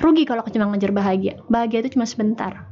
rugi 0.00 0.24
kalau 0.24 0.42
cuma 0.48 0.66
ngejar 0.72 0.92
bahagia. 0.92 1.40
Bahagia 1.46 1.84
itu 1.84 1.96
cuma 1.96 2.08
sebentar. 2.08 2.66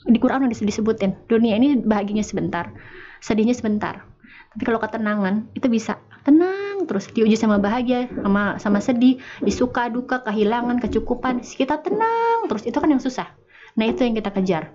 Di 0.00 0.16
Quran 0.16 0.48
udah 0.48 0.56
disebutin 0.56 1.28
dunia 1.28 1.60
ini 1.60 1.76
bahagianya 1.76 2.24
sebentar 2.24 2.72
sedihnya 3.20 3.52
sebentar. 3.52 4.08
Tapi 4.56 4.62
kalau 4.66 4.80
ketenangan 4.82 5.46
itu 5.54 5.68
bisa. 5.70 6.00
Tenang 6.20 6.84
terus 6.84 7.08
diuji 7.08 7.32
sama 7.32 7.56
bahagia 7.56 8.04
sama 8.12 8.60
sama 8.60 8.80
sedih 8.84 9.16
disuka 9.40 9.88
duka 9.88 10.20
kehilangan 10.20 10.80
kecukupan. 10.80 11.40
Kita 11.40 11.80
tenang 11.80 12.44
terus 12.48 12.68
itu 12.68 12.76
kan 12.76 12.92
yang 12.92 13.00
susah. 13.00 13.28
Nah 13.78 13.86
itu 13.88 14.04
yang 14.04 14.18
kita 14.18 14.34
kejar 14.34 14.74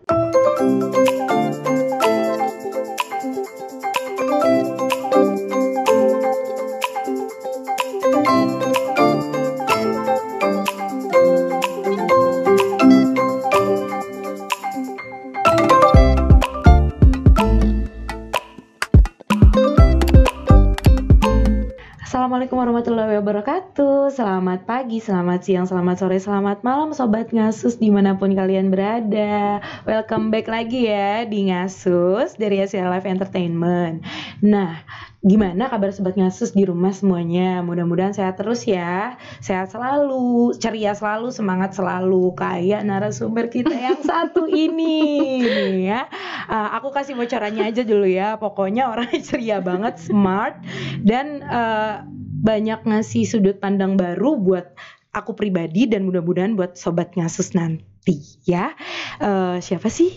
Assalamualaikum 22.45 22.77
warahmatullahi 22.77 23.17
wabarakatuh. 23.25 23.97
Selamat 24.13 24.69
pagi, 24.69 25.01
selamat 25.01 25.39
siang, 25.41 25.65
selamat 25.65 25.95
sore, 25.97 26.21
selamat 26.21 26.61
malam 26.61 26.93
Sobat 26.93 27.33
Ngasus 27.33 27.81
di 27.81 27.89
mana 27.89 28.21
pun 28.21 28.37
kalian 28.37 28.69
berada. 28.69 29.65
Welcome 29.81 30.29
back 30.29 30.45
lagi 30.45 30.85
ya 30.85 31.25
di 31.25 31.49
Ngasus 31.49 32.37
dari 32.37 32.61
Asia 32.61 32.85
Live 32.85 33.09
Entertainment. 33.09 34.05
Nah, 34.45 34.77
gimana 35.25 35.73
kabar 35.73 35.89
Sobat 35.89 36.21
Ngasus 36.21 36.53
di 36.53 36.69
rumah 36.69 36.93
semuanya? 36.93 37.65
Mudah-mudahan 37.65 38.13
sehat 38.13 38.37
terus 38.37 38.61
ya. 38.69 39.17
Sehat 39.41 39.73
selalu, 39.73 40.53
ceria 40.61 40.93
selalu, 40.93 41.33
semangat 41.33 41.73
selalu. 41.73 42.37
Kayak 42.37 42.85
narasumber 42.85 43.49
kita 43.49 43.73
yang 43.73 44.05
satu 44.05 44.45
ini 44.45 45.01
nih 45.41 45.97
ya. 45.97 46.05
Uh, 46.45 46.77
Aku 46.77 46.93
kasih 46.93 47.17
bocorannya 47.17 47.73
aja 47.73 47.81
dulu 47.81 48.05
ya. 48.05 48.37
Pokoknya 48.37 48.93
orangnya 48.93 49.17
ceria 49.33 49.65
banget, 49.65 49.97
smart 49.97 50.61
Dan 51.01 51.41
uh, 51.41 52.05
banyak 52.45 52.85
ngasih 52.85 53.25
sudut 53.25 53.57
pandang 53.57 53.97
baru 53.97 54.37
buat 54.37 54.77
aku 55.17 55.33
pribadi 55.33 55.89
dan 55.89 56.05
mudah-mudahan 56.05 56.53
buat 56.53 56.77
sobat 56.77 57.17
ngasus 57.17 57.57
nanti 57.57 58.21
ya. 58.45 58.77
Eh, 59.17 59.57
siapa 59.65 59.89
sih? 59.89 60.13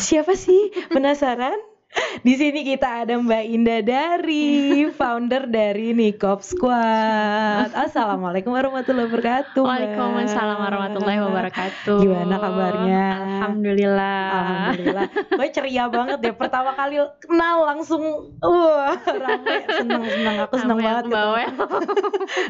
Siapa 0.00 0.32
sih? 0.32 0.72
Penasaran? 0.94 1.71
Di 2.26 2.34
sini 2.40 2.64
kita 2.64 3.04
ada 3.04 3.14
Mbak 3.20 3.44
Indah 3.52 3.80
dari 3.84 4.48
founder 4.98 5.44
dari 5.48 5.92
Nikop 5.92 6.40
Squad. 6.40 7.72
Assalamualaikum 7.76 8.52
warahmatullahi 8.52 9.08
wabarakatuh. 9.08 9.62
Waalaikumsalam 9.64 10.58
warahmatullahi 10.60 11.20
wabarakatuh 11.20 11.98
Gimana 12.00 12.34
kabarnya? 12.40 13.04
Alhamdulillah 13.20 14.24
Alhamdulillah. 14.32 15.06
Mbak 15.36 15.48
ceria 15.52 15.84
banget 15.92 16.18
deh. 16.24 16.34
Pertama 16.34 16.72
kali 16.72 16.96
kenal 17.20 17.56
langsung 17.68 18.02
wah 18.40 18.96
rame 18.96 19.54
seneng 19.68 20.02
seneng 20.08 20.36
aku 20.48 20.54
seneng 20.60 20.78
Rame 20.80 20.86
banget 20.88 21.04
gitu. 21.12 21.76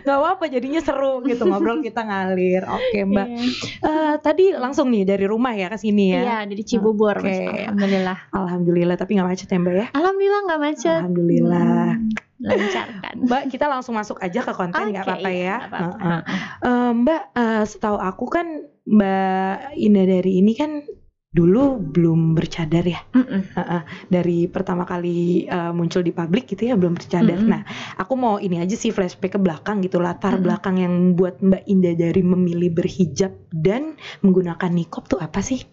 Gak 0.06 0.16
apa-apa 0.18 0.44
jadinya 0.46 0.80
seru 0.82 1.22
gitu 1.26 1.42
ngobrol 1.48 1.82
kita 1.82 2.06
ngalir. 2.06 2.62
Oke 2.70 2.98
Mbak. 3.02 3.26
Iya. 3.26 3.42
Eh, 3.82 4.14
tadi 4.22 4.54
langsung 4.54 4.90
nih 4.92 5.02
dari 5.02 5.24
rumah 5.26 5.54
ya 5.54 5.66
ke 5.72 5.78
sini 5.78 6.14
ya. 6.14 6.20
Iya, 6.22 6.38
di 6.46 6.62
Cibubur. 6.62 7.18
Oke. 7.18 7.66
Alhamdulillah. 7.66 8.18
Alhamdulillah 8.30 8.96
tapi 8.98 9.18
nggak 9.18 9.31
macet 9.32 9.48
ya 9.48 9.58
Mbak 9.58 9.74
ya. 9.74 9.86
Alhamdulillah 9.96 10.40
nggak 10.44 10.60
macet. 10.60 11.00
Alhamdulillah. 11.00 11.86
Hmm, 11.96 12.10
lancar 12.44 12.88
kan. 13.00 13.14
Mbak 13.28 13.42
kita 13.48 13.66
langsung 13.72 13.94
masuk 13.96 14.20
aja 14.20 14.40
ke 14.44 14.52
konten 14.52 14.92
nggak 14.92 15.02
Oke, 15.02 15.08
apa-apa 15.08 15.30
iya, 15.32 15.40
ya. 15.40 15.56
nggak 15.56 15.70
apa-apa. 15.72 16.04
Heeh. 16.04 16.20
Eh, 16.68 16.92
Mbak 17.00 17.22
eh, 17.32 17.64
setahu 17.64 17.96
aku 17.96 18.24
kan 18.28 18.46
Mbak 18.84 19.78
Indah 19.80 20.04
dari 20.04 20.32
ini 20.44 20.52
kan 20.52 20.84
dulu 21.32 21.80
belum 21.80 22.36
bercadar 22.36 22.84
ya. 22.84 23.00
Mm-mm. 23.16 23.56
Heeh, 23.56 23.82
dari 24.12 24.52
pertama 24.52 24.84
kali 24.84 25.48
eh, 25.48 25.72
muncul 25.72 26.04
di 26.04 26.12
publik 26.12 26.44
gitu 26.52 26.68
ya 26.68 26.76
belum 26.76 26.92
bercadar. 27.00 27.40
Mm-mm. 27.40 27.48
Nah, 27.48 27.64
aku 27.96 28.12
mau 28.20 28.36
ini 28.36 28.60
aja 28.60 28.76
sih 28.76 28.92
flashback 28.92 29.34
ke 29.34 29.40
belakang 29.40 29.80
gitu 29.80 29.96
latar 29.96 30.36
Mm-mm. 30.36 30.44
belakang 30.44 30.76
yang 30.76 30.92
membuat 30.92 31.40
Mbak 31.40 31.64
Indah 31.64 31.96
dari 31.96 32.20
memilih 32.20 32.76
berhijab 32.76 33.32
dan 33.48 33.96
menggunakan 34.20 34.68
nikop 34.68 35.08
tuh 35.08 35.24
apa 35.24 35.40
sih? 35.40 35.64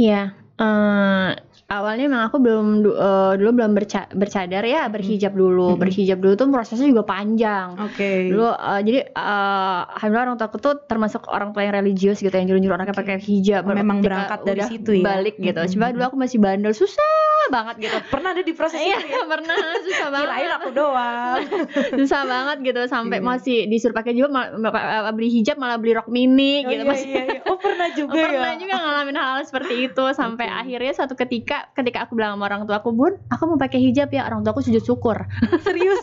Iya, 0.00 0.32
eh, 0.56 1.30
awalnya 1.80 2.04
emang 2.06 2.22
aku 2.26 2.36
belum 2.38 2.66
eh, 2.86 3.32
dulu 3.40 3.50
belum 3.58 3.72
berca- 3.74 4.10
bercadar 4.12 4.62
ya, 4.62 4.86
berhijab 4.86 5.34
dulu. 5.34 5.74
Mm-mm. 5.74 5.80
Berhijab 5.82 6.18
dulu 6.22 6.32
tuh 6.38 6.46
prosesnya 6.50 6.86
juga 6.86 7.02
panjang. 7.02 7.74
Oke. 7.78 8.30
Dulu 8.30 8.46
eh, 8.48 8.80
jadi 8.86 9.00
eh, 9.10 9.80
alhamdulillah 9.98 10.26
orang 10.30 10.36
tua 10.38 10.46
aku 10.48 10.58
tuh 10.62 10.74
termasuk 10.86 11.26
orang 11.26 11.50
tua 11.50 11.66
yang 11.66 11.74
religius 11.74 12.22
gitu 12.22 12.30
yang 12.30 12.46
nyuruh-nyuruh 12.48 12.76
anaknya 12.78 12.96
pakai 12.96 13.16
hijab. 13.18 13.66
Oh, 13.66 13.74
memang 13.74 13.98
berangkat 14.00 14.38
dari 14.46 14.62
situ 14.64 14.90
ya? 15.00 15.04
Balik 15.04 15.34
gitu. 15.42 15.58
Mm-mm. 15.58 15.72
Coba 15.74 15.86
dulu 15.90 16.04
aku 16.14 16.18
masih 16.20 16.38
bandel, 16.38 16.72
susah 16.72 17.33
banget 17.48 17.74
gitu. 17.80 17.96
Pernah 18.06 18.28
ada 18.30 18.42
di 18.42 18.52
proses 18.52 18.76
Iya, 18.76 18.96
itu 18.98 19.08
ya? 19.10 19.22
pernah 19.32 19.56
susah 19.80 20.08
banget. 20.08 20.26
Kirain 20.26 20.50
aku 20.52 20.68
doang. 20.70 21.40
susah 22.00 22.22
banget 22.24 22.56
gitu 22.62 22.80
sampai 22.86 23.16
Iya. 23.16 23.26
masih 23.26 23.58
disuruh 23.66 23.94
pakai 23.94 24.12
jilbab 24.12 24.32
mal- 24.54 25.12
beli 25.12 25.30
hijab 25.32 25.56
malah 25.56 25.76
beli 25.76 25.92
rok 25.92 26.06
mini 26.06 26.60
Oh, 26.60 26.70
gitu 26.70 26.82
iya, 26.82 26.86
masih 26.86 27.08
iya, 27.08 27.22
iya. 27.30 27.40
Oh 27.44 27.56
pernah 27.56 27.88
juga 27.94 28.12
pernah 28.16 28.50
ya? 28.50 28.58
juga 28.58 28.74
ngalamin 28.76 29.14
hal, 29.14 29.28
hal 29.30 29.44
seperti 29.44 29.74
itu 29.84 30.04
sampai 30.12 30.46
Oke. 30.46 30.60
akhirnya 30.60 30.92
suatu 30.92 31.14
ketika 31.14 31.70
ketika 31.72 31.98
aku 32.02 32.14
bilang 32.14 32.34
sama 32.34 32.46
orang 32.46 32.64
tua 32.64 32.78
aku 32.78 32.90
bun 32.90 33.14
aku 33.26 33.42
mau 33.46 33.56
pakai 33.56 33.80
hijab 33.80 34.08
ya 34.08 34.24
orang 34.24 34.40
tua 34.40 34.52
aku 34.52 34.60
sujud 34.60 34.80
syukur 34.80 35.16
Serius? 35.60 36.02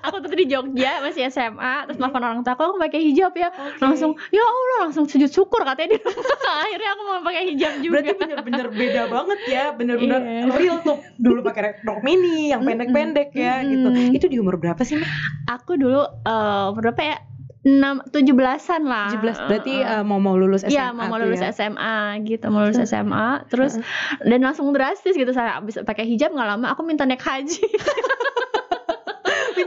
aku 0.00 0.16
tuh 0.20 0.32
di 0.32 0.46
Jogja 0.46 1.00
masih 1.00 1.28
SMA 1.28 1.86
terus 1.86 1.96
maafkan 1.96 2.22
orang 2.22 2.40
tua 2.40 2.52
aku 2.52 2.62
aku 2.62 2.72
mau 2.74 2.82
pakai 2.82 3.00
hijab 3.02 3.32
ya 3.32 3.48
Oke. 3.50 3.80
langsung 3.80 4.12
ya 4.28 4.42
Allah 4.42 4.78
langsung 4.82 5.04
sujud 5.04 5.28
syukur 5.28 5.62
katanya 5.62 5.94
di 5.94 6.00
rumah 6.00 6.24
akhirnya 6.60 6.90
aku 6.90 7.02
mau 7.04 7.20
pakai 7.22 7.42
hijab 7.48 7.72
juga 7.78 7.92
Berarti 7.94 8.12
bener-bener 8.16 8.66
beda 8.68 9.02
banget 9.06 9.38
ya, 9.46 9.64
bener-bener 9.70 10.20
Iya. 10.20 10.42
Real 10.56 10.76
tuh. 10.80 10.98
Dulu 11.14 11.40
pakai 11.40 11.80
rok 11.80 12.00
mini 12.00 12.48
yang 12.48 12.62
pendek-pendek 12.62 13.30
ya 13.30 13.58
Mm-mm. 13.58 13.70
gitu. 13.70 13.88
Itu 14.12 14.26
di 14.28 14.36
umur 14.36 14.56
berapa 14.56 14.80
sih? 14.80 14.96
Mbak? 14.96 15.10
aku 15.46 15.72
dulu 15.74 16.00
eh 16.02 16.66
berapa 16.72 17.00
ya 17.00 17.16
enam 17.64 18.04
tujuh 18.04 18.32
belasan 18.32 18.84
lah 18.84 19.08
17 19.10 19.48
berarti 19.48 19.74
Eh, 19.74 19.88
eh. 19.90 20.02
mau 20.02 20.20
mau 20.20 20.36
lulus 20.36 20.62
SMA 20.62 20.70
Iya 20.70 20.92
mau, 20.92 21.08
mau 21.08 21.16
lulus 21.16 21.40
ya? 21.40 21.48
SMA 21.48 21.96
gitu 22.22 22.44
mau 22.48 22.60
lulus 22.60 22.76
SMA 22.78 23.48
terus 23.48 23.80
dan 24.20 24.40
langsung 24.40 24.68
drastis 24.70 25.12
gitu 25.12 25.32
saya 25.32 25.56
abis 25.56 25.80
pakai 25.80 26.04
hijab 26.04 26.30
nggak 26.30 26.44
lama 26.46 26.68
aku 26.68 26.84
minta 26.84 27.02
naik 27.02 27.20
haji 27.20 27.64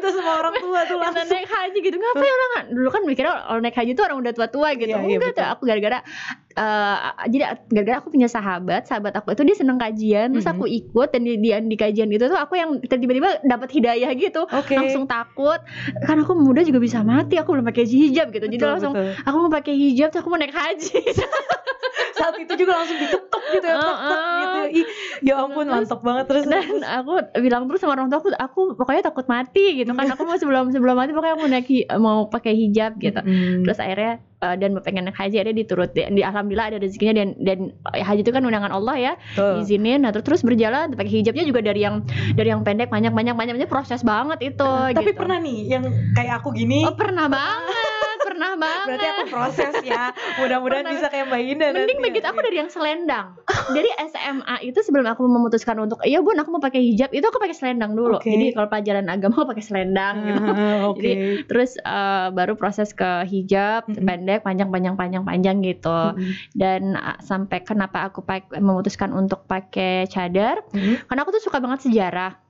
Minta 0.08 0.16
sama 0.18 0.32
orang 0.40 0.56
tua 0.58 0.80
tuh 0.84 0.98
langsung. 0.98 1.28
naik 1.28 1.46
haji 1.46 1.78
gitu 1.82 1.96
ngapain 1.96 2.24
orang 2.32 2.66
dulu 2.70 2.90
kan 2.90 3.02
mikirnya 3.04 3.34
kalau 3.38 3.60
naik 3.60 3.76
haji 3.76 3.92
tuh 3.92 4.04
orang 4.06 4.18
udah 4.18 4.32
tua-tua 4.32 4.70
gitu 4.74 4.88
Iya, 4.88 4.98
iya, 4.98 5.18
enggak 5.18 5.32
tuh 5.32 5.36
betul. 5.38 5.52
aku 5.52 5.62
gara-gara 5.66 6.00
eh, 6.56 6.98
jadi 7.28 7.44
gara-gara 7.68 7.98
aku 7.98 8.10
punya 8.10 8.28
sahabat 8.28 8.82
sahabat 8.84 9.14
aku 9.14 9.28
itu 9.30 9.44
dia 9.44 9.56
seneng 9.56 9.78
kajian 9.78 10.32
terus 10.32 10.44
Mhm. 10.44 10.54
aku 10.54 10.66
ikut 10.66 11.08
dan 11.10 11.22
di, 11.22 11.34
di, 11.36 11.50
di 11.52 11.76
kajian 11.76 12.08
itu 12.08 12.26
tuh 12.26 12.36
aku 12.36 12.56
yang 12.56 12.70
tiba-tiba 12.80 13.44
dapat 13.44 13.70
hidayah 13.70 14.10
gitu 14.14 14.48
Oke. 14.48 14.74
langsung 14.74 15.04
takut 15.06 15.60
kan 16.02 16.18
aku 16.18 16.34
muda 16.34 16.62
juga 16.62 16.80
bisa 16.80 17.02
mati 17.02 17.36
aku 17.36 17.52
belum 17.54 17.68
pakai 17.68 17.84
hijab 17.84 18.32
gitu 18.32 18.48
jadi 18.48 18.56
Betul, 18.58 18.72
langsung 18.72 18.94
betul. 18.94 19.12
aku 19.22 19.36
mau 19.38 19.52
pakai 19.52 19.74
hijab 19.76 20.08
terus 20.10 20.22
aku 20.22 20.30
mau 20.30 20.40
naik 20.40 20.52
haji 20.52 20.98
saat 22.18 22.34
itu 22.36 22.54
juga 22.58 22.72
langsung 22.76 22.98
diketuk 22.98 23.27
gitu 23.50 23.66
ya, 23.66 23.76
tek, 23.76 23.98
tek, 23.98 23.98
Heeh. 23.98 24.36
gitu. 24.38 24.60
Ih, 24.68 24.86
ya 25.24 25.34
ampun 25.40 25.64
Terus- 25.64 25.74
mantap 25.82 26.00
banget 26.02 26.26
terus. 26.26 26.44
dan 26.46 26.66
aku 26.84 27.12
bilang 27.38 27.66
terus 27.66 27.80
sama 27.80 27.94
orang 27.94 28.08
tua 28.08 28.20
aku 28.20 28.30
aku 28.32 28.62
pokoknya 28.76 29.04
takut 29.04 29.26
mati 29.26 29.66
gitu 29.76 29.90
kan 29.90 30.08
aku 30.08 30.24
mau 30.24 30.36
sebelum 30.36 30.70
sebelum 30.70 30.94
mati 30.94 31.12
pokoknya 31.12 31.34
aku 31.34 31.42
mau 31.42 31.50
naik 31.50 31.68
mau 31.98 32.18
pakai 32.26 32.54
hijab 32.54 32.98
gitu 32.98 33.18
Mm. 33.18 33.64
terus 33.64 33.78
akhirnya 33.78 34.14
eh, 34.38 34.56
dan 34.56 34.76
pengen 34.80 35.04
naik 35.06 35.16
haji 35.16 35.36
akhirnya 35.36 35.56
diturut 35.58 35.92
di, 35.92 36.04
di- 36.12 36.22
alhamdulillah 36.22 36.68
ada 36.68 36.78
rezekinya 36.78 37.14
dan 37.16 37.28
dan 37.40 37.60
eh, 37.90 38.02
haji 38.02 38.22
itu 38.22 38.30
kan 38.30 38.42
undangan 38.42 38.70
Allah 38.70 38.96
ya 38.96 39.14
Tuh. 39.34 39.60
izinin 39.60 40.00
nah 40.00 40.12
terus 40.12 40.26
terus 40.28 40.42
berjalan 40.44 40.92
pakai 40.92 41.10
hijabnya 41.16 41.44
juga 41.44 41.60
dari 41.62 41.82
yang 41.82 42.04
dari 42.32 42.50
yang 42.50 42.62
pendek 42.62 42.88
banyak 42.88 43.10
banyak 43.10 43.34
banyak 43.34 43.54
banyak 43.56 43.68
proses 43.68 44.02
banget 44.02 44.38
itu 44.46 44.70
Tapi 44.92 45.02
gitu. 45.08 45.18
pernah 45.18 45.38
nih 45.38 45.58
yang 45.70 45.84
kayak 46.12 46.38
aku 46.38 46.52
gini. 46.52 46.84
oh 46.84 46.94
pernah 46.94 47.26
banget 47.26 47.97
pernah 48.38 48.54
banget 48.54 48.86
Berarti 48.86 49.08
aku 49.10 49.24
proses 49.34 49.74
ya. 49.82 50.04
Mudah-mudahan 50.38 50.86
bisa 50.86 51.08
kayak 51.10 51.26
Mbak 51.26 51.42
Indah 51.42 51.70
Mending 51.74 51.74
nanti 51.74 51.94
ya. 51.98 52.06
begitu 52.06 52.26
aku 52.30 52.40
dari 52.40 52.58
yang 52.62 52.70
selendang. 52.70 53.26
Jadi 53.74 53.90
SMA 54.08 54.56
itu 54.64 54.80
sebelum 54.80 55.10
aku 55.10 55.26
memutuskan 55.26 55.76
untuk 55.82 55.98
iya 56.06 56.22
bun 56.22 56.38
aku 56.38 56.50
mau 56.54 56.62
pakai 56.62 56.86
hijab 56.86 57.10
itu 57.10 57.26
aku 57.26 57.42
pakai 57.42 57.58
selendang 57.58 57.98
dulu. 57.98 58.22
Oke. 58.22 58.30
Jadi 58.30 58.54
kalau 58.54 58.70
pelajaran 58.70 59.10
agama 59.10 59.34
aku 59.36 59.48
pakai 59.50 59.66
selendang 59.66 60.16
gitu. 60.24 60.42
Ah, 60.46 60.78
Oke. 60.94 61.02
Jadi, 61.02 61.12
Terus 61.50 61.72
eh, 61.76 62.28
baru 62.30 62.54
proses 62.54 62.94
ke 62.94 63.26
hijab 63.26 63.90
Mm-mm. 63.90 64.06
pendek 64.06 64.46
panjang 64.46 64.70
panjang 64.70 64.94
panjang 64.94 65.24
panjang 65.26 65.58
gitu. 65.66 66.14
Mm-mm. 66.14 66.32
Dan 66.54 66.94
eh, 66.94 67.18
sampai 67.26 67.66
kenapa 67.66 68.06
aku 68.06 68.22
pak- 68.22 68.54
memutuskan 68.54 69.10
untuk 69.12 69.50
pakai 69.50 70.06
cadar? 70.06 70.62
Mm-mm. 70.72 71.10
Karena 71.10 71.20
aku 71.26 71.34
tuh 71.34 71.42
suka 71.42 71.58
banget 71.58 71.90
sejarah 71.90 72.47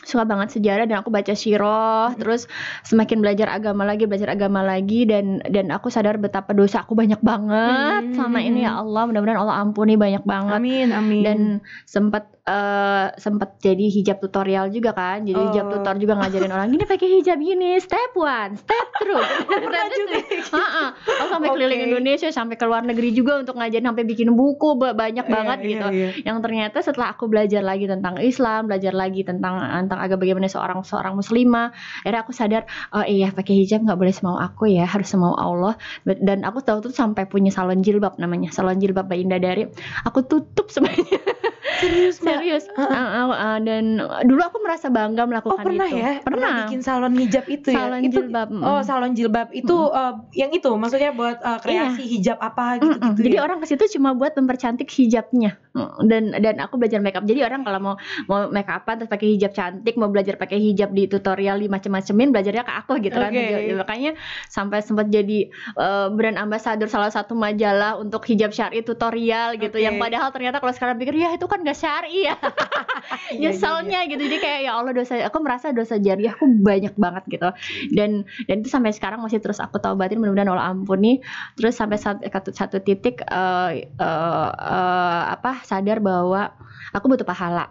suka 0.00 0.24
banget 0.24 0.48
sejarah 0.56 0.88
dan 0.88 1.04
aku 1.04 1.12
baca 1.12 1.36
siroh 1.36 2.08
terus 2.16 2.48
semakin 2.82 3.20
belajar 3.20 3.52
agama 3.52 3.84
lagi 3.84 4.08
belajar 4.08 4.32
agama 4.32 4.64
lagi 4.64 5.04
dan 5.04 5.44
dan 5.44 5.68
aku 5.68 5.92
sadar 5.92 6.16
betapa 6.16 6.56
dosa 6.56 6.80
aku 6.82 6.96
banyak 6.96 7.20
banget 7.20 8.02
Hmm. 8.08 8.16
sama 8.16 8.40
ini 8.40 8.64
ya 8.64 8.80
Allah 8.80 9.04
mudah-mudahan 9.04 9.36
Allah 9.38 9.60
ampuni 9.60 10.00
banyak 10.00 10.24
banget 10.24 10.56
Amin, 10.56 10.88
amin. 10.90 11.20
dan 11.20 11.38
sempat 11.84 12.32
eh 12.50 13.06
sempat 13.14 13.56
jadi 13.56 13.86
hijab 13.86 14.18
tutorial 14.18 14.66
juga 14.68 14.90
kan. 14.90 15.22
Jadi 15.22 15.38
hijab 15.40 15.62
Oh. 15.62 15.72
tutor 15.72 15.94
juga 15.96 16.18
ngajarin 16.18 16.50
orang 16.50 16.68
gini 16.68 16.82
pakai 16.84 17.08
hijab 17.12 17.38
gini, 17.38 17.78
step 17.78 18.10
one, 18.12 18.58
step 18.58 18.86
two. 18.98 19.14
Pernah 19.48 19.86
juga. 19.88 20.18
Heeh. 20.26 20.88
Aku 20.98 21.28
sampai 21.30 21.48
keliling 21.48 21.80
Oke. 21.80 21.88
Indonesia, 21.88 22.28
sampai 22.28 22.56
ke 22.56 22.64
luar 22.64 22.82
negeri 22.82 23.12
juga 23.12 23.38
untuk 23.38 23.54
ngajarin 23.54 23.86
sampai 23.86 24.02
bikin 24.02 24.34
buku 24.34 24.74
ba- 24.74 24.92
banyak 24.92 25.22
Iya, 25.22 25.30
banget 25.30 25.58
iya, 25.60 25.68
gitu. 25.70 25.86
iya. 25.92 26.08
Yang 26.26 26.38
ternyata 26.42 26.78
setelah 26.80 27.14
aku 27.14 27.24
belajar 27.24 27.62
lagi 27.62 27.86
tentang 27.86 28.18
Islam, 28.18 28.66
belajar 28.66 28.92
lagi 28.92 29.22
tentang 29.22 29.54
tentang 29.60 30.00
agak 30.00 30.18
bagaimana 30.18 30.46
seorang 30.46 30.82
seorang 30.82 31.14
muslimah, 31.14 31.70
akhirnya 32.02 32.20
aku 32.20 32.32
sadar, 32.32 32.62
oh 32.90 33.04
iya 33.04 33.30
pakai 33.30 33.54
hijab 33.56 33.84
nggak 33.84 33.94
boleh 33.94 34.10
semau 34.10 34.34
aku 34.34 34.66
ya, 34.66 34.84
harus 34.84 35.06
semau 35.06 35.32
Allah. 35.32 35.78
Dan 36.02 36.42
aku 36.42 36.58
tahu 36.60 36.82
tuh 36.82 36.92
sampai 36.92 37.24
punya 37.24 37.50
salon 37.50 37.78
jilbab 37.78 38.16
namanya, 38.16 38.50
salon 38.50 38.76
jilbab 38.76 39.06
Mbak 39.06 39.18
Indah 39.20 39.38
dari. 39.38 39.62
Aku 40.02 40.24
tutup 40.24 40.66
semuanya. 40.66 41.20
Serius? 41.76 42.18
Serius. 42.18 42.64
Uh, 42.74 42.82
uh, 42.82 43.30
uh, 43.30 43.58
dan 43.62 44.02
dulu 44.26 44.40
aku 44.42 44.58
merasa 44.60 44.90
bangga 44.90 45.22
Oh 45.22 45.28
melakukan 45.30 45.62
pernah 45.62 45.88
itu. 45.88 45.96
ya? 45.96 46.10
Pernah. 46.20 46.54
bikin 46.66 46.80
salon 46.82 47.14
hijab 47.14 47.44
itu 47.46 47.68
ya? 47.70 47.78
Salon 47.86 48.00
itu, 48.02 48.20
jilbab. 48.20 48.48
mm. 48.50 48.62
Oh 48.66 48.80
salon 48.82 49.12
jilbab 49.14 49.48
itu 49.54 49.76
eh, 49.90 50.12
yang 50.34 50.50
itu 50.50 50.70
maksudnya 50.74 51.10
buat 51.14 51.38
eh, 51.38 51.58
kreasi 51.62 52.04
hijab 52.04 52.38
apa 52.42 52.82
gitu 52.82 52.96
gitu 52.98 53.20
Jadi 53.30 53.36
ya? 53.38 53.42
orang 53.46 53.58
ke 53.62 53.66
situ 53.70 53.84
cuma 53.98 54.12
buat 54.12 54.34
mempercantik 54.34 54.90
hijabnya. 54.90 55.54
Dan 56.04 56.32
dan 56.36 56.56
aku 56.62 56.80
belajar 56.80 57.00
makeup. 57.02 57.24
Jadi 57.24 57.40
orang 57.44 57.62
kalau 57.62 57.80
mau 57.80 57.94
mau 58.26 58.48
make 58.48 58.70
upan 58.70 59.02
terus 59.02 59.10
pakai 59.10 59.26
hijab 59.36 59.52
cantik, 59.52 59.94
mau 60.00 60.08
belajar 60.08 60.34
pakai 60.40 60.58
hijab 60.58 60.90
di 60.94 61.06
tutorial 61.10 61.60
di 61.60 61.68
macem-macemin, 61.68 62.30
belajarnya 62.30 62.64
ke 62.64 62.72
aku 62.72 62.92
gitu 63.02 63.16
kan. 63.16 63.30
Oke. 63.32 63.42
Jadi, 63.42 63.72
makanya 63.76 64.10
sampai 64.46 64.78
sempat 64.80 65.06
jadi 65.10 65.50
eh, 65.76 66.06
brand 66.12 66.38
ambassador 66.38 66.86
salah 66.86 67.10
satu 67.10 67.36
majalah 67.36 67.98
untuk 67.98 68.24
hijab 68.26 68.54
syari 68.54 68.82
tutorial 68.86 69.56
gitu. 69.58 69.76
Oke. 69.76 69.84
Yang 69.84 69.96
padahal 69.98 70.28
ternyata 70.30 70.56
kalau 70.62 70.72
sekarang 70.74 70.96
pikir 70.98 71.14
ya 71.16 71.34
itu 71.34 71.46
kan 71.46 71.62
gak 71.62 71.78
syari 71.78 72.30
ya. 72.30 72.36
Iya, 73.10 73.34
iya, 73.34 73.50
nyeselnya 73.50 74.00
gitu 74.10 74.22
jadi 74.26 74.38
kayak 74.38 74.60
ya 74.66 74.72
Allah 74.76 74.92
dosa 74.94 75.14
aku 75.26 75.38
merasa 75.42 75.72
dosa 75.74 75.96
jariah 75.96 76.34
aku 76.34 76.46
banyak 76.50 76.94
banget 76.98 77.24
gitu 77.30 77.48
dan 77.94 78.26
dan 78.46 78.56
itu 78.62 78.68
sampai 78.70 78.90
sekarang 78.94 79.22
masih 79.22 79.38
terus 79.42 79.58
aku 79.62 79.78
taubatin 79.78 80.18
mudah-mudahan 80.20 80.50
Allah 80.50 80.70
ampuni 80.70 81.22
terus 81.56 81.78
sampai 81.78 81.98
satu, 81.98 82.50
satu, 82.52 82.76
titik 82.82 83.22
eh, 83.24 83.86
eh, 83.86 84.50
eh, 84.50 85.22
apa 85.34 85.62
sadar 85.70 86.02
bahwa 86.02 86.50
aku 86.90 87.06
butuh 87.06 87.22
pahala 87.22 87.70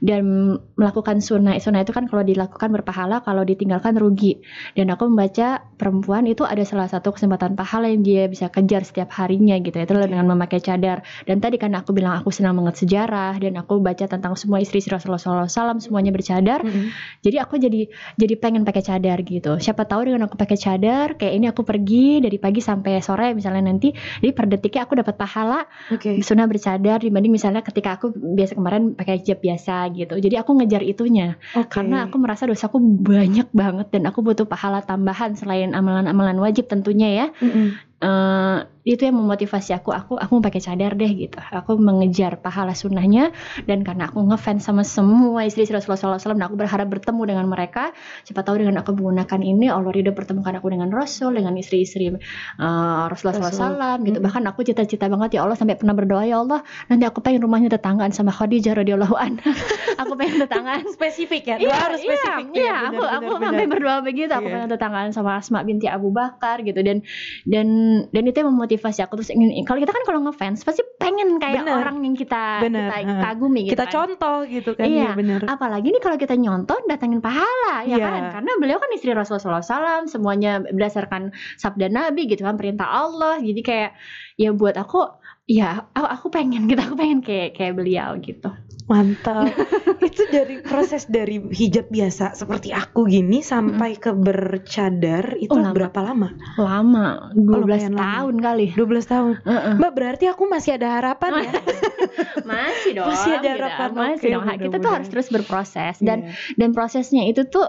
dan 0.00 0.56
melakukan 0.78 1.18
sunnah 1.20 1.58
sunnah 1.58 1.82
itu 1.82 1.92
kan 1.92 2.06
kalau 2.06 2.22
dilakukan 2.22 2.70
berpahala 2.70 3.20
kalau 3.22 3.42
ditinggalkan 3.42 3.98
rugi. 3.98 4.38
Dan 4.72 4.92
aku 4.92 5.10
membaca 5.10 5.62
perempuan 5.76 6.24
itu 6.28 6.46
ada 6.46 6.62
salah 6.62 6.88
satu 6.88 7.12
kesempatan 7.12 7.58
pahala 7.58 7.90
yang 7.90 8.06
dia 8.06 8.30
bisa 8.30 8.48
kejar 8.48 8.86
setiap 8.86 9.12
harinya 9.18 9.58
gitu 9.60 9.76
itu 9.76 9.92
adalah 9.92 10.08
dengan 10.08 10.26
memakai 10.30 10.62
cadar. 10.62 11.02
Dan 11.26 11.42
tadi 11.42 11.58
karena 11.60 11.82
aku 11.82 11.92
bilang 11.92 12.16
aku 12.20 12.30
senang 12.30 12.56
banget 12.56 12.86
sejarah 12.86 13.36
dan 13.40 13.58
aku 13.58 13.82
baca 13.82 14.06
tentang 14.06 14.38
semua 14.38 14.62
istri-istri 14.62 14.94
Rasulullah 14.94 15.48
SAW 15.48 15.82
semuanya 15.82 16.14
bercadar. 16.14 16.62
Mm-mm. 16.62 16.88
jadi 17.20 17.42
aku 17.42 17.58
jadi 17.60 17.90
jadi 18.16 18.34
pengen 18.38 18.62
pakai 18.62 18.82
cadar 18.84 19.18
gitu. 19.26 19.58
Siapa 19.58 19.84
tahu 19.84 20.08
dengan 20.12 20.30
aku 20.30 20.38
pakai 20.38 20.56
cadar 20.56 21.18
kayak 21.18 21.34
ini 21.34 21.46
aku 21.50 21.66
pergi 21.66 22.22
dari 22.22 22.38
pagi 22.38 22.60
sampai 22.62 23.02
sore 23.02 23.34
misalnya 23.34 23.68
nanti 23.68 23.92
jadi 24.22 24.32
per 24.32 24.46
detiknya 24.46 24.86
aku 24.86 24.94
dapat 24.98 25.14
pahala 25.18 25.66
Oke. 25.90 26.22
sunnah 26.22 26.46
bercadar 26.46 27.02
dibanding 27.02 27.32
misalnya 27.34 27.60
ketika 27.64 27.98
aku 27.98 28.14
biasa 28.14 28.54
kemarin 28.54 28.94
pakai 28.94 29.20
hijab 29.20 29.38
biasa 29.42 29.55
gitu 29.92 30.14
jadi 30.20 30.44
aku 30.44 30.56
ngejar 30.60 30.82
itunya 30.84 31.34
Oke. 31.56 31.80
karena 31.80 32.06
aku 32.06 32.16
merasa 32.20 32.46
dosaku 32.46 32.78
banyak 32.80 33.48
banget 33.50 33.88
dan 33.90 34.08
aku 34.08 34.22
butuh 34.22 34.46
pahala 34.46 34.84
tambahan 34.84 35.34
selain 35.34 35.72
amalan-amalan 35.72 36.38
wajib 36.38 36.68
tentunya 36.68 37.24
ya 37.24 37.26
Mm-mm. 37.40 37.95
Eh, 37.96 38.58
itu 38.86 39.02
yang 39.08 39.16
memotivasi 39.16 39.72
aku. 39.72 39.88
Aku 39.90 40.20
aku 40.20 40.38
pakai 40.44 40.60
cadar 40.60 40.92
deh 40.94 41.08
gitu. 41.16 41.40
Aku 41.40 41.80
mengejar 41.80 42.36
pahala 42.38 42.76
sunnahnya 42.76 43.32
dan 43.64 43.82
karena 43.82 44.12
aku 44.12 44.20
ngefans 44.20 44.68
sama 44.68 44.84
semua 44.84 45.48
istri 45.48 45.64
Rasulullah 45.64 46.20
SAW 46.20 46.36
dan 46.36 46.44
aku 46.44 46.60
berharap 46.60 46.86
bertemu 46.92 47.22
dengan 47.24 47.48
mereka 47.48 47.90
siapa 48.22 48.44
tahu 48.44 48.60
dengan 48.62 48.78
aku 48.84 48.92
menggunakan 48.94 49.40
ini 49.40 49.72
Allah 49.72 49.90
ridho 49.90 50.12
pertemukan 50.12 50.54
aku 50.60 50.70
dengan 50.70 50.92
Rasul 50.92 51.40
dengan 51.40 51.56
istri-istri 51.56 52.12
eh, 52.12 53.02
Rasulullah 53.08 53.48
Rasul. 53.48 53.80
SAW 53.80 54.04
gitu. 54.04 54.18
Bahkan 54.20 54.44
aku 54.44 54.60
cita-cita 54.68 55.08
banget 55.08 55.40
ya 55.40 55.48
Allah 55.48 55.56
sampai 55.56 55.80
pernah 55.80 55.96
berdoa 55.96 56.22
ya 56.28 56.44
Allah 56.44 56.60
nanti 56.92 57.08
aku 57.08 57.24
pengen 57.24 57.48
rumahnya 57.48 57.72
tetanggaan 57.72 58.12
sama 58.12 58.28
Khadijah 58.30 58.76
radhiyallahu 58.76 59.16
anha. 59.16 59.50
Aku 59.96 60.12
pengen 60.12 60.44
tetanggaan. 60.44 60.84
Spesifik 60.92 61.48
ya? 61.48 61.56
Doa 61.56 61.72
harus 61.72 62.04
spesifik. 62.04 62.52
Tuh 62.52 62.60
iya, 62.60 62.68
ya, 62.68 62.92
aku 62.92 63.00
benar, 63.00 63.16
aku 63.16 63.32
benar, 63.32 63.48
sampai 63.48 63.66
berdoa 63.66 63.96
begitu. 64.04 64.28
Aku 64.28 64.44
Iya. 64.44 64.52
pengen 64.52 64.68
tetanggaan 64.68 65.10
sama 65.16 65.30
Asma 65.40 65.64
binti 65.64 65.88
Abu 65.88 66.12
Bakar 66.12 66.60
gitu. 66.60 66.84
Dan 66.84 67.00
dan 67.48 67.66
dan 68.12 68.22
itu 68.24 68.36
yang 68.40 68.50
memotivasi 68.52 69.00
aku 69.00 69.20
terus 69.20 69.30
ingin 69.32 69.64
kalau 69.64 69.80
kita 69.80 69.92
kan 69.92 70.04
kalau 70.04 70.20
ngefans 70.24 70.62
pasti 70.62 70.84
pengen 70.96 71.40
kayak 71.40 71.64
Benar. 71.64 71.80
orang 71.84 71.96
yang 72.04 72.14
kita 72.14 72.60
Benar, 72.64 72.90
kita 72.92 73.14
kagumi 73.22 73.60
gitu 73.64 73.72
Kita 73.76 73.84
kan. 73.86 73.92
contoh 73.94 74.36
gitu 74.46 74.70
kan? 74.74 74.84
Iya. 74.84 74.96
Iya 74.96 75.10
benar. 75.16 75.40
Apalagi 75.46 75.88
nih 75.92 76.02
kalau 76.02 76.16
kita 76.16 76.34
nyonton 76.34 76.80
datangin 76.86 77.20
pahala 77.20 77.82
ya 77.84 77.96
Iya. 77.96 78.06
kan 78.06 78.22
karena 78.40 78.50
beliau 78.60 78.78
kan 78.78 78.90
istri 78.92 79.10
Rasulullah 79.12 79.64
SAW 79.64 80.06
semuanya 80.06 80.60
berdasarkan 80.60 81.32
sabda 81.56 81.88
Nabi 81.88 82.26
gitu 82.26 82.44
kan 82.44 82.56
perintah 82.56 82.86
Allah 82.86 83.40
jadi 83.40 83.60
kayak 83.60 83.90
ya 84.36 84.50
buat 84.52 84.76
aku 84.76 85.00
ya 85.46 85.86
aku, 85.94 86.06
aku 86.06 86.26
pengen 86.28 86.66
gitu 86.66 86.82
aku 86.82 86.94
pengen 86.98 87.22
kayak 87.22 87.54
kayak 87.54 87.78
beliau 87.78 88.18
gitu 88.18 88.50
Mantap. 88.86 89.50
itu 90.06 90.22
dari 90.26 90.62
proses 90.62 91.04
dari 91.04 91.42
hijab 91.42 91.86
biasa 91.86 92.32
seperti 92.32 92.70
aku 92.70 93.02
gini 93.04 93.42
sampai 93.42 93.94
ke 93.94 94.14
bercadar 94.14 95.34
itu 95.34 95.50
Oh, 95.50 95.58
lama. 95.58 95.74
berapa 95.74 96.00
lama? 96.00 96.28
lama 96.56 97.06
12 97.32 97.42
lumayan 97.58 97.92
lama. 97.92 98.02
tahun 98.14 98.34
kali 98.38 98.66
12 98.72 98.86
tahun. 99.04 99.32
Heeh. 99.42 99.74
Mbak 99.76 99.92
berarti 99.92 100.24
aku 100.26 100.42
masih 100.46 100.70
ada 100.74 100.88
harapan 100.96 101.30
ya? 101.42 101.50
masih 102.46 102.90
dong 102.94 103.08
Masih 103.08 103.30
ada 103.32 103.42
gitu. 103.42 103.56
harapan, 103.58 103.88
masih 103.92 104.28
oke, 104.28 104.32
dong 104.32 104.44
kita 104.62 104.76
tuh 104.78 104.92
harus 104.92 105.08
terus 105.08 105.28
berproses 105.28 105.96
dan 105.98 106.18
Iya. 106.22 106.32
dan 106.54 106.68
prosesnya 106.70 107.22
itu 107.24 107.42
tuh 107.44 107.66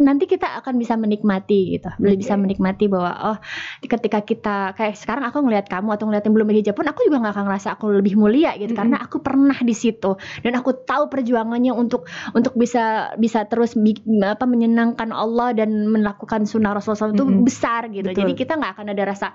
nanti 0.00 0.24
kita 0.24 0.56
akan 0.64 0.80
bisa 0.80 0.96
menikmati 0.96 1.76
gitu 1.76 1.92
Oke. 2.00 2.16
bisa 2.16 2.32
menikmati 2.40 2.88
bahwa 2.88 3.12
oh 3.32 3.36
ketika 3.84 4.24
kita 4.24 4.72
kayak 4.72 4.96
sekarang 4.96 5.28
aku 5.28 5.44
ngelihat 5.44 5.68
kamu 5.68 5.92
atau 5.92 6.08
ngeliat 6.08 6.24
yang 6.24 6.32
belum 6.32 6.48
berhijab 6.48 6.72
pun 6.72 6.88
aku 6.88 7.04
juga 7.04 7.20
nggak 7.20 7.34
akan 7.36 7.44
ngerasa 7.44 7.68
aku 7.76 7.84
lebih 8.00 8.16
mulia 8.16 8.56
gitu 8.56 8.72
Mm-mm. 8.72 8.80
karena 8.80 8.96
aku 9.04 9.20
pernah 9.20 9.58
di 9.60 9.74
situ 9.76 10.16
dan 10.40 10.52
aku 10.56 10.72
tahu 10.88 11.12
perjuangannya 11.12 11.76
untuk 11.76 12.08
untuk 12.32 12.56
bisa 12.56 13.12
bisa 13.20 13.44
terus 13.44 13.76
apa 14.24 14.44
menyenangkan 14.48 15.12
Allah 15.12 15.52
dan 15.52 15.84
melakukan 15.90 16.48
sunnah 16.48 16.72
Rasulullah 16.72 17.12
SAW 17.12 17.16
itu 17.18 17.24
Mm-mm. 17.28 17.44
besar 17.44 17.92
gitu 17.92 18.08
Betul. 18.08 18.20
jadi 18.24 18.32
kita 18.32 18.52
nggak 18.56 18.72
akan 18.80 18.86
ada 18.96 19.02
rasa 19.04 19.26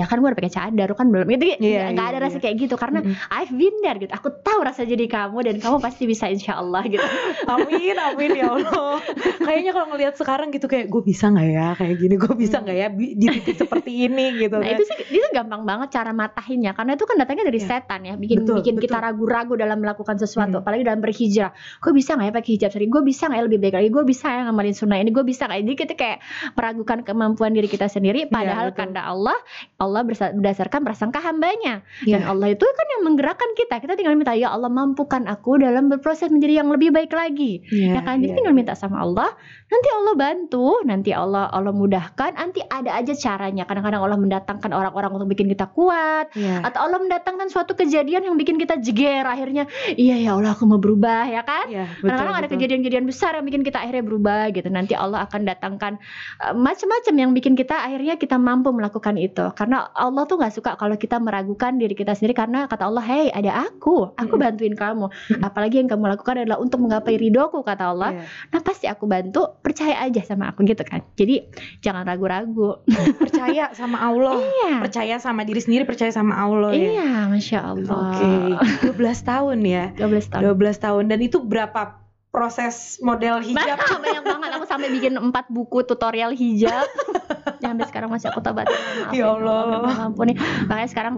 ya 0.00 0.08
kan 0.08 0.16
gue 0.24 0.32
udah 0.32 0.38
pakai 0.38 0.54
cadar 0.54 0.88
kan 0.96 1.12
belum 1.12 1.28
itu 1.28 1.44
Iya, 1.56 1.92
nggak 1.92 2.06
iya, 2.08 2.12
ada 2.16 2.18
rasa 2.24 2.38
iya. 2.40 2.44
kayak 2.48 2.56
gitu 2.56 2.74
karena 2.80 3.04
Mm-mm. 3.04 3.32
I've 3.36 3.52
been 3.52 3.76
there 3.84 4.00
gitu 4.00 4.12
aku 4.16 4.32
tahu 4.40 4.64
rasa 4.64 4.88
jadi 4.88 5.04
kamu 5.12 5.38
dan 5.44 5.56
kamu 5.60 5.76
pasti 5.84 6.08
bisa 6.08 6.32
insya 6.32 6.56
Allah 6.56 6.80
gitu 6.88 7.04
Amin, 7.52 7.96
amin 7.96 8.32
ya 8.36 8.48
Allah. 8.52 8.98
Kayaknya 9.46 9.72
kalau 9.72 9.86
ngelihat 9.94 10.05
sekarang 10.12 10.48
gitu 10.50 10.64
kayak 10.64 10.86
gue 10.86 11.02
bisa 11.02 11.26
nggak 11.26 11.48
ya 11.48 11.68
kayak 11.74 11.96
gini, 11.96 12.14
gue 12.14 12.34
bisa 12.34 12.56
nggak 12.58 12.76
ya 12.76 12.88
bi- 12.88 13.14
di 13.14 13.26
titik 13.26 13.56
seperti 13.58 13.90
ini 14.04 14.24
gitu 14.42 14.54
Nah 14.54 14.62
kan. 14.62 14.76
itu 14.76 14.82
sih 14.84 14.96
itu 15.10 15.26
gampang 15.30 15.62
banget 15.62 15.88
cara 15.90 16.12
matahinnya 16.12 16.70
karena 16.70 16.92
itu 16.92 17.02
kan 17.02 17.16
datangnya 17.16 17.44
dari 17.44 17.56
Iya. 17.56 17.68
setan 17.72 18.00
ya 18.02 18.14
bikin 18.14 18.38
Betul, 18.40 18.54
bikin 18.60 18.74
betul. 18.74 18.84
kita 18.84 18.96
ragu-ragu 19.00 19.54
dalam 19.54 19.78
melakukan 19.78 20.14
sesuatu 20.16 20.34
Hmm. 20.52 20.62
apalagi 20.62 20.82
dalam 20.82 21.00
berhijrah 21.00 21.50
gue 21.54 21.92
bisa 21.92 22.12
nggak 22.12 22.26
ya 22.26 22.32
pakai 22.32 22.50
hijab 22.52 22.70
sendiri 22.70 22.88
gue 22.88 23.02
bisa 23.02 23.22
nggak 23.24 23.34
ya 23.34 23.44
lebih 23.44 23.58
baik 23.58 23.74
lagi 23.74 23.88
gue 23.88 24.04
bisa 24.04 24.26
ya 24.28 24.40
ngamalin 24.44 24.72
sunnah 24.72 24.98
ini 24.98 25.10
gue 25.10 25.24
bisa 25.24 25.42
nggak 25.44 25.58
jadi 25.60 25.74
kita 25.76 25.94
kayak 25.94 26.18
meragukan 26.52 26.98
kemampuan 27.02 27.50
diri 27.50 27.66
kita 27.66 27.86
sendiri 27.86 28.26
padahal 28.26 28.44
Iya, 28.66 28.70
betul. 28.70 28.80
karena 28.84 29.00
Allah 29.04 29.38
Allah 29.76 30.02
berdasarkan 30.04 30.80
prasangka 30.82 31.18
hambanya 31.20 31.80
dan 32.02 32.20
Iya. 32.20 32.26
Allah 32.26 32.48
itu 32.50 32.64
kan 32.64 32.86
yang 32.90 33.02
menggerakkan 33.04 33.50
kita 33.54 33.78
kita 33.78 33.94
tinggal 33.94 34.12
minta 34.14 34.32
ya 34.32 34.50
Allah 34.50 34.68
mampukan 34.68 35.24
aku 35.24 35.56
dalam 35.56 35.88
berproses 35.88 36.28
menjadi 36.28 36.60
yang 36.60 36.68
lebih 36.68 36.90
baik 36.90 37.10
lagi 37.10 37.64
Iya, 37.66 37.96
ya 37.96 38.00
kan 38.02 38.18
jadi 38.18 38.30
iya. 38.30 38.36
tinggal 38.36 38.52
minta 38.52 38.72
sama 38.72 38.98
Allah 38.98 39.32
nanti 39.66 39.88
Allah 39.90 40.14
bantu 40.14 40.78
nanti 40.82 41.10
Allah 41.10 41.50
Allah 41.50 41.74
mudahkan 41.74 42.32
nanti 42.32 42.62
ada 42.62 42.94
aja 42.94 43.12
caranya 43.12 43.66
kadang-kadang 43.66 43.98
Allah 43.98 44.14
mendatangkan 44.14 44.70
orang-orang 44.70 45.10
untuk 45.12 45.28
bikin 45.28 45.50
kita 45.50 45.66
kuat 45.68 46.30
Iya. 46.32 46.62
atau 46.62 46.86
Allah 46.86 47.02
mendatangkan 47.02 47.46
suatu 47.46 47.74
kejadian 47.74 48.22
yang 48.22 48.36
bikin 48.36 48.56
kita 48.56 48.78
jeger 48.78 49.26
akhirnya 49.26 49.66
iya 49.92 50.16
ya 50.16 50.38
Allah 50.38 50.54
aku 50.54 50.64
mau 50.64 50.78
berubah 50.78 51.26
ya 51.26 51.42
kan 51.42 51.66
Iya, 51.66 51.90
betul, 51.92 52.06
kadang-kadang 52.06 52.36
ada 52.36 52.48
kejadian-kejadian 52.48 53.04
besar 53.04 53.34
yang 53.34 53.42
bikin 53.42 53.62
kita 53.62 53.78
akhirnya 53.80 54.04
berubah 54.04 54.40
gitu 54.50 54.68
nanti 54.68 54.94
Allah 54.94 55.26
akan 55.26 55.40
datangkan 55.42 55.92
uh, 56.40 56.54
macam-macam 56.54 57.14
yang 57.18 57.30
bikin 57.34 57.54
kita 57.54 57.74
akhirnya 57.74 58.14
kita 58.14 58.38
mampu 58.38 58.70
melakukan 58.70 59.18
itu 59.18 59.50
karena 59.52 59.90
Allah 59.92 60.24
tuh 60.24 60.38
nggak 60.38 60.54
suka 60.54 60.70
kalau 60.74 60.94
kita 60.94 61.18
meragukan 61.18 61.74
diri 61.74 61.92
kita 61.92 62.14
sendiri 62.14 62.38
karena 62.38 62.64
kata 62.64 62.86
Allah 62.86 63.02
hey 63.02 63.34
ada 63.34 63.66
aku 63.66 64.14
aku 64.14 64.30
Mm-mm. 64.30 64.44
bantuin 64.46 64.74
kamu 64.74 65.10
Mm-mm. 65.10 65.42
apalagi 65.42 65.82
yang 65.82 65.90
kamu 65.90 66.14
lakukan 66.14 66.38
adalah 66.38 66.62
untuk 66.62 66.78
menggapai 66.78 67.18
ridhoku 67.18 67.60
kata 67.60 67.90
Allah 67.90 68.10
Iya. 68.14 68.22
nah 68.54 68.60
pasti 68.62 68.86
aku 68.86 69.04
bantu 69.04 69.58
percaya 69.66 69.98
aja 69.98 70.22
sama 70.22 70.54
aku 70.54 70.62
gitu 70.62 70.86
kan. 70.86 71.02
Jadi 71.18 71.50
jangan 71.82 72.06
ragu-ragu. 72.06 72.86
Percaya 73.18 73.74
sama 73.74 73.98
Allah. 73.98 74.38
iya. 74.62 74.78
Percaya 74.78 75.18
sama 75.18 75.42
diri 75.42 75.58
sendiri, 75.58 75.82
percaya 75.82 76.14
sama 76.14 76.38
Allah 76.38 76.70
ya. 76.70 76.86
iya 76.86 77.10
masya 77.26 77.74
Allah. 77.74 78.14
Oke, 78.14 78.94
12 78.94 79.02
tahun 79.26 79.58
ya. 79.66 79.84
12 79.98 80.30
tahun. 80.30 80.42
12 80.54 80.84
tahun. 80.86 81.04
Dan 81.10 81.18
itu 81.18 81.42
berapa 81.42 81.98
proses 82.30 83.02
model 83.02 83.42
hijab? 83.50 83.58
Banyak, 83.58 83.78
banyak 83.98 84.22
banget. 84.22 84.50
Aku 84.54 84.66
sampai 84.70 84.88
bikin 84.94 85.18
empat 85.18 85.50
buku 85.50 85.82
tutorial 85.82 86.30
hijab. 86.30 86.86
Yang 87.64 87.70
sampai 87.74 87.86
sekarang 87.90 88.08
masih 88.12 88.28
aku 88.30 88.44
tabat 88.44 88.68
Ya 89.10 89.32
Allah. 89.32 89.82
ampun 90.06 90.28
nih 90.28 90.36
makanya 90.68 90.88
sekarang 90.92 91.14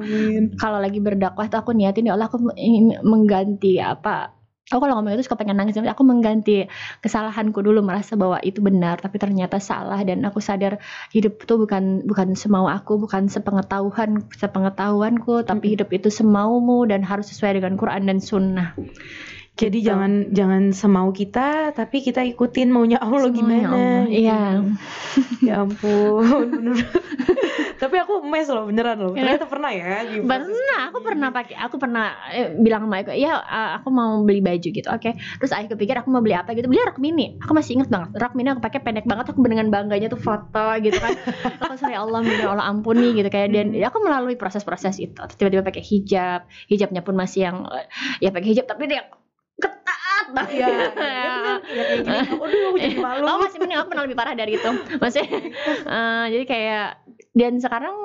kalau 0.57 0.79
lagi 0.79 1.03
berdakwah 1.03 1.51
tuh 1.51 1.59
aku 1.59 1.75
niatin 1.75 2.07
ya 2.07 2.15
Allah 2.15 2.31
aku 2.31 2.39
mengganti 3.03 3.83
apa 3.83 4.38
aku 4.69 4.81
kalau 4.85 5.01
ngomong 5.01 5.17
itu 5.17 5.25
suka 5.25 5.41
pengen 5.41 5.57
nangis 5.57 5.81
aku 5.81 6.05
mengganti 6.05 6.69
kesalahanku 7.01 7.65
dulu 7.65 7.81
merasa 7.81 8.21
bahwa 8.21 8.37
itu 8.45 8.61
benar 8.61 9.01
tapi 9.01 9.17
ternyata 9.17 9.57
salah 9.57 10.01
dan 10.05 10.21
aku 10.29 10.45
sadar 10.45 10.77
hidup 11.09 11.41
itu 11.41 11.55
bukan 11.57 12.05
bukan 12.05 12.37
semau 12.37 12.69
aku 12.69 13.01
bukan 13.01 13.33
sepengetahuan 13.33 14.29
sepengetahuanku 14.37 15.49
tapi 15.49 15.73
hidup 15.73 15.89
itu 15.97 16.13
semaumu 16.13 16.85
dan 16.85 17.01
harus 17.01 17.33
sesuai 17.33 17.65
dengan 17.65 17.81
Quran 17.81 18.05
dan 18.05 18.19
Sunnah 18.21 18.77
jadi 19.59 19.75
Gitu. 19.75 19.91
jangan 19.91 20.13
jangan 20.31 20.63
semau 20.71 21.11
kita 21.11 21.75
tapi 21.75 21.99
kita 21.99 22.23
ikutin 22.23 22.71
maunya 22.71 23.03
Allah 23.03 23.27
Semuanya 23.27 23.35
gimana 23.35 23.67
Allah. 23.67 24.03
gitu. 24.07 24.23
iya. 24.23 24.41
Ya 25.49 25.55
ampun 25.67 26.47
bener. 26.51 26.77
tapi 27.83 27.95
aku 27.99 28.23
mes 28.27 28.47
loh 28.47 28.71
beneran 28.71 28.99
loh. 29.03 29.13
Ternyata 29.15 29.47
pernah 29.51 29.71
ya 29.75 30.07
pernah 30.23 30.81
aku 30.91 30.99
pernah 31.03 31.29
pakai 31.35 31.57
aku 31.59 31.77
pernah 31.79 32.07
eh, 32.31 32.55
bilang 32.59 32.87
sama 32.87 33.03
Eko 33.03 33.15
ya 33.15 33.39
aku 33.81 33.89
mau 33.91 34.23
beli 34.23 34.39
baju 34.43 34.69
gitu. 34.71 34.87
Oke. 34.87 35.19
Terus 35.19 35.51
aku 35.51 35.75
kepikir 35.75 35.99
aku 35.99 36.11
mau 36.15 36.23
beli 36.23 36.39
apa 36.39 36.55
gitu. 36.55 36.71
Beli 36.71 36.79
rok 36.87 37.03
mini 37.03 37.39
aku 37.43 37.51
masih 37.55 37.79
inget 37.83 37.91
banget 37.91 38.15
rok 38.15 38.35
mini 38.39 38.55
aku 38.55 38.63
pakai 38.63 38.81
pendek 38.83 39.07
banget 39.11 39.31
aku 39.35 39.43
dengan 39.43 39.67
bangganya 39.75 40.07
tuh 40.07 40.21
foto 40.21 40.67
gitu 40.79 40.99
kan. 40.99 41.15
Aku 41.67 41.75
sorry 41.81 41.99
Allah 41.99 42.23
minta 42.23 42.47
Allah 42.47 42.67
ampuni 42.71 43.15
gitu. 43.17 43.27
Kayak 43.31 43.49
dan 43.55 43.67
ya 43.75 43.91
aku 43.91 43.99
melalui 44.05 44.39
proses-proses 44.39 45.01
itu. 45.03 45.19
Tiba-tiba 45.39 45.65
pakai 45.67 45.83
hijab. 45.83 46.47
Hijabnya 46.71 47.03
pun 47.03 47.15
masih 47.19 47.51
yang 47.51 47.57
eh, 47.73 47.87
ya 48.23 48.31
pakai 48.31 48.55
hijab 48.55 48.67
tapi 48.69 48.87
dia 48.91 49.07
banget 50.33 50.53
Iya, 50.59 50.69
iya, 50.73 50.79
bener. 50.89 51.59
Ya, 51.69 51.83
kayak 51.85 52.01
gini. 52.05 52.19
Aduh, 52.45 52.63
aku 52.73 52.79
jadi 52.79 52.97
malu. 52.99 53.23
Oh 53.25 53.39
masih 53.43 53.59
mending 53.61 53.79
aku 53.79 53.89
pernah 53.93 54.05
lebih 54.07 54.19
parah 54.19 54.35
dari 54.35 54.53
itu 54.57 54.71
masih 55.05 55.25
eh, 55.89 56.25
jadi 56.33 56.45
kayak 56.45 56.87
dan 57.35 57.53
sekarang 57.63 57.97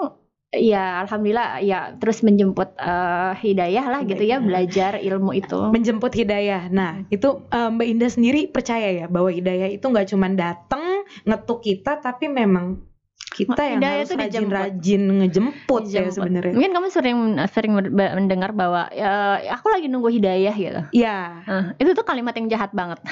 ya 0.54 1.02
alhamdulillah 1.02 1.66
ya 1.66 1.98
terus 1.98 2.22
menjemput 2.22 2.78
eh, 2.78 3.34
hidayah 3.42 3.86
lah 3.90 4.02
gitu 4.06 4.22
ya 4.22 4.38
belajar 4.38 5.02
ilmu 5.02 5.34
itu 5.34 5.60
menjemput 5.74 6.14
hidayah. 6.14 6.70
Nah, 6.70 7.04
itu 7.10 7.42
eh, 7.50 7.70
Mbak 7.74 7.88
Indah 7.90 8.12
sendiri 8.14 8.42
percaya 8.50 8.90
ya 8.94 9.06
bahwa 9.10 9.34
hidayah 9.34 9.70
itu 9.74 9.86
nggak 9.86 10.14
cuma 10.14 10.30
datang 10.30 11.04
ngetuk 11.26 11.60
kita, 11.66 12.00
tapi 12.00 12.30
memang 12.30 12.93
kita 13.34 13.62
yang 13.66 13.82
Hidayah 13.82 13.98
harus 14.06 14.12
rajin-rajin 14.14 15.02
ngejemput 15.20 15.84
ya 15.90 16.06
sebenarnya. 16.14 16.54
mungkin 16.54 16.72
kamu 16.78 16.88
sering 16.94 17.18
sering 17.50 17.74
mendengar 17.92 18.54
bahwa 18.54 18.88
ya, 18.94 19.42
aku 19.58 19.74
lagi 19.74 19.90
nunggu 19.90 20.14
hidayah 20.14 20.54
gitu. 20.54 20.82
Iya. 20.94 21.18
Nah, 21.44 21.66
itu 21.82 21.92
tuh 21.98 22.06
kalimat 22.06 22.38
yang 22.38 22.48
jahat 22.48 22.70
banget. 22.72 23.02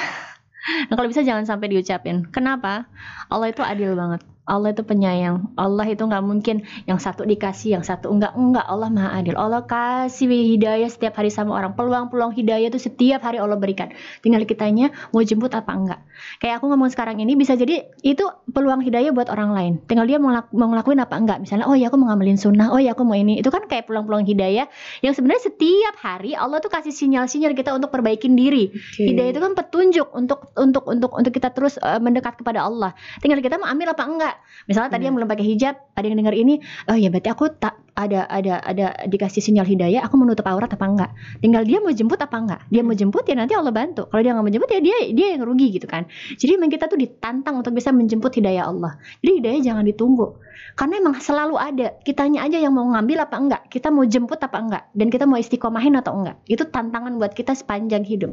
Nah 0.62 0.94
kalau 0.94 1.10
bisa 1.10 1.26
jangan 1.26 1.42
sampai 1.42 1.74
diucapin. 1.74 2.22
Kenapa? 2.30 2.86
Allah 3.34 3.50
itu 3.50 3.66
adil 3.66 3.98
banget 3.98 4.22
Allah 4.52 4.76
itu 4.76 4.84
penyayang. 4.84 5.56
Allah 5.56 5.88
itu 5.88 6.04
nggak 6.04 6.24
mungkin 6.28 6.68
yang 6.84 7.00
satu 7.00 7.24
dikasih 7.24 7.80
yang 7.80 7.84
satu 7.88 8.12
enggak. 8.12 8.36
Enggak 8.36 8.68
Allah 8.68 8.92
maha 8.92 9.16
adil. 9.24 9.40
Allah 9.40 9.64
kasih 9.64 10.28
hidayah 10.28 10.92
setiap 10.92 11.16
hari 11.16 11.32
sama 11.32 11.56
orang. 11.56 11.80
Peluang-peluang 11.80 12.36
hidayah 12.36 12.68
itu 12.68 12.76
setiap 12.76 13.24
hari 13.24 13.40
Allah 13.40 13.56
berikan. 13.56 13.96
Tinggal 14.20 14.44
kitanya 14.44 14.92
mau 15.16 15.24
jemput 15.24 15.56
apa 15.56 15.72
enggak. 15.72 16.00
Kayak 16.44 16.60
aku 16.60 16.68
ngomong 16.68 16.92
sekarang 16.92 17.24
ini 17.24 17.40
bisa 17.40 17.56
jadi 17.56 17.88
itu 18.04 18.28
peluang 18.52 18.84
hidayah 18.84 19.16
buat 19.16 19.32
orang 19.32 19.56
lain. 19.56 19.74
Tinggal 19.88 20.04
dia 20.04 20.20
mau, 20.20 20.36
lak- 20.36 20.52
mau 20.52 20.68
ngelakuin 20.68 21.00
apa 21.00 21.16
enggak. 21.16 21.40
Misalnya 21.40 21.72
oh 21.72 21.78
ya 21.80 21.88
aku 21.88 21.96
mau 21.96 22.12
ngamalin 22.12 22.36
sunnah. 22.36 22.76
Oh 22.76 22.82
ya 22.84 22.92
aku 22.92 23.08
mau 23.08 23.16
ini. 23.16 23.40
Itu 23.40 23.56
kan 23.56 23.72
kayak 23.72 23.88
peluang-peluang 23.88 24.28
hidayah 24.28 24.68
yang 25.00 25.16
sebenarnya 25.16 25.48
setiap 25.48 25.96
hari 26.04 26.36
Allah 26.36 26.60
tuh 26.60 26.68
kasih 26.68 26.92
sinyal-sinyal 26.92 27.56
kita 27.56 27.72
untuk 27.72 27.88
perbaikin 27.88 28.36
diri. 28.36 28.68
Oke. 28.68 29.16
Hidayah 29.16 29.32
itu 29.32 29.40
kan 29.40 29.54
petunjuk 29.56 30.12
untuk 30.12 30.52
untuk 30.60 30.84
untuk 30.92 31.12
untuk 31.16 31.32
kita 31.32 31.56
terus 31.56 31.80
uh, 31.80 32.04
mendekat 32.04 32.36
kepada 32.36 32.68
Allah. 32.68 32.92
Tinggal 33.24 33.40
kita 33.40 33.56
mau 33.56 33.72
ambil 33.72 33.96
apa 33.96 34.04
enggak. 34.04 34.36
Misalnya 34.70 34.94
tadi 34.94 35.10
yang 35.10 35.16
belum 35.18 35.30
pakai 35.30 35.46
hijab, 35.46 35.76
ada 35.98 36.06
yang 36.06 36.18
dengar 36.22 36.36
ini, 36.38 36.62
oh 36.90 36.98
ya 36.98 37.10
berarti 37.10 37.30
aku 37.34 37.50
tak 37.58 37.82
ada 37.98 38.24
ada 38.30 38.62
ada 38.64 38.86
dikasih 39.10 39.44
sinyal 39.44 39.68
hidayah, 39.68 40.06
aku 40.06 40.16
menutup 40.16 40.48
aurat 40.48 40.70
apa 40.72 40.86
enggak. 40.86 41.12
Tinggal 41.44 41.68
dia 41.68 41.80
mau 41.84 41.92
jemput 41.92 42.20
apa 42.22 42.38
enggak. 42.38 42.62
Dia 42.70 42.82
mau 42.86 42.96
jemput 42.96 43.26
ya 43.28 43.36
nanti 43.36 43.54
Allah 43.58 43.74
bantu. 43.74 44.08
Kalau 44.08 44.22
dia 44.22 44.32
nggak 44.32 44.46
mau 44.46 44.54
jemput 44.54 44.70
ya 44.72 44.80
dia 44.80 44.98
dia 45.12 45.28
yang 45.36 45.44
rugi 45.44 45.68
gitu 45.76 45.88
kan. 45.90 46.08
Jadi 46.38 46.52
memang 46.56 46.72
kita 46.72 46.88
tuh 46.88 46.98
ditantang 46.98 47.60
untuk 47.60 47.76
bisa 47.76 47.92
menjemput 47.92 48.32
hidayah 48.32 48.70
Allah. 48.70 48.96
Jadi 49.20 49.32
hidayah 49.44 49.60
jangan 49.74 49.84
ditunggu. 49.84 50.28
Karena 50.76 51.02
emang 51.02 51.20
selalu 51.20 51.56
ada. 51.60 51.94
Kitanya 52.02 52.48
aja 52.48 52.58
yang 52.58 52.74
mau 52.74 52.88
ngambil 52.90 53.28
apa 53.28 53.36
enggak. 53.38 53.62
Kita 53.68 53.92
mau 53.92 54.08
jemput 54.08 54.40
apa 54.40 54.58
enggak. 54.58 54.84
Dan 54.96 55.08
kita 55.12 55.28
mau 55.28 55.36
istiqomahin 55.38 56.00
atau 56.00 56.16
enggak. 56.16 56.40
Itu 56.48 56.68
tantangan 56.70 57.16
buat 57.20 57.36
kita 57.36 57.54
sepanjang 57.54 58.08
hidup. 58.08 58.32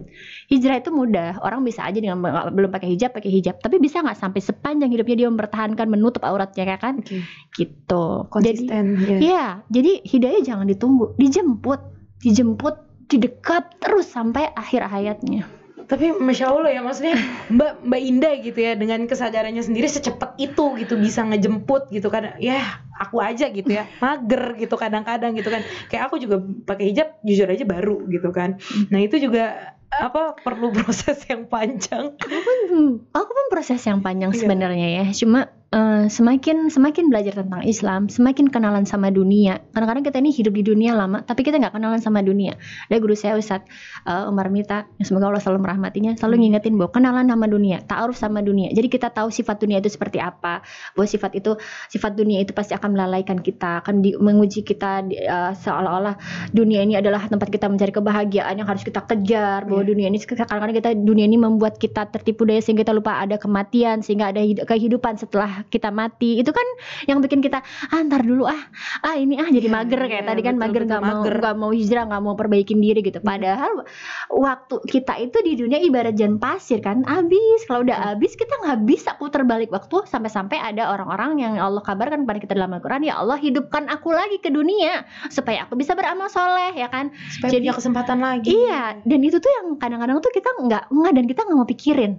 Hijrah 0.49 0.79
itu 0.79 0.91
mudah. 0.95 1.43
Orang 1.43 1.67
bisa 1.67 1.85
aja 1.85 1.99
dengan 1.99 2.23
belum 2.55 2.71
pakai 2.71 2.95
hijab, 2.95 3.13
pakai 3.13 3.31
hijab. 3.31 3.59
Tapi 3.59 3.83
bisa 3.83 4.01
nggak 4.01 4.19
sampai 4.19 4.41
sepanjang 4.41 4.91
hidupnya 4.95 5.27
dia 5.27 5.29
mempertahankan 5.29 5.87
menutup 5.91 6.23
auratnya 6.23 6.65
ya 6.65 6.79
kan? 6.79 7.03
Oke. 7.03 7.21
Gitu. 7.57 8.05
Jadi, 8.19 8.31
Konsisten. 8.31 8.85
ya. 9.03 9.19
Iya, 9.19 9.47
jadi 9.69 9.93
hidayah 10.07 10.41
jangan 10.45 10.67
ditunggu, 10.71 11.19
dijemput, 11.19 11.81
dijemput, 12.23 12.77
didekat 13.09 13.81
terus 13.81 14.07
sampai 14.09 14.53
akhir 14.53 14.85
hayatnya. 14.87 15.58
Tapi 15.88 16.12
masya 16.12 16.47
Allah 16.47 16.68
ya 16.68 16.80
maksudnya 16.80 17.16
Mbak 17.49 17.73
Mbak 17.83 18.00
Indah 18.04 18.35
gitu 18.38 18.59
ya 18.59 18.73
dengan 18.73 19.00
kesadarannya 19.02 19.61
sendiri 19.61 19.88
secepat 19.88 20.37
itu 20.37 20.76
gitu 20.76 20.95
bisa 20.95 21.25
ngejemput 21.25 21.88
gitu 21.88 22.07
kan 22.07 22.37
ya 22.37 22.61
aku 22.95 23.18
aja 23.18 23.49
gitu 23.49 23.73
ya 23.73 23.88
mager 24.04 24.52
gitu 24.54 24.75
kadang-kadang 24.75 25.33
gitu 25.33 25.49
kan 25.49 25.61
kayak 25.88 26.07
aku 26.07 26.21
juga 26.21 26.38
pakai 26.62 26.92
hijab 26.92 27.16
jujur 27.23 27.49
aja 27.49 27.64
baru 27.64 28.04
gitu 28.07 28.28
kan 28.28 28.61
nah 28.87 29.00
itu 29.00 29.16
juga 29.16 29.73
apa 29.88 30.37
perlu 30.37 30.68
proses 30.76 31.25
yang 31.25 31.49
panjang 31.49 32.12
Hmm, 32.68 33.00
aku 33.11 33.30
pun 33.30 33.47
proses 33.49 33.80
yang 33.80 33.99
panjang 33.99 34.28
Iya. 34.28 34.38
sebenarnya 34.38 34.88
ya. 34.92 35.04
Cuma 35.11 35.49
eh, 35.69 36.09
semakin 36.09 36.73
semakin 36.73 37.13
belajar 37.13 37.45
tentang 37.45 37.61
Islam, 37.63 38.09
semakin 38.09 38.49
kenalan 38.49 38.89
sama 38.89 39.13
dunia. 39.13 39.61
Kadang-kadang 39.77 40.01
kita 40.01 40.17
ini 40.17 40.33
hidup 40.33 40.57
di 40.57 40.65
dunia 40.65 40.97
lama, 40.97 41.21
tapi 41.21 41.45
kita 41.45 41.61
nggak 41.61 41.77
kenalan 41.77 42.01
sama 42.01 42.25
dunia. 42.25 42.57
Ada 42.89 42.97
guru 42.97 43.13
saya 43.13 43.37
Ustadz 43.37 43.69
eh, 44.09 44.25
Umar 44.25 44.49
Mita, 44.49 44.89
yang 44.97 45.05
semoga 45.05 45.29
Allah 45.29 45.45
selalu 45.45 45.61
merahmatinya, 45.69 46.17
selalu 46.17 46.35
Hmm. 46.35 46.43
ngingetin 46.49 46.75
bahwa 46.81 46.91
kenalan 46.91 47.27
sama 47.29 47.47
dunia, 47.47 47.77
ta'aruf 47.85 48.17
sama 48.17 48.41
dunia. 48.41 48.73
Jadi 48.73 48.89
kita 48.89 49.13
tahu 49.13 49.29
sifat 49.29 49.61
dunia 49.61 49.77
itu 49.79 49.93
seperti 49.93 50.17
apa. 50.17 50.65
Bahwa 50.97 51.05
sifat 51.05 51.37
itu 51.37 51.61
sifat 51.93 52.17
dunia 52.17 52.41
itu 52.41 52.57
pasti 52.57 52.73
akan 52.73 52.97
melalaikan 52.97 53.37
kita, 53.39 53.85
akan 53.85 54.01
di- 54.01 54.17
menguji 54.17 54.65
kita 54.65 55.05
di- 55.05 55.21
eh, 55.21 55.53
seolah-olah 55.53 56.17
dunia 56.51 56.81
ini 56.81 56.97
adalah 56.97 57.29
tempat 57.29 57.53
kita 57.53 57.69
mencari 57.69 57.93
kebahagiaan 57.93 58.57
yang 58.57 58.65
harus 58.65 58.81
kita 58.81 59.05
kejar 59.05 59.69
bahwa 59.69 59.85
Iya. 59.85 59.89
dunia 59.93 60.07
ini 60.09 60.19
kadang-kadang 60.25 60.77
kita 60.77 60.91
dunia 60.97 61.29
ini 61.29 61.37
membuat 61.37 61.77
kita 61.77 62.09
tertipu 62.09 62.49
daya 62.49 62.65
sehingga 62.65 62.89
kita 62.89 62.97
lupa 62.97 63.21
ada 63.21 63.37
kematian 63.37 64.01
sehingga 64.01 64.33
ada 64.33 64.41
hid- 64.41 64.65
kehidupan 64.65 65.21
setelah 65.21 65.58
kita 65.67 65.91
mati. 65.91 66.38
Itu 66.38 66.55
kan 66.55 66.65
yang 67.11 67.19
bikin 67.19 67.43
kita 67.43 67.59
ah 67.91 68.00
ntar 68.07 68.23
dulu 68.23 68.47
ah. 68.47 68.62
Ah 69.03 69.19
ini 69.19 69.35
ah 69.41 69.49
jadi 69.49 69.67
Iya, 69.69 69.75
mager 69.75 70.00
kayak 70.07 70.23
iya, 70.23 70.29
tadi 70.31 70.41
kan 70.45 70.55
betul, 70.57 70.65
mager 70.69 70.83
nggak 70.87 71.03
mau 71.03 71.21
nggak 71.27 71.57
mau 71.59 71.71
hijrah 71.75 72.05
nggak 72.07 72.23
mau 72.23 72.35
perbaikin 72.38 72.79
diri 72.79 73.00
gitu. 73.03 73.19
Padahal 73.21 73.85
waktu 74.31 74.75
kita 74.87 75.19
itu 75.19 75.38
di 75.43 75.53
dunia 75.57 75.79
ibarat 75.81 76.15
jan 76.15 76.37
pasir 76.38 76.79
kan 76.81 77.03
habis. 77.05 77.65
Kalau 77.67 77.83
udah 77.83 78.15
habis 78.15 78.35
kita 78.35 78.55
nggak 78.65 78.79
bisa 78.85 79.17
putar 79.17 79.43
balik 79.43 79.73
waktu 79.73 80.05
sampai-sampai 80.07 80.59
ada 80.59 80.93
orang-orang 80.93 81.41
yang 81.41 81.53
Allah 81.59 81.83
kabarkan 81.83 82.25
kepada 82.25 82.38
kita 82.38 82.53
dalam 82.57 82.73
Al-Quran 82.77 83.03
ya 83.05 83.19
Allah 83.19 83.38
hidupkan 83.38 83.88
aku 83.88 84.12
lagi 84.12 84.38
ke 84.38 84.50
dunia 84.50 85.03
supaya 85.29 85.65
aku 85.65 85.75
bisa 85.75 85.95
beramal 85.95 86.29
soleh 86.29 86.75
ya 86.77 86.88
kan? 86.88 87.11
Supaya 87.33 87.50
Jadi- 87.57 87.69
punya 87.69 87.77
kesempatan 87.79 88.19
lagi. 88.21 88.49
Iya, 88.50 89.00
dan 89.05 89.21
itu 89.23 89.37
tuh 89.38 89.50
yang 89.50 89.67
kadang-kadang 89.77 90.19
tuh 90.21 90.33
kita 90.33 90.49
nggak 90.59 90.85
nggak 90.91 91.12
dan 91.15 91.25
kita 91.27 91.41
nggak 91.45 91.59
mau 91.59 91.69
pikirin. 91.69 92.12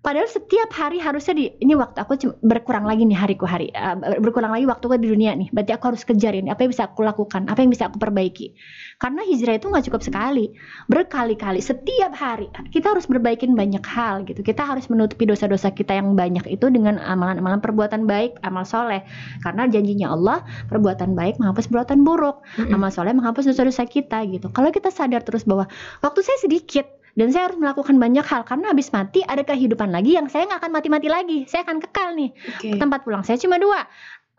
Padahal 0.00 0.32
setiap 0.32 0.72
hari 0.72 0.96
harusnya 0.96 1.36
di 1.36 1.44
ini 1.60 1.76
waktu 1.76 2.00
aku 2.00 2.16
berkurang 2.40 2.88
lagi 2.88 3.04
nih 3.04 3.20
hariku 3.20 3.44
hari 3.44 3.68
eh, 3.68 4.16
berkurang 4.16 4.48
lagi 4.48 4.64
waktuku 4.64 4.96
di 4.96 5.12
dunia 5.12 5.36
nih. 5.36 5.52
Berarti 5.52 5.76
aku 5.76 5.92
harus 5.92 6.08
kejar 6.08 6.32
ini 6.32 6.48
apa 6.48 6.64
yang 6.64 6.72
bisa 6.72 6.88
aku 6.88 7.04
lakukan, 7.04 7.44
apa 7.52 7.60
yang 7.60 7.68
bisa 7.68 7.92
aku 7.92 8.00
perbaiki. 8.00 8.56
Karena 8.96 9.20
hijrah 9.28 9.60
itu 9.60 9.68
nggak 9.68 9.84
cukup 9.92 10.00
sekali, 10.00 10.56
berkali-kali 10.88 11.60
setiap 11.60 12.16
hari 12.16 12.48
kita 12.72 12.96
harus 12.96 13.04
berbaikin 13.04 13.52
banyak 13.52 13.84
hal 13.84 14.24
gitu. 14.24 14.40
Kita 14.40 14.64
harus 14.64 14.88
menutupi 14.88 15.28
dosa-dosa 15.28 15.68
kita 15.76 15.92
yang 15.92 16.16
banyak 16.16 16.48
itu 16.48 16.72
dengan 16.72 16.96
amalan-amalan 16.96 17.60
perbuatan 17.60 18.08
baik, 18.08 18.40
amal 18.40 18.64
soleh. 18.64 19.04
Karena 19.44 19.68
janjinya 19.68 20.16
Allah 20.16 20.48
perbuatan 20.72 21.12
baik 21.12 21.36
menghapus 21.36 21.68
perbuatan 21.68 22.08
buruk 22.08 22.40
amal 22.72 22.88
soleh 22.88 23.12
menghapus 23.12 23.52
dosa-dosa 23.52 23.84
kita 23.84 24.24
gitu. 24.32 24.48
Kalau 24.48 24.72
kita 24.72 24.88
sadar 24.88 25.20
terus 25.28 25.44
bahwa 25.44 25.68
waktu 26.00 26.24
saya 26.24 26.40
sedikit 26.40 26.99
dan 27.20 27.28
saya 27.28 27.52
harus 27.52 27.60
melakukan 27.60 28.00
banyak 28.00 28.24
hal 28.24 28.48
karena 28.48 28.72
habis 28.72 28.88
mati 28.90 29.20
ada 29.20 29.44
kehidupan 29.44 29.92
lagi 29.92 30.16
yang 30.16 30.32
saya 30.32 30.48
nggak 30.48 30.64
akan 30.64 30.72
mati-mati 30.72 31.12
lagi. 31.12 31.38
Saya 31.44 31.68
akan 31.68 31.76
kekal 31.84 32.16
nih. 32.16 32.32
Oke. 32.32 32.80
Tempat 32.80 33.04
pulang 33.04 33.20
saya 33.20 33.36
cuma 33.36 33.60
dua. 33.60 33.84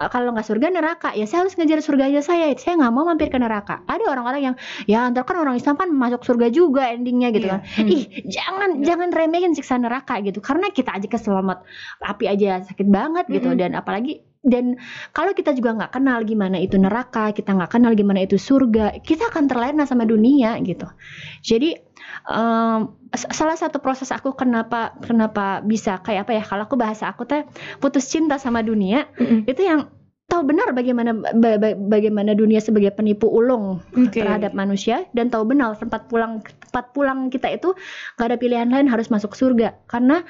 Eh, 0.01 0.09
Kalau 0.09 0.33
nggak 0.33 0.49
surga 0.49 0.67
neraka 0.73 1.13
ya 1.13 1.29
saya 1.29 1.45
harus 1.45 1.53
ngejar 1.53 1.77
surga 1.77 2.09
aja 2.09 2.25
saya. 2.25 2.49
Saya 2.57 2.81
nggak 2.81 2.89
mau 2.89 3.05
mampir 3.05 3.29
ke 3.29 3.37
neraka. 3.37 3.85
Ada 3.85 4.09
orang-orang 4.09 4.41
yang 4.41 4.55
ya 4.89 5.05
antar 5.05 5.29
kan 5.29 5.37
orang 5.37 5.53
Islam 5.53 5.77
kan 5.77 5.93
masuk 5.93 6.25
surga 6.25 6.49
juga 6.49 6.89
endingnya 6.89 7.29
gitu 7.29 7.45
Iya. 7.45 7.53
kan. 7.53 7.61
Hmm. 7.61 7.93
Ih 7.93 8.03
jangan 8.25 8.69
Iya. 8.73 8.83
jangan 8.89 9.09
remehin 9.13 9.53
siksa 9.53 9.77
neraka 9.77 10.17
gitu 10.25 10.41
karena 10.41 10.73
kita 10.73 10.89
aja 10.97 11.05
keselamat 11.05 11.61
api 12.01 12.25
aja 12.33 12.65
sakit 12.65 12.89
banget 12.89 13.29
gitu 13.29 13.53
Mm-mm. 13.53 13.61
dan 13.61 13.77
apalagi 13.77 14.25
dan 14.41 14.73
kalau 15.13 15.37
kita 15.37 15.53
juga 15.53 15.77
nggak 15.77 15.93
kenal 15.93 16.25
gimana 16.25 16.57
itu 16.57 16.73
neraka 16.81 17.29
kita 17.29 17.53
nggak 17.53 17.77
kenal 17.77 17.93
gimana 17.93 18.25
itu 18.25 18.41
surga 18.41 18.97
kita 19.05 19.29
akan 19.29 19.45
terlena 19.45 19.85
sama 19.85 20.01
dunia 20.01 20.57
gitu 20.65 20.89
jadi 21.45 21.77
s- 23.11 23.29
salah 23.33 23.57
satu 23.57 23.81
proses 23.83 24.09
aku 24.09 24.33
kenapa 24.33 24.95
kenapa 25.03 25.59
bisa 25.61 25.99
kayak 25.99 26.29
apa 26.29 26.31
ya 26.37 26.43
kalau 26.45 26.63
aku 26.65 26.75
bahasa 26.79 27.09
aku 27.11 27.27
teh 27.27 27.43
putus 27.83 28.07
cinta 28.07 28.39
sama 28.39 28.63
dunia 28.63 29.07
Mm-mm. 29.19 29.47
itu 29.47 29.61
yang 29.63 29.89
tahu 30.31 30.47
benar 30.47 30.71
bagaimana 30.71 31.11
ba- 31.11 31.59
ba- 31.59 31.75
bagaimana 31.75 32.31
dunia 32.31 32.63
sebagai 32.63 32.95
penipu 32.95 33.27
ulung 33.27 33.83
Oke. 33.91 34.23
terhadap 34.23 34.55
manusia 34.55 35.03
dan 35.11 35.27
tahu 35.27 35.43
benar 35.43 35.75
tempat 35.75 36.07
pulang 36.07 36.39
tempat 36.71 36.95
pulang 36.95 37.27
kita 37.27 37.51
itu 37.51 37.75
gak 38.15 38.31
ada 38.31 38.37
pilihan 38.39 38.71
lain 38.71 38.87
harus 38.87 39.11
masuk 39.11 39.35
surga 39.35 39.75
karena 39.91 40.23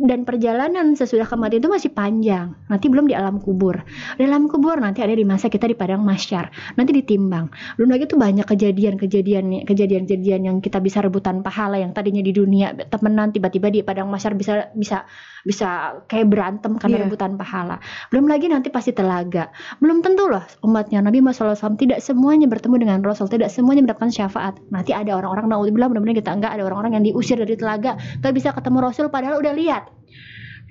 dan 0.00 0.24
perjalanan 0.24 0.96
sesudah 0.96 1.28
kematian 1.28 1.60
itu 1.64 1.70
masih 1.70 1.90
panjang. 1.92 2.56
Nanti 2.68 2.86
belum 2.88 3.08
di 3.08 3.14
alam 3.16 3.38
kubur. 3.38 3.80
Di 4.16 4.24
alam 4.24 4.48
kubur 4.48 4.80
nanti 4.80 5.04
ada 5.04 5.12
di 5.12 5.24
masa 5.24 5.52
kita 5.52 5.68
di 5.68 5.76
padang 5.76 6.00
masyar. 6.00 6.48
Nanti 6.76 6.90
ditimbang. 6.96 7.52
Belum 7.76 7.90
lagi 7.92 8.08
tuh 8.08 8.16
banyak 8.16 8.46
kejadian-kejadian 8.48 9.68
kejadian-kejadian 9.68 10.40
yang 10.48 10.56
kita 10.58 10.80
bisa 10.80 11.04
rebutan 11.04 11.44
pahala 11.44 11.76
yang 11.80 11.92
tadinya 11.92 12.24
di 12.24 12.32
dunia. 12.32 12.72
Temenan 12.74 13.30
tiba-tiba 13.32 13.68
di 13.68 13.80
padang 13.84 14.08
masyar 14.08 14.32
bisa 14.34 14.72
bisa 14.72 15.04
bisa 15.42 15.98
kayak 16.06 16.30
berantem 16.30 16.78
karena 16.78 17.02
Iya. 17.02 17.04
rebutan 17.08 17.34
pahala. 17.34 17.76
Belum 18.14 18.30
lagi 18.30 18.46
nanti 18.46 18.70
pasti 18.70 18.94
telaga. 18.94 19.50
Belum 19.82 20.00
tentu 20.00 20.30
loh 20.30 20.42
umatnya 20.62 21.02
Nabi 21.02 21.18
Muhammad 21.18 21.58
SAW 21.58 21.78
tidak 21.78 21.98
semuanya 21.98 22.46
bertemu 22.46 22.76
dengan 22.82 22.98
Rasul 23.02 23.26
tidak 23.26 23.50
semuanya 23.50 23.86
mendapatkan 23.90 24.12
syafaat. 24.12 24.58
Nanti 24.70 24.94
ada 24.94 25.18
orang-orang 25.18 25.50
naudzubillah 25.50 25.88
mudah-mudahan 25.90 26.18
kita 26.22 26.30
enggak 26.32 26.52
ada 26.54 26.62
orang-orang 26.66 27.00
yang 27.00 27.04
diusir 27.10 27.38
dari 27.38 27.58
telaga 27.58 27.98
gak 28.22 28.32
bisa 28.34 28.54
ketemu 28.54 28.78
Rasul 28.84 29.06
padahal 29.10 29.42
udah 29.42 29.54
lihat 29.54 29.82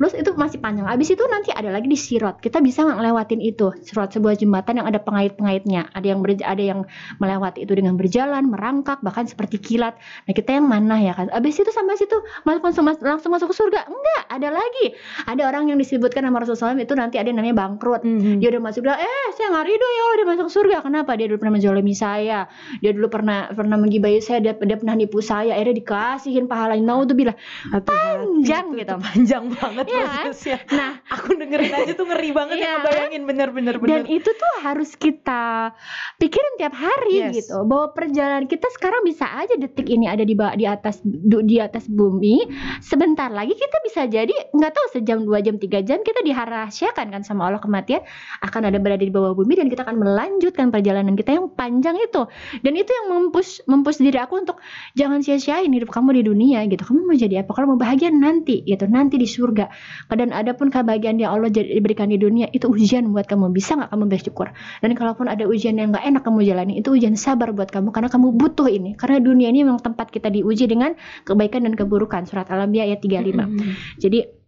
Terus 0.01 0.17
itu 0.17 0.33
masih 0.33 0.57
panjang. 0.57 0.89
Abis 0.89 1.13
itu 1.13 1.21
nanti 1.29 1.53
ada 1.53 1.69
lagi 1.69 1.85
di 1.85 1.93
sirot. 1.93 2.41
Kita 2.41 2.57
bisa 2.57 2.81
ngelewatin 2.81 3.37
itu. 3.37 3.69
Sirot 3.85 4.09
sebuah 4.09 4.33
jembatan 4.33 4.81
yang 4.81 4.89
ada 4.89 4.97
pengait-pengaitnya. 4.97 5.93
Ada 5.93 6.07
yang 6.09 6.25
ber- 6.25 6.41
ada 6.41 6.57
yang 6.57 6.89
melewati 7.21 7.61
itu 7.61 7.77
dengan 7.77 7.93
berjalan, 7.93 8.49
merangkak, 8.49 8.97
bahkan 9.05 9.29
seperti 9.29 9.61
kilat. 9.61 9.93
Nah 10.25 10.33
kita 10.33 10.57
yang 10.57 10.65
mana 10.65 10.97
ya 10.97 11.13
kan? 11.13 11.29
Abis 11.29 11.61
itu 11.61 11.69
sampai 11.69 12.01
situ 12.01 12.17
masuk, 12.41 12.65
langsung, 12.65 12.85
langsung 12.97 13.29
masuk 13.29 13.53
ke 13.53 13.55
surga? 13.55 13.85
Enggak, 13.85 14.23
ada 14.25 14.49
lagi. 14.49 14.97
Ada 15.29 15.45
orang 15.45 15.69
yang 15.69 15.77
disebutkan 15.77 16.25
nama 16.25 16.41
Rasulullah 16.41 16.73
SAW 16.73 16.81
itu 16.81 16.93
nanti 16.97 17.21
ada 17.21 17.29
yang 17.29 17.37
namanya 17.37 17.61
bangkrut. 17.61 18.01
Mhm. 18.01 18.41
Dia 18.41 18.49
udah 18.49 18.61
masuk 18.63 18.81
bilang, 18.81 18.97
eh 18.97 19.25
saya 19.37 19.53
nggak 19.53 19.65
ridho 19.69 19.85
ya 19.85 20.01
Allah 20.01 20.15
dia 20.17 20.27
masuk 20.33 20.47
surga. 20.49 20.77
Kenapa? 20.81 21.11
Dia 21.13 21.29
dulu 21.29 21.37
pernah 21.37 21.53
menzolimi 21.61 21.93
saya. 21.93 22.49
Dia 22.81 22.89
dulu 22.89 23.05
pernah 23.05 23.53
pernah 23.53 23.77
menggibahi 23.77 24.17
saya. 24.17 24.41
Dia, 24.41 24.57
dia 24.57 24.77
pernah 24.81 24.97
nipu 24.97 25.21
saya. 25.21 25.53
Akhirnya 25.53 25.77
dikasihin 25.77 26.49
pahalanya. 26.49 26.81
Naudzubillah. 26.81 27.37
Hati-hati, 27.69 27.85
Panjang 27.85 28.65
itu- 28.73 28.79
gitu. 28.81 28.93
itu 28.97 29.05
panjang 29.05 29.43
banget 29.53 29.85
Iya 29.91 30.05
kan? 30.07 30.23
prosesnya. 30.25 30.57
Nah, 30.71 30.91
Aku 31.11 31.35
dengerin 31.35 31.69
aja 31.69 31.91
tuh 31.91 32.07
ngeri 32.07 32.31
banget 32.31 32.55
Iya. 32.55 32.63
ya 32.63 32.71
ngebayangin 32.79 33.23
bener-bener 33.27 33.75
dan 33.75 33.83
bener. 33.83 34.03
itu 34.07 34.29
tuh 34.31 34.53
harus 34.63 34.95
kita 34.95 35.75
pikirin 36.17 36.53
tiap 36.55 36.71
hari 36.71 37.19
Yes. 37.19 37.43
gitu. 37.43 37.61
Bahwa 37.63 37.91
perjalanan 37.91 38.47
kita 38.47 38.71
sekarang 38.71 39.03
bisa 39.03 39.27
aja 39.27 39.53
detik 39.55 39.85
ini 39.85 40.07
ada 40.07 40.23
di 40.23 40.31
di 40.33 40.65
atas 40.65 41.03
di 41.03 41.57
atas 41.59 41.85
bumi. 41.85 42.47
Sebentar 42.79 43.27
lagi 43.27 43.51
kita 43.51 43.77
bisa 43.83 44.01
jadi 44.07 44.31
nggak 44.51 44.71
tahu 44.71 44.85
sejam 44.95 45.21
dua 45.21 45.43
jam 45.43 45.57
tiga 45.57 45.83
jam 45.83 45.99
kita 45.99 46.23
dirahasiakan 46.23 47.11
kan 47.11 47.21
sama 47.21 47.47
Allah 47.47 47.59
kematian 47.59 48.01
akan 48.39 48.61
ada 48.71 48.79
berada 48.79 49.03
di 49.03 49.11
bawah 49.11 49.35
bumi 49.35 49.59
dan 49.59 49.67
kita 49.67 49.83
akan 49.83 49.99
melanjutkan 49.99 50.71
perjalanan 50.71 51.13
kita 51.13 51.35
yang 51.35 51.51
panjang 51.51 51.99
itu. 51.99 52.23
Dan 52.63 52.73
itu 52.73 52.87
yang 52.89 53.05
mempush 53.11 53.59
mempush 53.67 53.99
diri 53.99 54.17
aku 54.17 54.39
untuk 54.39 54.57
jangan 54.95 55.19
sia-siain 55.19 55.67
hidup 55.67 55.91
kamu 55.91 56.15
di 56.15 56.23
dunia 56.25 56.63
gitu. 56.65 56.81
Kamu 56.81 57.03
mau 57.03 57.15
jadi 57.15 57.43
apa? 57.43 57.51
Kalau 57.51 57.75
mau 57.75 57.79
bahagia 57.79 58.09
nanti 58.09 58.63
gitu, 58.63 58.87
nanti 58.87 59.19
di 59.19 59.27
surga. 59.27 59.67
Dan 60.11 60.35
adapun 60.35 60.67
kebahagiaan 60.73 61.17
yang 61.21 61.31
Allah 61.35 61.49
jadi- 61.49 61.77
berikan 61.79 62.11
di 62.11 62.19
dunia 62.19 62.47
itu 62.51 62.67
ujian 62.67 63.07
buat 63.11 63.25
kamu. 63.25 63.51
Bisa 63.55 63.79
nggak 63.79 63.89
kamu 63.93 64.03
bersyukur? 64.11 64.47
Dan 64.83 64.91
kalaupun 64.93 65.31
ada 65.31 65.47
ujian 65.47 65.77
yang 65.79 65.95
nggak 65.95 66.03
enak 66.03 66.21
kamu 66.25 66.43
jalani, 66.43 66.73
itu 66.81 66.91
ujian 66.91 67.15
sabar 67.15 67.55
buat 67.55 67.71
kamu 67.71 67.93
karena 67.95 68.09
kamu 68.11 68.27
butuh 68.35 68.67
ini. 68.67 68.97
Karena 68.99 69.21
dunia 69.23 69.47
ini 69.49 69.63
memang 69.63 69.79
tempat 69.79 70.11
kita 70.11 70.27
diuji 70.27 70.67
dengan 70.67 70.97
kebaikan 71.23 71.63
dan 71.63 71.73
keburukan. 71.77 72.27
Surat 72.27 72.49
Al-Anbiya 72.51 72.87
ayat 72.91 72.99
35. 72.99 73.47
Mhm. 73.47 73.99
Jadi 74.01 74.40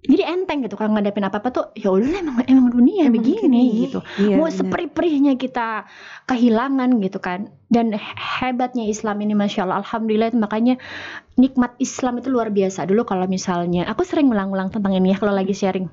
jadi 0.00 0.30
enteng 0.30 0.62
gitu 0.62 0.74
kalau 0.74 0.92
ngadepin 0.92 1.22
apa-apa 1.22 1.48
tuh 1.48 1.64
ya 1.74 1.90
udah 1.90 2.06
emang 2.14 2.38
emang 2.44 2.70
dunia 2.70 3.04
Emang 3.04 3.18
begini 3.18 3.42
gini. 3.42 3.62
gitu. 3.84 3.98
Iya, 4.16 4.36
Mau 4.36 4.46
seperih-perihnya 4.46 5.34
kita 5.34 5.90
kehilangan 6.24 6.98
gitu 6.98 7.18
kan. 7.18 7.50
Dan 7.66 7.90
he- 7.90 8.00
hebatnya 8.40 8.84
Islam 8.84 9.18
ini 9.18 9.34
Masya 9.34 9.62
Allah 9.62 9.82
Alhamdulillah 9.82 10.30
itu 10.30 10.38
makanya 10.38 10.78
nikmat 11.34 11.74
Islam 11.76 12.16
itu 12.16 12.28
luar 12.28 12.48
biasa. 12.48 12.84
Dulu 12.84 13.04
kalau 13.04 13.26
misalnya 13.26 13.84
aku 13.84 14.02
sering 14.02 14.28
ngulang-ulang 14.28 14.70
tentang 14.70 14.92
ini 14.92 15.12
ya 15.12 15.18
kalau 15.18 15.32
lagi 15.32 15.52
sharing. 15.52 15.90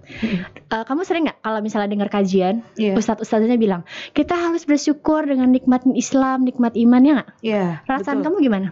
Eh, 0.66 0.84
kamu 0.84 1.02
sering 1.02 1.26
nggak 1.26 1.42
kalau 1.42 1.60
misalnya 1.60 1.90
dengar 1.90 2.08
kajian 2.08 2.62
Iya. 2.76 2.94
Ustadz-ustadznya 2.94 3.58
bilang 3.58 3.84
kita 4.12 4.34
harus 4.34 4.64
bersyukur 4.64 5.24
dengan 5.24 5.50
nikmat 5.50 5.82
Islam, 5.90 6.44
nikmat 6.44 6.78
iman 6.78 7.02
ya 7.02 7.12
nggak? 7.16 7.30
Iya. 7.42 7.66
Perasaan 7.84 8.22
betul. 8.22 8.26
kamu 8.32 8.38
gimana? 8.40 8.68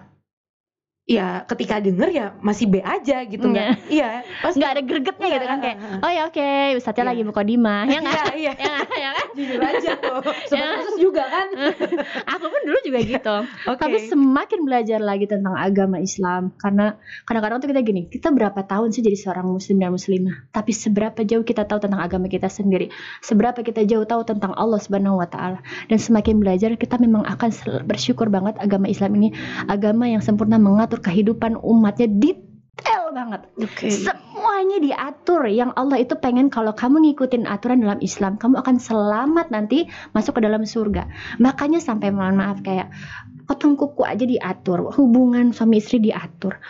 Ya 1.03 1.43
ketika 1.43 1.83
denger 1.83 2.09
ya 2.09 2.25
masih 2.39 2.71
B 2.71 2.79
aja 2.79 3.27
gitu 3.27 3.43
Iya. 3.43 3.51
nggak 3.51 3.67
iya 3.91 4.09
pasti 4.39 4.55
Nggak 4.55 4.71
ada 4.71 4.81
gregetnya 4.87 5.27
gitu 5.35 5.45
kan 5.45 5.59
kayak 5.59 5.77
oh 5.99 6.07
ya 6.07 6.21
oke 6.31 6.49
Ustadznya 6.79 7.03
Iya. 7.03 7.11
lagi 7.11 7.21
mukodimah 7.27 7.81
ya 7.91 7.99
nggak? 7.99 8.23
iya 8.39 8.51
iya 8.53 8.53
ya? 8.71 8.79
Ya 9.03 9.09
kan? 9.11 9.25
jujur 9.35 9.59
aja 9.59 9.91
tuh 9.99 10.19
sobat 10.47 10.63
Ya. 10.63 10.67
khusus 10.79 10.95
juga 11.03 11.23
kan 11.27 11.47
Aku 12.39 12.45
pun 12.47 12.61
dulu 12.63 12.79
juga 12.87 12.99
gitu. 13.03 13.35
oke 13.67 13.79
Tapi 13.83 13.97
semakin 14.07 14.59
belajar 14.63 14.99
lagi 15.03 15.27
tentang 15.27 15.59
agama 15.59 15.99
Islam 15.99 16.55
karena 16.55 16.95
kadang-kadang 17.27 17.59
tuh 17.59 17.69
kita 17.69 17.81
gini, 17.83 18.07
kita 18.07 18.31
berapa 18.31 18.63
tahun 18.63 18.95
sih 18.95 19.03
jadi 19.03 19.17
seorang 19.19 19.43
muslim 19.45 19.77
dan 19.77 19.91
muslimah, 19.91 20.47
tapi 20.55 20.71
seberapa 20.71 21.19
jauh 21.21 21.43
kita 21.43 21.67
tahu 21.67 21.83
tentang 21.83 21.99
agama 21.99 22.31
kita 22.31 22.47
sendiri, 22.47 22.87
seberapa 23.19 23.59
kita 23.59 23.83
jauh 23.83 24.07
tahu 24.07 24.23
tentang 24.23 24.55
Allah 24.55 24.79
Subhanahu 24.79 25.19
wa 25.19 25.27
taala. 25.27 25.59
Dan 25.91 25.99
semakin 25.99 26.39
belajar 26.39 26.73
kita 26.75 26.95
memang 26.97 27.27
akan 27.27 27.49
bersyukur 27.83 28.31
banget 28.31 28.55
agama 28.57 28.87
Islam 28.87 29.19
ini 29.19 29.35
agama 29.67 30.07
yang 30.07 30.23
sempurna 30.23 30.55
mengatur 30.93 31.09
kehidupan 31.09 31.57
umatnya 31.57 32.05
detail 32.05 33.09
banget. 33.09 33.41
oke 33.57 33.87
Semuanya 33.89 34.77
diatur 34.77 35.49
yang 35.49 35.73
Allah 35.73 35.97
itu 35.97 36.13
pengen 36.21 36.53
kalau 36.53 36.77
kamu 36.77 37.09
ngikutin 37.09 37.49
aturan 37.49 37.81
dalam 37.81 37.97
Islam, 37.97 38.37
kamu 38.37 38.61
akan 38.61 38.77
selamat 38.77 39.49
nanti 39.49 39.89
masuk 40.13 40.37
ke 40.37 40.41
dalam 40.45 40.61
surga. 40.61 41.09
Makanya 41.41 41.81
sampai 41.81 42.13
mohon 42.13 42.37
maaf 42.37 42.61
kayak 42.61 42.93
potong 43.49 43.73
kuku 43.73 44.05
aja 44.05 44.25
diatur, 44.29 44.93
hubungan 44.93 45.49
suami 45.49 45.81
istri 45.81 45.97
diatur. 45.97 46.61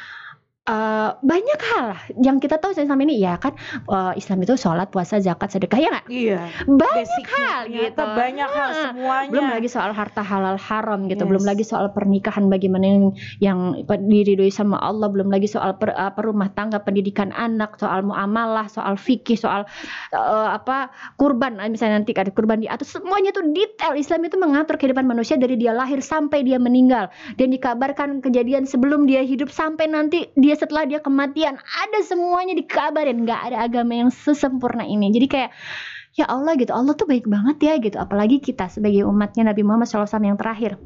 Eh, 0.64 1.12
banyak 1.20 1.60
hal 1.76 1.92
yang 2.24 2.40
kita 2.40 2.56
tahu 2.56 2.72
selama 2.72 3.04
ini. 3.04 3.20
Ya 3.20 3.36
kan 3.36 3.52
eh, 3.84 4.14
Islam 4.16 4.48
itu 4.48 4.56
sholat 4.56 4.96
puasa 4.96 5.20
zakat 5.20 5.52
sedekah 5.52 5.76
ya 5.76 5.90
nggak? 5.92 6.08
Iya 6.08 6.40
banyak 6.64 7.04
basicnya 7.04 7.28
hal 7.36 7.62
ternyata 7.68 7.84
gitu. 7.84 8.04
banyak 8.16 8.48
hal 8.56 8.70
Ah, 8.72 8.80
semuanya. 8.88 9.32
belum 9.36 9.48
lagi 9.52 9.68
soal 9.68 9.92
harta 9.92 10.24
halal 10.24 10.56
haram 10.56 11.12
gitu. 11.12 11.28
Yes. 11.28 11.32
belum 11.36 11.44
lagi 11.44 11.64
soal 11.68 11.92
pernikahan 11.92 12.48
bagaimana 12.48 12.86
yang 12.88 13.04
yang 13.44 13.60
diridhoi 14.08 14.56
sama 14.56 14.80
Allah. 14.80 15.12
Belum 15.12 15.28
lagi 15.28 15.52
soal 15.52 15.76
per, 15.76 15.92
apa, 16.00 16.24
rumah 16.24 16.48
tangga 16.56 16.80
pendidikan 16.80 17.36
anak 17.36 17.76
soal 17.76 18.00
muamalah 18.08 18.72
soal 18.72 18.96
fikih 18.96 19.36
soal 19.36 19.68
eh, 20.16 20.48
apa 20.48 20.96
kurban. 21.20 21.60
Eh, 21.60 21.76
misalnya 21.76 22.00
nanti 22.00 22.16
ada 22.16 22.32
kurban 22.32 22.64
diatur 22.64 22.88
semuanya 22.88 23.36
tuh 23.36 23.44
detail. 23.52 24.00
Islam 24.00 24.32
itu 24.32 24.40
mengatur 24.40 24.80
kehidupan 24.80 25.04
manusia 25.04 25.36
dari 25.36 25.60
dia 25.60 25.76
lahir 25.76 26.00
sampai 26.00 26.40
dia 26.48 26.56
meninggal. 26.56 27.12
Dan 27.36 27.52
dikabarkan 27.52 28.24
kejadian 28.24 28.64
sebelum 28.64 29.04
dia 29.12 29.28
hidup 29.28 29.52
sampai 29.52 29.92
nanti 29.92 30.32
dia 30.40 30.53
setelah 30.56 30.88
dia 30.88 31.00
kematian 31.04 31.58
ada 31.58 32.00
semuanya 32.06 32.54
dikabarin. 32.58 33.26
Nggak 33.26 33.42
ada 33.52 33.58
agama 33.66 33.94
yang 33.94 34.10
sesempurna 34.10 34.88
ini. 34.88 35.10
Jadi 35.14 35.28
kayak 35.30 35.52
ya 36.14 36.30
Allah 36.30 36.54
gitu 36.56 36.70
Allah 36.72 36.94
tuh 36.94 37.10
baik 37.10 37.26
banget 37.26 37.58
ya 37.62 37.74
gitu. 37.82 37.98
Apalagi 37.98 38.40
kita 38.40 38.70
sebagai 38.70 39.06
umatnya 39.10 39.50
Nabi 39.50 39.62
Muhammad 39.66 39.90
SAW 39.90 40.08
yang 40.22 40.38
terakhir. 40.38 40.78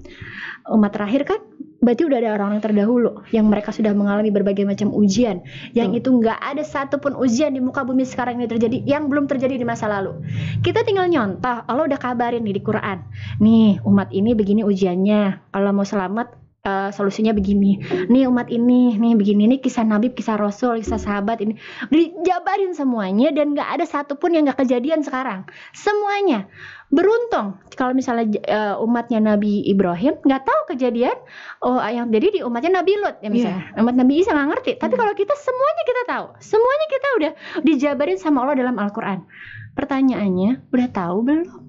Umat 0.67 0.91
terakhir 0.95 1.27
kan 1.27 1.39
berarti 1.77 2.09
udah 2.09 2.17
ada 2.17 2.29
orang 2.33 2.57
yang 2.57 2.63
terdahulu 2.63 3.11
yang 3.29 3.45
mereka 3.47 3.69
sudah 3.69 3.93
mengalami 3.93 4.33
berbagai 4.33 4.65
macam 4.65 4.89
ujian. 4.95 5.43
Yang 5.77 6.03
itu 6.03 6.09
nggak 6.09 6.39
ada 6.39 6.63
satupun 6.65 7.13
ujian 7.19 7.53
di 7.53 7.61
muka 7.61 7.85
bumi 7.85 8.07
sekarang 8.07 8.41
ini 8.41 8.47
terjadi 8.49 8.81
yang 8.87 9.11
belum 9.11 9.29
terjadi 9.29 9.59
di 9.59 9.65
masa 9.67 9.91
lalu. 9.91 10.17
Kita 10.63 10.81
tinggal 10.87 11.11
nyontoh 11.11 11.67
Allah 11.67 11.83
udah 11.85 11.99
kabarin 11.99 12.41
nih 12.43 12.57
di 12.57 12.63
Quran. 12.63 13.03
Nih 13.43 13.83
umat 13.85 14.09
ini 14.15 14.33
begini 14.33 14.65
ujiannya. 14.65 15.51
Kalau 15.53 15.71
mau 15.75 15.85
selamat 15.85 16.46
eh, 16.67 16.89
solusinya 16.91 17.31
begini. 17.31 17.79
Nih 18.11 18.27
umat 18.27 18.51
ini 18.51 18.99
nih 18.99 19.15
begini 19.15 19.47
nih 19.55 19.59
kisah 19.63 19.87
Nabi 19.87 20.11
kisah 20.11 20.35
Rasul 20.35 20.83
kisah 20.83 20.99
sahabat 20.99 21.39
ini. 21.39 21.55
Dijabarin 21.87 22.75
semuanya 22.75 23.31
dan 23.31 23.55
nggak 23.55 23.79
ada 23.79 23.85
satupun 23.87 24.35
yang 24.35 24.43
nggak 24.43 24.59
kejadian 24.67 24.99
sekarang. 25.07 25.47
Semuanya. 25.71 26.51
Beruntung. 26.87 27.59
Kalau 27.75 27.91
misalnya 27.91 28.27
eh, 28.47 28.75
umatnya 28.79 29.19
Nabi 29.19 29.63
Ibrahim 29.67 30.19
nggak 30.23 30.43
tahu 30.43 30.61
kejadian 30.75 31.15
oh 31.63 31.79
yang 31.83 32.11
jadi 32.11 32.27
di 32.35 32.39
umatnya 32.43 32.83
Nabi 32.83 32.91
Lut 32.99 33.19
ya 33.23 33.29
misalnya. 33.31 33.71
Umat 33.79 33.95
Nabi 33.95 34.19
Isa 34.19 34.35
nggak 34.35 34.49
ngerti. 34.51 34.71
Tapi 34.79 34.93
Hmm. 34.95 35.01
kalau 35.03 35.13
kita 35.15 35.35
semuanya 35.39 35.83
kita 35.87 36.01
tahu. 36.07 36.25
Semuanya 36.43 36.85
kita 36.91 37.07
udah 37.17 37.31
dijabarin 37.63 38.19
sama 38.19 38.43
Allah 38.43 38.55
dalam 38.59 38.75
Al-Quran. 38.75 39.23
Pertanyaannya 39.77 40.73
udah 40.73 40.87
tahu 40.89 41.17
belum 41.21 41.66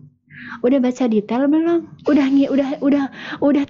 Udah 0.61 0.79
baca 0.79 1.05
detail 1.05 1.47
belum? 1.47 1.81
Udah 2.05 2.27
ngi- 2.27 2.51
udah 2.51 2.69
udah 2.81 3.05
udah 3.41 3.65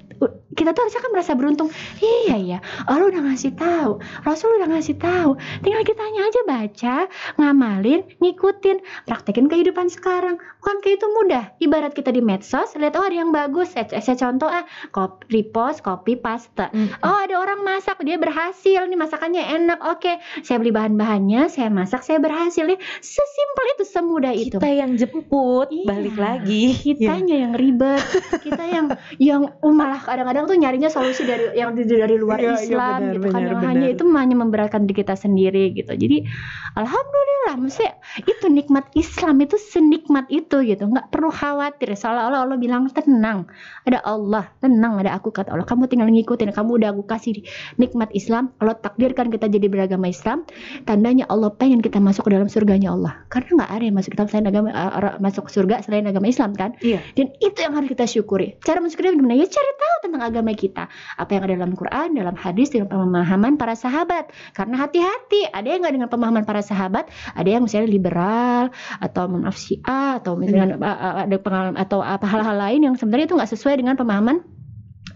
kita 0.53 0.75
tuh 0.75 0.83
harusnya 0.83 1.01
kan 1.01 1.13
merasa 1.15 1.33
beruntung. 1.33 1.69
Iya 1.99 2.37
ya, 2.37 2.59
Allah 2.85 3.07
udah 3.07 3.23
ngasih 3.31 3.55
tahu, 3.55 4.03
Rasul 4.27 4.59
udah 4.59 4.69
ngasih 4.69 4.99
tahu. 4.99 5.39
Tinggal 5.63 5.87
kitanya 5.87 6.21
aja 6.27 6.41
baca, 6.43 6.97
ngamalin, 7.39 8.03
ngikutin, 8.19 8.83
praktekin 9.07 9.47
kehidupan 9.47 9.87
sekarang. 9.87 10.35
Bukan 10.59 10.77
kayak 10.83 10.99
itu 10.99 11.07
mudah. 11.15 11.45
Ibarat 11.59 11.95
kita 11.95 12.11
di 12.11 12.19
medsos, 12.19 12.75
lihat 12.75 12.99
oh 12.99 13.07
ada 13.07 13.15
yang 13.15 13.31
bagus, 13.31 13.71
saya, 13.71 13.87
saya 14.03 14.19
contoh 14.19 14.51
ah, 14.51 14.67
copy, 14.91 15.31
repost, 15.31 15.81
copy, 15.81 16.19
paste. 16.19 16.67
Oh 17.01 17.17
ada 17.19 17.39
orang 17.39 17.63
masak 17.63 18.03
dia 18.03 18.19
berhasil 18.19 18.83
nih 18.83 18.99
masakannya 18.99 19.43
enak 19.45 19.79
oke 19.79 20.13
saya 20.41 20.57
beli 20.57 20.71
bahan-bahannya 20.71 21.47
saya 21.47 21.69
masak 21.69 22.01
saya 22.01 22.19
berhasil 22.19 22.65
ya 22.65 22.75
sesimpel 22.99 23.67
itu 23.77 23.85
semudah 23.85 24.33
itu 24.33 24.57
kita 24.57 24.71
yang 24.71 24.95
jemput 24.95 25.69
Iya. 25.69 25.85
balik 25.87 26.17
lagi 26.17 26.58
kitanya 26.83 27.37
yang 27.49 27.53
ribet. 27.55 28.03
Kita 28.45 28.65
yang 28.65 28.87
yang 29.21 29.43
oh, 29.61 29.73
malah 29.75 30.01
kadang-kadang 30.01 30.45
tuh 30.49 30.57
nyarinya 30.57 30.91
solusi 30.91 31.25
dari 31.25 31.55
yang 31.59 31.75
dari 31.75 32.17
luar 32.17 32.39
Iya, 32.39 32.55
iya, 32.55 32.55
Islam 32.65 32.99
benar, 33.01 33.15
gitu 33.15 33.27
kan. 33.29 33.33
benar, 33.33 33.49
yang 33.49 33.61
benar. 33.61 33.71
hanya 33.75 33.87
itu 33.93 34.05
hanya 34.15 34.37
memberatkan 34.39 34.81
diri 34.87 34.97
kita 35.03 35.15
sendiri 35.15 35.65
gitu. 35.75 35.93
Jadi 35.95 36.27
alhamdulillah 36.75 37.55
maksudnya 37.59 37.93
itu 38.25 38.47
nikmat 38.51 38.85
Islam 38.95 39.35
itu 39.43 39.57
senikmat 39.59 40.27
itu 40.31 40.57
gitu. 40.65 40.83
Nggak 40.89 41.09
perlu 41.13 41.31
khawatir. 41.31 41.93
Seolah-olah 41.95 42.47
Allah 42.47 42.59
bilang 42.59 42.87
tenang 42.91 43.47
ada 43.87 43.99
Allah. 44.05 44.45
Tenang 44.63 44.99
ada 45.01 45.15
aku 45.15 45.31
kata 45.31 45.55
Allah. 45.55 45.67
Kamu 45.67 45.87
tinggal 45.91 46.09
ngikutin. 46.11 46.51
Kamu 46.55 46.81
udah 46.81 46.95
aku 46.95 47.05
kasih 47.07 47.43
nikmat 47.77 48.11
Islam. 48.15 48.51
Allah 48.63 48.77
takdirkan 48.79 49.31
kita 49.31 49.47
jadi 49.51 49.67
beragama 49.71 50.09
Islam. 50.11 50.45
Tandanya 50.85 51.29
Allah 51.31 51.53
pengen 51.55 51.83
kita 51.85 51.99
masuk 52.03 52.27
ke 52.29 52.31
dalam 52.35 52.49
surganya 52.51 52.95
Allah. 52.95 53.19
Karena 53.29 53.63
nggak 53.63 53.71
ada 53.71 53.85
yang 53.85 53.97
masuk 53.97 54.13
Islam 54.15 54.29
selain 54.29 54.47
agama 54.49 54.69
eh, 54.73 55.15
masuk 55.19 55.45
surga 55.51 55.75
selain 55.85 56.07
agama 56.09 56.27
Islam 56.29 56.48
kan? 56.55 56.77
Iya. 56.79 57.01
dan 57.17 57.35
itu 57.41 57.59
yang 57.59 57.75
harus 57.75 57.89
kita 57.91 58.05
syukuri. 58.07 58.57
Cara 58.63 58.79
mensyukuri 58.79 59.17
gimana 59.17 59.35
ya 59.35 59.49
cari 59.49 59.73
tahu 59.75 59.97
tentang 60.09 60.23
agama 60.23 60.53
kita. 60.55 60.85
Apa 61.17 61.31
yang 61.37 61.43
ada 61.49 61.55
dalam 61.65 61.75
Quran 61.75 62.09
dalam 62.15 62.37
hadis 62.39 62.71
dalam 62.71 62.89
pemahaman 62.89 63.57
para 63.57 63.75
sahabat. 63.75 64.31
Karena 64.53 64.87
hati-hati. 64.87 65.51
Ada 65.51 65.67
yang 65.69 65.81
nggak 65.85 65.95
dengan 65.95 66.11
pemahaman 66.13 66.45
para 66.45 66.61
sahabat? 66.61 67.09
Ada 67.35 67.49
yang 67.59 67.63
misalnya 67.65 67.89
liberal 67.89 68.65
atau 69.01 69.25
maaf 69.29 69.57
Syiah 69.57 70.21
atau 70.21 70.37
misalnya 70.37 70.77
Hmm. 70.79 70.85
ada 71.27 71.37
pengalaman 71.41 71.77
atau 71.81 72.05
apa 72.05 72.27
hal-hal 72.29 72.57
lain 72.59 72.81
yang 72.93 72.95
sebenarnya 72.95 73.27
itu 73.31 73.35
nggak 73.39 73.51
sesuai 73.57 73.75
dengan 73.81 73.95
pemahaman 73.97 74.45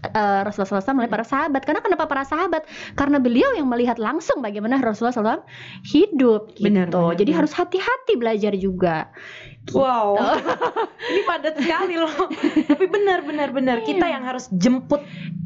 uh, 0.05 0.41
Rasulullah 0.43 0.83
SAW 0.83 0.99
oleh 0.99 1.11
para 1.11 1.23
sahabat. 1.23 1.63
Karena 1.63 1.79
kenapa 1.79 2.03
para 2.05 2.23
sahabat? 2.23 2.67
Karena 2.93 3.17
beliau 3.17 3.55
yang 3.55 3.65
melihat 3.65 3.95
langsung 3.95 4.39
bagaimana 4.39 4.77
Rasulullah 4.77 5.15
SAW 5.15 5.41
hidup 5.87 6.51
gitu. 6.53 6.67
Benar, 6.67 6.91
benar, 6.91 7.15
Jadi 7.15 7.31
benar. 7.31 7.39
harus 7.43 7.51
hati-hati 7.53 8.13
belajar 8.15 8.53
juga. 8.53 8.97
Gitu. 9.63 9.79
Wow, 9.79 10.19
ini 11.11 11.21
padat 11.23 11.55
sekali 11.55 11.95
loh. 11.95 12.11
Tapi 12.67 12.85
benar 12.91 13.23
benar 13.23 13.49
benar 13.55 13.77
kita 13.81 14.03
yang 14.03 14.27
harus 14.27 14.51
jemput 14.51 14.99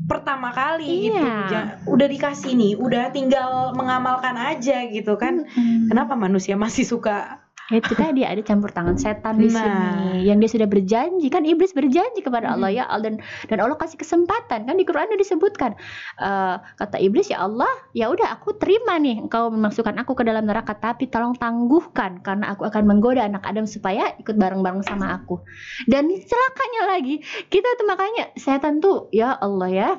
pertama 0.09 0.49
kali 0.49 1.13
gitu. 1.13 1.21
Iya. 1.21 1.37
Ja- 1.53 1.69
Udah 1.85 2.07
dikasih 2.09 2.57
nih, 2.57 2.73
udah 2.81 3.13
tinggal 3.13 3.77
mengamalkan 3.77 4.33
aja 4.33 4.89
gitu 4.89 5.21
kan. 5.21 5.45
Mm-mm. 5.45 5.93
Kenapa 5.93 6.17
manusia 6.17 6.57
masih 6.57 6.81
suka? 6.81 7.45
Itu 7.69 7.93
tadi 7.93 8.23
ada 8.23 8.39
campur 8.39 8.71
tangan 8.71 8.95
setan 8.95 9.35
di 9.35 9.47
Nah. 9.47 9.59
sini 9.59 9.83
yang 10.23 10.39
dia 10.39 10.47
sudah 10.47 10.65
berjanji 10.65 11.27
kan 11.27 11.43
iblis 11.43 11.71
berjanji 11.71 12.19
kepada 12.19 12.51
Allah 12.51 12.71
ya 12.71 12.83
Allah 12.85 13.11
dan 13.11 13.15
dan 13.45 13.57
Allah 13.59 13.75
kasih 13.75 13.95
kesempatan 13.95 14.63
kan 14.63 14.73
di 14.73 14.83
Quran 14.83 15.07
ada 15.07 15.15
disebutkan 15.15 15.75
Eh, 16.17 16.55
kata 16.75 16.95
iblis 16.97 17.27
ya 17.27 17.43
Allah 17.43 17.67
ya 17.91 18.07
udah 18.07 18.31
aku 18.31 18.55
terima 18.55 18.95
nih 18.97 19.19
engkau 19.19 19.49
memasukkan 19.49 19.99
aku 19.99 20.15
ke 20.15 20.23
dalam 20.23 20.43
neraka 20.43 20.73
tapi 20.73 21.07
tolong 21.07 21.35
tangguhkan 21.35 22.19
karena 22.19 22.51
aku 22.51 22.63
akan 22.63 22.83
menggoda 22.83 23.21
anak 23.21 23.43
Adam 23.43 23.63
supaya 23.63 24.15
ikut 24.15 24.33
bareng-bareng 24.33 24.81
sama 24.81 25.11
aku 25.13 25.43
dan 25.85 26.07
celakanya 26.07 26.81
lagi 26.87 27.19
kita 27.47 27.67
tuh 27.75 27.85
makanya 27.85 28.31
setan 28.33 28.79
tuh 28.79 29.11
ya 29.11 29.35
Allah 29.35 29.67
ya 29.67 29.89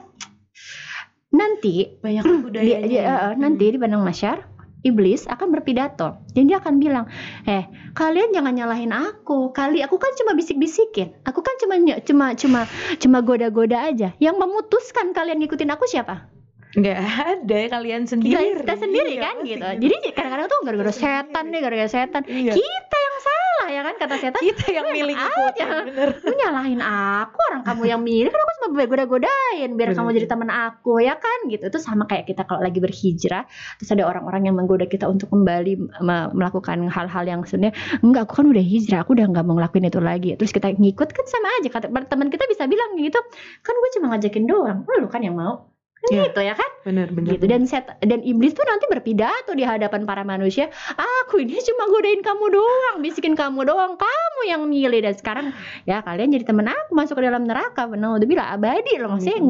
nanti 1.28 2.00
Banyak 2.00 2.24
budayanya. 2.42 2.88
dia- 2.88 3.04
ya. 3.04 3.14
eh, 3.28 3.32
nanti 3.36 3.64
di 3.68 3.78
padang 3.78 4.00
masyar 4.00 4.48
iblis 4.86 5.26
akan 5.26 5.50
berpidato. 5.54 6.20
Dan 6.34 6.50
dia 6.50 6.62
akan 6.62 6.78
bilang 6.78 7.06
eh 7.46 7.66
kalian 7.94 8.30
jangan 8.34 8.54
nyalahin 8.54 8.94
aku. 8.94 9.50
Kali 9.50 9.82
aku 9.82 9.98
kan 9.98 10.14
cuma 10.18 10.34
bisik-bisikin. 10.38 11.14
Aku 11.26 11.42
kan 11.42 11.54
cuma 11.58 11.76
cuma 12.02 12.26
cuma 12.34 12.60
cuma 12.98 13.18
goda-goda 13.22 13.88
aja. 13.88 14.14
Yang 14.22 14.36
memutuskan 14.38 15.10
kalian 15.12 15.42
ngikutin 15.42 15.72
aku 15.74 15.84
siapa 15.90 16.37
nggak 16.68 16.98
ada 17.00 17.58
kalian 17.70 18.04
sendiri. 18.04 18.60
kita 18.60 18.74
sendiri 18.76 19.16
Iya, 19.16 19.22
kan 19.22 19.36
gitu. 19.40 19.64
jadi 19.80 19.94
kadang-kadang 20.12 20.46
tuh 20.46 20.58
gara-gara 20.60 20.92
Kita 20.92 21.00
setan 21.00 21.44
nih 21.48 21.60
gara-gara 21.62 21.88
setan. 21.88 22.22
Iya. 22.24 22.52
kita 22.52 22.96
yang 22.98 23.16
salah 23.18 23.66
ya 23.68 23.80
kan? 23.82 23.94
Kata 23.96 24.14
setan 24.16 24.42
kita 24.42 24.64
yang 24.68 24.86
milih 24.88 25.16
aja. 25.16 25.66
bener. 25.82 26.08
lu 26.20 26.32
nyalahin 26.36 26.80
aku 26.80 27.38
orang 27.48 27.62
kamu 27.62 27.82
yang 27.86 28.00
milih 28.00 28.28
kan 28.28 28.36
aku 28.38 28.52
cuma 28.58 28.68
goda-godain 28.84 29.70
biar 29.72 29.88
Bener. 29.90 29.96
kamu 29.96 30.08
jadi 30.14 30.26
teman 30.28 30.50
aku 30.50 31.00
ya 31.00 31.16
kan? 31.16 31.38
Gitu. 31.48 31.64
Itu 31.64 31.78
sama 31.78 32.04
kayak 32.04 32.24
kita 32.26 32.44
kalau 32.44 32.60
lagi 32.60 32.78
berhijrah 32.78 33.48
terus 33.80 33.88
ada 33.88 34.04
orang-orang 34.04 34.44
yang 34.44 34.54
menggoda 34.54 34.84
kita 34.84 35.08
untuk 35.08 35.32
kembali 35.32 35.72
me- 35.98 36.30
melakukan 36.32 36.84
hal-hal 36.86 37.24
yang 37.24 37.40
sebenarnya 37.42 37.72
enggak 38.04 38.28
aku 38.28 38.44
kan 38.44 38.46
udah 38.46 38.60
hijrah 38.60 39.00
aku 39.02 39.16
udah 39.16 39.24
nggak 39.24 39.44
mau 39.44 39.56
ngelakuin 39.56 39.88
itu 39.88 40.00
lagi. 40.00 40.30
Terus 40.36 40.52
kita 40.52 40.68
ngikut 40.68 41.08
kan 41.10 41.24
sama 41.24 41.48
aja. 41.56 41.68
Kata 41.72 41.86
teman 41.88 42.28
kita 42.28 42.44
bisa 42.44 42.68
bilang 42.68 42.92
gitu 42.94 43.16
kan 43.64 43.72
gue 43.72 43.90
cuma 43.96 44.12
ngajakin 44.12 44.44
doang. 44.44 44.78
Lu 44.84 45.08
kan 45.08 45.24
yang 45.24 45.32
mau 45.32 45.64
kan 45.98 46.08
Iya. 46.08 46.22
gitu 46.30 46.40
ya 46.40 46.54
kan 46.54 46.70
Bener 46.86 47.10
bener. 47.10 47.34
gitu 47.34 47.44
dan 47.50 47.66
set 47.66 47.90
dan 47.98 48.22
iblis 48.22 48.54
tuh 48.54 48.62
nanti 48.62 48.86
berpidato 48.86 49.50
di 49.52 49.66
hadapan 49.66 50.06
para 50.06 50.22
manusia 50.22 50.70
aku 50.94 51.42
ini 51.42 51.58
cuma 51.58 51.90
godain 51.90 52.22
kamu 52.22 52.44
doang 52.54 52.96
bisikin 53.02 53.34
kamu 53.34 53.66
doang 53.66 53.98
kamu 53.98 54.40
yang 54.46 54.62
milih 54.64 55.02
dan 55.02 55.12
sekarang 55.12 55.46
ya 55.84 56.00
kalian 56.00 56.30
jadi 56.30 56.46
temen 56.46 56.70
aku 56.70 56.94
masuk 56.94 57.18
ke 57.18 57.26
dalam 57.26 57.44
neraka 57.44 57.90
naudzubillah 57.90 58.54
abadi 58.54 58.94
loh 58.96 59.18
maksudnya 59.18 59.42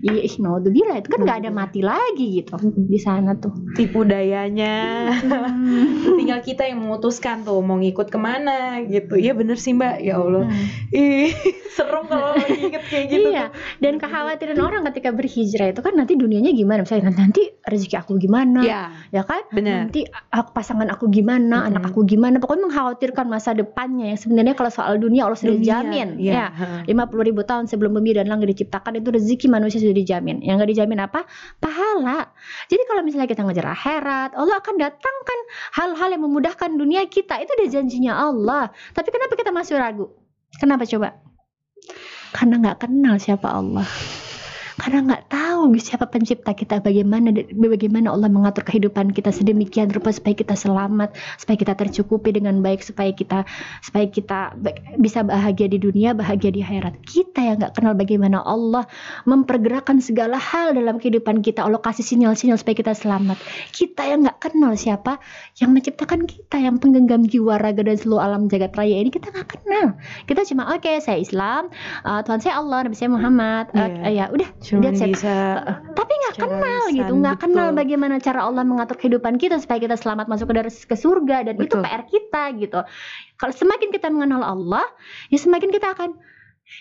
iya 0.00 0.20
ih, 0.24 0.34
naudzubillah 0.40 0.96
itu 0.98 1.08
kan 1.12 1.20
nggak 1.22 1.38
ada 1.44 1.50
mati 1.52 1.84
lagi 1.84 2.40
gitu 2.40 2.56
di 2.74 2.96
sana 2.96 3.36
tuh 3.36 3.52
tipu 3.76 4.02
dayanya. 4.02 5.12
Hmm. 5.12 6.16
Tinggal 6.16 6.40
kita 6.40 6.64
yang 6.64 6.80
memutuskan 6.80 7.42
tuh 7.42 7.60
mau 7.60 7.76
ngikut 7.76 8.08
ke 8.08 8.18
mana 8.18 8.80
gitu. 8.86 9.18
Iya 9.18 9.34
bener 9.34 9.58
sih 9.58 9.74
mbak. 9.74 10.00
Ya 10.00 10.16
Allah. 10.16 10.48
Ih 10.90 11.34
serem 11.76 12.06
kalau 12.08 12.32
inget 12.40 12.82
kayak 12.88 13.06
gitu. 13.12 13.28
iya 13.28 13.52
dan 13.82 14.00
kekhawatiran 14.00 14.56
orang 14.56 14.82
ketika 14.92 15.12
berhijrah 15.12 15.65
itu 15.72 15.80
kan 15.82 15.94
nanti 15.94 16.14
dunianya 16.14 16.52
gimana? 16.52 16.82
Misalnya 16.82 17.14
nanti 17.14 17.46
rezeki 17.64 17.96
aku 17.98 18.18
gimana? 18.20 18.60
Ya 18.62 18.80
ya 19.10 19.22
kan? 19.22 19.46
Bener. 19.50 19.86
nanti 19.86 20.06
aku 20.08 20.50
pasangan 20.52 20.86
aku 20.92 21.08
gimana? 21.08 21.64
Mm-mm. 21.64 21.68
anak 21.72 21.82
aku 21.92 22.06
gimana? 22.06 22.42
Pokoknya 22.42 22.70
mengkhawatirkan 22.70 23.26
masa 23.26 23.54
depannya 23.54 24.12
yang 24.14 24.18
sebenarnya 24.20 24.54
kalau 24.54 24.70
soal 24.70 25.00
dunia 25.00 25.26
Allah 25.26 25.38
sudah 25.38 25.56
Dunia, 25.56 25.68
jamin 25.82 26.08
ya. 26.20 26.52
ya 26.52 26.82
50 26.88 27.28
ribu 27.28 27.42
tahun 27.42 27.66
sebelum 27.66 27.96
bumi 27.96 28.18
dan 28.18 28.30
langit 28.30 28.52
diciptakan 28.52 29.00
itu 29.00 29.08
rezeki 29.10 29.46
manusia 29.50 29.78
sudah 29.82 29.96
dijamin. 29.96 30.42
Yang 30.44 30.54
nggak 30.62 30.70
dijamin 30.76 30.98
apa? 31.04 31.24
Pahala. 31.58 32.30
Jadi 32.66 32.82
kalau 32.86 33.02
misalnya 33.06 33.28
kita 33.30 33.42
ngejar 33.46 33.66
akhirat 33.72 34.30
Allah 34.36 34.56
akan 34.60 34.74
datangkan 34.76 35.38
hal-hal 35.74 36.08
yang 36.12 36.22
memudahkan 36.22 36.70
dunia 36.74 37.02
kita. 37.08 37.40
Itu 37.40 37.54
udah 37.56 37.68
janjinya 37.68 38.12
Allah. 38.14 38.70
Tapi 38.92 39.08
kenapa 39.08 39.32
kita 39.34 39.50
masih 39.50 39.80
ragu? 39.80 40.06
Kenapa 40.56 40.86
coba? 40.86 41.18
Karena 42.34 42.60
nggak 42.60 42.84
kenal 42.84 43.16
siapa 43.16 43.48
Allah 43.48 43.86
karena 44.76 45.00
nggak 45.08 45.32
tahu 45.32 45.72
siapa 45.80 46.04
pencipta 46.12 46.52
kita 46.52 46.84
bagaimana 46.84 47.32
bagaimana 47.56 48.12
Allah 48.12 48.28
mengatur 48.28 48.60
kehidupan 48.60 49.16
kita 49.16 49.32
sedemikian 49.32 49.88
rupa 49.88 50.12
supaya 50.12 50.36
kita 50.36 50.52
selamat 50.52 51.16
supaya 51.40 51.56
kita 51.56 51.72
tercukupi 51.72 52.36
dengan 52.36 52.60
baik 52.60 52.84
supaya 52.84 53.08
kita 53.16 53.48
supaya 53.80 54.04
kita 54.12 54.52
bisa 55.00 55.24
bahagia 55.24 55.72
di 55.72 55.80
dunia 55.80 56.12
bahagia 56.12 56.52
di 56.52 56.60
akhirat. 56.60 57.00
Kita 57.08 57.40
yang 57.40 57.56
nggak 57.64 57.72
kenal 57.72 57.96
bagaimana 57.96 58.44
Allah 58.44 58.84
mempergerakkan 59.24 60.04
segala 60.04 60.36
hal 60.36 60.76
dalam 60.76 61.00
kehidupan 61.00 61.40
kita. 61.40 61.64
Allah 61.64 61.80
kasih 61.80 62.04
sinyal-sinyal 62.04 62.60
supaya 62.60 62.76
kita 62.76 62.92
selamat. 62.92 63.40
Kita 63.72 64.04
yang 64.04 64.28
nggak 64.28 64.38
kenal 64.44 64.76
siapa 64.76 65.18
yang 65.56 65.72
menciptakan 65.72 66.28
kita 66.28 66.60
yang 66.60 66.76
penggenggam 66.76 67.24
jiwa 67.24 67.56
raga 67.56 67.80
dan 67.80 67.96
seluruh 67.96 68.20
alam 68.20 68.52
jagat 68.52 68.76
raya 68.76 69.00
ini 69.00 69.08
kita 69.08 69.32
nggak 69.32 69.56
kenal. 69.56 69.96
Kita 70.28 70.44
cuma 70.44 70.68
oke 70.76 70.92
saya 71.00 71.16
Islam 71.16 71.72
uh, 72.04 72.20
Tuhan 72.20 72.44
saya 72.44 72.60
Allah 72.60 72.84
Nabi 72.84 72.96
saya 72.96 73.08
Muhammad. 73.08 73.72
Uh, 73.72 73.86
Iya. 73.86 74.10
ya 74.12 74.24
udah 74.32 74.48
Cuma 74.66 74.90
That's 74.90 74.98
it. 74.98 75.14
bisa 75.14 75.34
Uh, 75.62 75.78
tapi 75.94 76.12
nggak 76.12 76.36
kenal 76.42 76.82
gitu. 76.90 77.12
Nggak 77.22 77.38
kenal 77.46 77.68
bagaimana 77.70 78.18
cara 78.18 78.42
Allah 78.42 78.66
mengatur 78.66 78.98
kehidupan 78.98 79.38
kita 79.38 79.62
supaya 79.62 79.78
kita 79.78 79.94
selamat 79.94 80.26
masuk 80.26 80.50
ke 80.50 80.54
dar- 80.58 80.68
ke 80.90 80.96
surga 80.98 81.36
dan 81.46 81.54
itu 81.56 81.78
Betul. 81.78 81.86
PR 81.86 82.02
kita 82.10 82.42
gitu. 82.58 82.80
Kalau 83.38 83.52
semakin 83.54 83.88
kita 83.94 84.10
mengenal 84.10 84.42
Allah 84.42 84.86
ya 85.30 85.38
semakin 85.38 85.70
kita 85.70 85.94
akan 85.94 86.18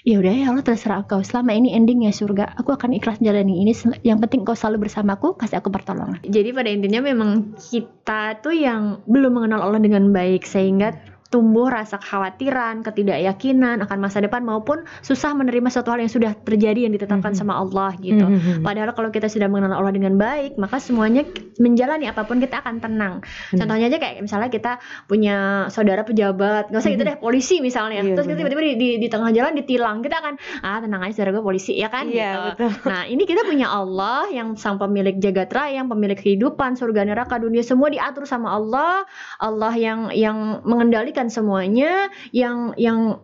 ya 0.02 0.18
udah 0.18 0.34
ya 0.34 0.46
Allah 0.50 0.66
terserah 0.66 1.06
engkau. 1.06 1.22
Selama 1.22 1.54
ini 1.54 1.78
endingnya 1.78 2.10
surga 2.10 2.58
aku 2.58 2.74
akan 2.74 2.98
ikhlas 2.98 3.22
jalani 3.22 3.62
ini. 3.62 3.72
Yang 4.02 4.18
penting 4.26 4.42
kau 4.42 4.58
selalu 4.58 4.90
bersamaku 4.90 5.38
kasih 5.38 5.62
aku 5.62 5.70
pertolongan. 5.70 6.26
Jadi 6.26 6.50
pada 6.58 6.70
intinya 6.74 7.06
memang 7.06 7.54
kita 7.54 8.42
tuh 8.42 8.58
yang 8.58 9.06
belum 9.06 9.38
mengenal 9.38 9.62
Allah 9.62 9.78
dengan 9.78 10.10
baik 10.10 10.42
sehingga 10.42 11.15
tumbuh 11.36 11.68
rasa 11.68 12.00
kekhawatiran, 12.00 12.80
ketidakyakinan 12.80 13.84
akan 13.84 13.98
masa 14.00 14.24
depan 14.24 14.40
maupun 14.42 14.88
susah 15.04 15.36
menerima 15.36 15.68
suatu 15.68 15.92
hal 15.92 16.00
yang 16.00 16.08
sudah 16.08 16.32
terjadi 16.40 16.88
yang 16.88 16.96
ditetapkan 16.96 17.36
Mhm. 17.36 17.40
sama 17.40 17.60
Allah 17.60 17.92
gitu. 18.00 18.24
Mhm. 18.24 18.64
Padahal 18.64 18.96
kalau 18.96 19.12
kita 19.12 19.28
sudah 19.28 19.52
mengenal 19.52 19.76
Allah 19.76 19.92
dengan 19.92 20.16
baik, 20.16 20.56
maka 20.56 20.80
semuanya 20.80 21.28
menjalani 21.60 22.08
apa 22.08 22.24
pun 22.24 22.40
kita 22.40 22.64
akan 22.64 22.80
tenang. 22.80 23.20
Benar. 23.20 23.58
Contohnya 23.60 23.86
aja 23.88 23.98
kayak 24.00 24.16
misalnya 24.22 24.48
kita 24.48 24.80
punya 25.06 25.36
saudara 25.68 26.02
pejabat, 26.02 26.72
nggak 26.72 26.80
usah 26.80 26.92
gitu 26.92 27.04
Mhm. 27.04 27.12
deh, 27.12 27.18
polisi 27.20 27.60
misalnya. 27.60 28.00
Iya, 28.00 28.16
Terus 28.16 28.28
kita 28.28 28.38
tiba-tiba 28.40 28.62
di, 28.64 28.74
di, 28.76 28.90
di 28.96 29.08
tengah 29.08 29.32
jalan 29.32 29.54
ditilang, 29.54 30.00
kita 30.00 30.16
akan 30.18 30.34
ah 30.62 30.80
tenang 30.80 31.02
aja 31.04 31.14
saudara 31.14 31.36
gue 31.36 31.44
polisi 31.44 31.76
ya 31.76 31.90
kan 31.90 32.08
Iya, 32.08 32.16
gitu. 32.16 32.40
betul. 32.56 32.70
Nah, 32.96 33.02
ini 33.06 33.24
kita 33.26 33.42
punya 33.44 33.68
Allah 33.68 34.30
yang 34.30 34.56
sang 34.56 34.78
pemilik 34.78 35.18
jagat 35.18 35.52
raya, 35.52 35.82
yang 35.82 35.90
pemilik 35.90 36.16
kehidupan, 36.16 36.78
surga 36.78 37.04
neraka, 37.04 37.36
dunia 37.36 37.60
semua 37.60 37.90
diatur 37.90 38.24
sama 38.24 38.54
Allah. 38.54 39.04
Allah 39.42 39.74
yang 39.74 40.00
yang 40.12 40.38
mengendalikan 40.64 41.25
semuanya, 41.32 42.10
yang 42.32 42.74
yang 42.76 43.22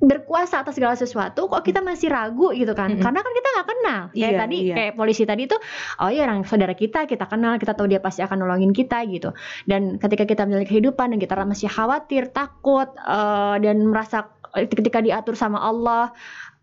berkuasa 0.00 0.60
atas 0.60 0.76
segala 0.76 0.92
sesuatu 0.98 1.48
kok 1.48 1.62
kita 1.64 1.80
masih 1.80 2.12
ragu 2.12 2.52
gitu 2.52 2.72
kan? 2.76 3.00
Karena 3.00 3.20
kan 3.22 3.32
kita 3.32 3.48
nggak 3.54 3.68
kenal. 3.68 4.00
Kayak 4.12 4.30
Iya, 4.30 4.40
tadi 4.40 4.56
iya. 4.60 4.74
kayak 4.76 4.92
polisi 4.98 5.22
tadi 5.24 5.42
itu 5.48 5.56
oh 6.00 6.10
iya 6.10 6.22
orang 6.28 6.44
saudara 6.44 6.74
kita 6.76 7.08
kita 7.08 7.24
kenal 7.30 7.56
kita 7.56 7.72
tahu 7.72 7.88
dia 7.88 8.00
pasti 8.02 8.20
akan 8.20 8.44
nolongin 8.44 8.72
kita 8.76 9.00
gitu. 9.08 9.32
Dan 9.64 9.96
ketika 9.96 10.24
kita 10.28 10.44
menjalani 10.44 10.68
kehidupan 10.68 11.16
dan 11.16 11.18
kita 11.20 11.34
masih 11.46 11.68
khawatir 11.70 12.28
takut 12.30 12.88
eh, 12.98 13.56
dan 13.62 13.76
merasa 13.88 14.28
eh, 14.56 14.68
ketika 14.68 15.00
diatur 15.00 15.34
sama 15.38 15.62
Allah 15.62 16.12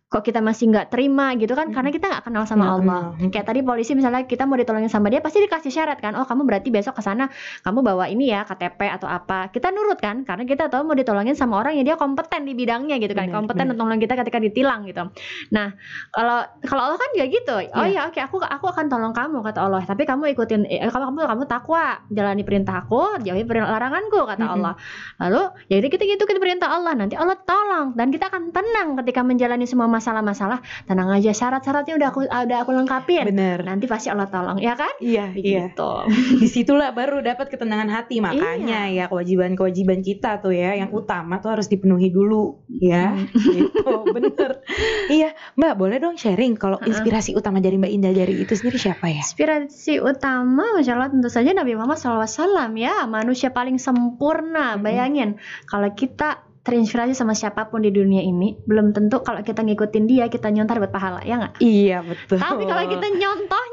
kok 0.07 0.23
kita 0.23 0.39
masih 0.39 0.71
nggak 0.71 0.87
terima 0.87 1.35
gitu 1.35 1.51
kan 1.51 1.67
karena 1.67 1.91
kita 1.91 2.07
nggak 2.07 2.23
kenal 2.23 2.47
sama 2.47 2.63
Nggak 2.63 2.75
Allah. 2.79 3.01
kenal. 3.11 3.27
kayak 3.27 3.45
tadi 3.45 3.59
polisi 3.59 3.91
misalnya 3.91 4.23
kita 4.23 4.47
mau 4.47 4.55
ditolongin 4.55 4.87
sama 4.87 5.11
dia 5.11 5.19
pasti 5.19 5.43
dikasih 5.43 5.67
syarat 5.67 5.99
kan 5.99 6.15
oh 6.15 6.23
kamu 6.23 6.47
berarti 6.47 6.71
besok 6.71 6.95
ke 6.95 7.03
sana 7.03 7.27
kamu 7.59 7.83
bawa 7.83 8.07
ini 8.07 8.31
ya 8.31 8.47
KTP 8.47 8.87
atau 8.87 9.03
apa. 9.05 9.51
Kita 9.51 9.67
nurut 9.67 9.99
kan 9.99 10.23
karena 10.23 10.47
kita 10.47 10.71
tahu 10.71 10.87
mau 10.87 10.95
ditolongin 10.95 11.35
sama 11.35 11.59
orang 11.59 11.75
yang 11.75 11.83
dia 11.83 11.99
kompeten 11.99 12.47
di 12.47 12.55
bidangnya 12.55 13.03
gitu 13.03 13.11
kan 13.11 13.27
Benar, 13.27 13.35
kompeten 13.35 13.65
untuk 13.67 13.83
nolong 13.83 13.99
kita 13.99 14.15
ketika 14.15 14.39
ditilang 14.39 14.87
gitu. 14.87 15.11
Nah 15.51 15.75
kalau 16.09 16.39
kalau 16.63 16.81
Allah 16.87 16.97
kan 16.97 17.09
juga 17.11 17.27
gitu. 17.27 17.55
Oh 17.75 17.83
Iya. 17.83 17.91
ya 17.91 18.01
oke 18.07 18.19
aku 18.23 18.39
aku 18.39 18.65
akan 18.71 18.87
tolong 18.87 19.11
kamu 19.11 19.43
kata 19.43 19.59
Allah. 19.59 19.83
Tapi 19.83 20.07
kamu 20.07 20.31
ikutin 20.31 20.71
eh, 20.71 20.87
kamu 20.87 21.03
kamu 21.03 21.17
kamu 21.27 21.43
takwa 21.45 21.99
jalani 22.07 22.47
perintah 22.47 22.79
aku 22.79 23.19
jauhi 23.27 23.43
perintah 23.43 23.75
laranganku 23.75 24.23
kata 24.23 24.39
Mm-mm. 24.39 24.55
Allah. 24.55 24.73
Lalu 25.19 25.41
ya 25.67 25.83
jadi 25.83 25.87
kita 25.91 26.03
ikutin 26.07 26.39
perintah 26.39 26.71
Allah. 26.71 26.95
Nanti 26.95 27.19
Allah 27.19 27.35
tolong 27.43 27.91
dan 27.91 28.07
kita 28.07 28.31
akan 28.31 28.55
tenang 28.55 28.95
ketika 29.03 29.19
menjalani 29.19 29.67
semua 29.67 29.96
masalah-masalah 29.97 30.61
tenang 30.85 31.09
aja 31.09 31.33
syarat-syaratnya 31.33 31.97
udah 31.97 32.07
aku 32.13 32.19
udah 32.29 32.57
aku 32.61 32.71
lengkapin 32.77 33.25
Bener. 33.33 33.65
nanti 33.65 33.89
pasti 33.89 34.13
Allah 34.13 34.29
tolong 34.29 34.61
ya 34.61 34.77
kan 34.77 34.93
Iya, 35.01 35.33
iya. 35.33 35.73
begitu 35.73 35.91
Di 36.41 36.47
situlah 36.49 36.91
baru 36.93 37.23
dapat 37.23 37.47
ketenangan 37.49 37.89
hati. 37.89 38.19
Makanya 38.19 38.91
ya 38.91 39.07
kewajiban-kewajiban 39.07 40.03
kita 40.03 40.43
tuh 40.43 40.53
ya, 40.53 40.75
yang 40.75 40.91
utama 40.91 41.39
tuh 41.39 41.55
harus 41.57 41.71
dipenuhi 41.71 42.11
dulu, 42.11 42.59
ya. 42.67 43.15
gitu, 43.33 44.03
bener. 44.15 44.61
Iya, 45.07 45.33
Mbak, 45.55 45.73
boleh 45.79 45.97
dong 45.97 46.19
sharing 46.19 46.59
kalau 46.59 46.77
Uh-uh. 46.77 46.89
inspirasi 46.91 47.33
utama 47.33 47.63
dari 47.63 47.79
Mbak 47.79 47.91
Indah 47.93 48.13
dari 48.13 48.43
itu 48.43 48.53
sendiri 48.53 48.77
siapa 48.77 49.07
ya? 49.09 49.23
Inspirasi 49.23 50.03
utama 50.03 50.77
Masya 50.77 50.93
Allah 50.99 51.09
tentu 51.09 51.29
saja 51.31 51.55
Nabi 51.55 51.73
Muhammad 51.73 51.97
SAW 51.97 52.75
ya 52.77 53.07
Manusia 53.07 53.49
paling 53.55 53.79
sempurna. 53.79 54.75
Bayangin 54.77 55.39
Kalau 55.65 55.89
kita 55.93 56.46
terinspirasi 56.67 57.15
sama 57.15 57.31
siapa 57.31 57.71
pun 57.71 57.79
di 57.79 57.95
dunia 57.95 58.19
ini 58.19 58.59
Belum 58.67 58.91
tentu 58.91 59.23
kalau 59.23 59.39
kita 59.39 59.63
ngikutin 59.63 60.03
dia 60.03 60.27
Kita 60.27 60.51
nyontar 60.51 60.83
buat 60.83 60.91
pahala 60.91 61.23
ya 61.23 61.39
nggak? 61.39 61.63
Iya, 61.63 62.03
betul. 62.03 62.35
Tapi 62.43 62.67
kalau 62.67 62.83
kita 62.91 63.07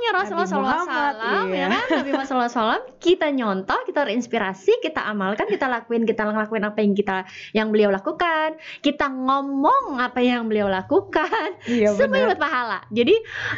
nyontohnya 0.04 0.36
Rasulullah 0.36 0.48
Nabi 0.54 0.64
Muhammad, 0.64 1.14
SAW 1.14 1.44
iya. 1.48 1.56
ya 1.56 1.66
kan 1.68 1.86
Nabi 1.88 2.10
Muhammad 2.12 2.50
SAW 2.50 2.82
kita 3.00 3.26
nyontoh, 3.32 3.78
kita 3.88 4.00
terinspirasi, 4.04 4.72
kita 4.80 5.00
amalkan, 5.08 5.46
kita 5.48 5.66
lakuin, 5.68 6.04
kita 6.04 6.28
ngelakuin 6.28 6.64
apa 6.64 6.78
yang 6.80 6.94
kita 6.96 7.16
yang 7.56 7.68
beliau 7.72 7.90
lakukan, 7.92 8.56
kita 8.80 9.06
ngomong 9.08 10.00
apa 10.00 10.20
yang 10.20 10.48
beliau 10.48 10.68
lakukan, 10.68 11.56
Iya, 11.64 11.96
semuanya 11.96 12.34
buat 12.34 12.42
pahala. 12.42 12.78
Jadi 12.92 13.14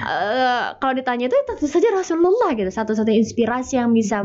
eh, 0.07 0.65
kalau 0.79 0.93
ditanya 0.95 1.27
itu 1.27 1.37
tentu 1.47 1.67
saja 1.67 1.91
Rasulullah 1.95 2.55
gitu, 2.55 2.71
satu-satunya 2.71 3.19
inspirasi 3.23 3.79
yang 3.79 3.91
bisa 3.95 4.23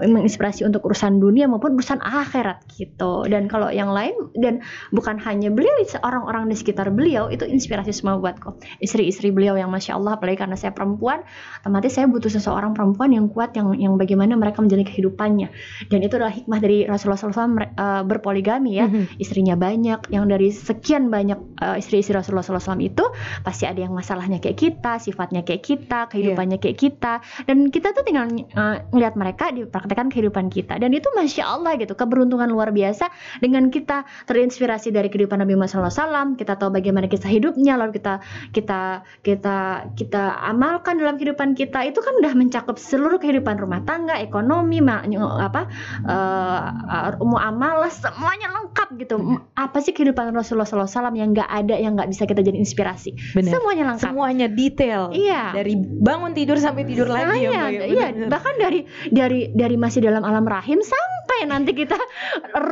menginspirasi 0.00 0.66
untuk 0.66 0.84
urusan 0.88 1.20
dunia 1.20 1.48
maupun 1.48 1.76
urusan 1.76 2.00
akhirat 2.02 2.64
gitu. 2.76 3.24
Dan 3.28 3.46
kalau 3.48 3.72
yang 3.72 3.90
lain 3.92 4.14
dan 4.36 4.60
bukan 4.92 5.16
hanya 5.22 5.48
beliau, 5.52 5.72
orang-orang 6.02 6.48
di 6.50 6.56
sekitar 6.56 6.90
beliau 6.92 7.28
itu 7.28 7.46
inspirasi 7.46 7.94
semua 7.94 8.18
buatku. 8.18 8.58
Istri-istri 8.82 9.30
beliau 9.30 9.56
yang 9.56 9.70
masya 9.72 9.96
Allah, 9.96 10.18
apalagi 10.18 10.38
karena 10.40 10.56
saya 10.58 10.74
perempuan, 10.74 11.24
otomatis 11.62 11.94
saya 11.94 12.10
butuh 12.10 12.26
seseorang 12.26 12.74
perempuan 12.74 13.14
yang 13.14 13.30
kuat, 13.30 13.54
yang 13.54 13.70
yang 13.78 13.94
bagaimana 13.94 14.34
mereka 14.34 14.58
menjalani 14.58 14.82
kehidupannya. 14.82 15.48
Dan 15.86 15.98
itu 16.02 16.18
adalah 16.18 16.34
hikmah 16.34 16.58
dari 16.58 16.84
Rasulullah 16.90 17.22
SAW 17.22 17.62
eh, 17.62 18.02
berpoligami 18.02 18.82
ya. 18.82 18.90
Mhm. 18.90 19.14
istrinya 19.22 19.54
banyak 19.54 20.10
yang 20.10 20.26
dari 20.26 20.50
sekian 20.50 21.06
banyak 21.06 21.38
uh, 21.62 21.78
istri-istri 21.78 22.16
Rasulullah 22.16 22.42
SAW 22.42 22.82
itu 22.82 23.04
pasti 23.46 23.68
ada 23.68 23.78
yang 23.78 23.94
masalahnya 23.94 24.42
kayak 24.42 24.58
kita 24.58 24.98
sifatnya 24.98 25.46
kayak 25.46 25.62
kita 25.62 26.10
kehidupannya 26.10 26.58
kayak 26.58 26.78
kita. 26.82 27.22
Dan 27.46 27.70
kita 27.70 27.94
tuh 27.94 28.02
tinggal 28.02 28.26
uh, 28.58 28.82
ngelihat 28.90 29.14
mereka 29.14 29.54
dipraktekkan 29.54 30.10
kehidupan 30.10 30.50
kita. 30.50 30.82
Dan 30.82 30.90
itu 30.90 31.06
masya 31.14 31.46
Allah 31.46 31.78
gitu 31.78 31.94
keberuntungan 31.94 32.50
luar 32.50 32.74
biasa 32.74 33.06
dengan 33.38 33.70
kita 33.70 34.02
terinspirasi 34.26 34.90
dari 34.90 35.06
kehidupan 35.12 35.38
Nabi 35.38 35.54
Muhammad 35.54 35.94
SAW 35.94 36.34
kita 36.34 36.58
tahu 36.58 36.74
bagaimana 36.74 37.06
kisah 37.06 37.30
hidupnya 37.30 37.78
lalu 37.78 38.00
kita 38.00 38.18
kita 38.50 39.06
kita 39.22 39.90
kita 39.94 40.22
amalkan 40.42 40.98
dalam 40.98 41.20
kehidupan 41.20 41.51
kita 41.52 41.84
itu 41.84 41.98
kan 41.98 42.14
udah 42.16 42.32
mencakup 42.32 42.76
seluruh 42.76 43.16
kehidupan 43.16 43.56
rumah 43.56 43.82
tangga 43.82 44.16
ekonomi 44.16 44.78
ma- 44.78 45.04
apa 45.38 45.68
uh, 46.04 46.60
uh, 46.82 47.10
muamalah 47.18 47.88
semuanya 47.88 48.50
lengkap 48.52 48.88
gitu 48.98 49.16
apa 49.54 49.78
sih 49.78 49.90
kehidupan 49.90 50.30
Rasulullah 50.30 50.66
SAW 50.66 50.88
yang 51.12 51.30
nggak 51.30 51.46
ada 51.46 51.74
yang 51.74 51.94
nggak 51.94 52.08
bisa 52.08 52.24
kita 52.24 52.40
jadi 52.40 52.56
inspirasi 52.56 53.14
Bener. 53.32 53.50
semuanya 53.50 53.84
lengkap 53.88 54.08
Semuanya 54.08 54.46
detail. 54.46 55.08
iya 55.10 55.52
Dari 55.52 55.74
bangun 55.76 56.32
tidur 56.32 56.56
sampai 56.56 56.84
tidur 56.84 57.06
lagi 57.06 57.42
ya, 57.42 57.50
Iya, 57.50 57.62
Mbak. 57.62 57.72
ya? 57.72 57.86
iya, 57.86 58.06
bahkan 58.26 58.54
dari 58.56 58.80
dari 59.08 59.40
dari 59.50 59.76
masih 59.76 60.00
dalam 60.00 60.22
alam 60.22 60.44
rahim 60.44 60.78
sampai 60.78 61.10
nanti 61.44 61.72
kita 61.72 61.96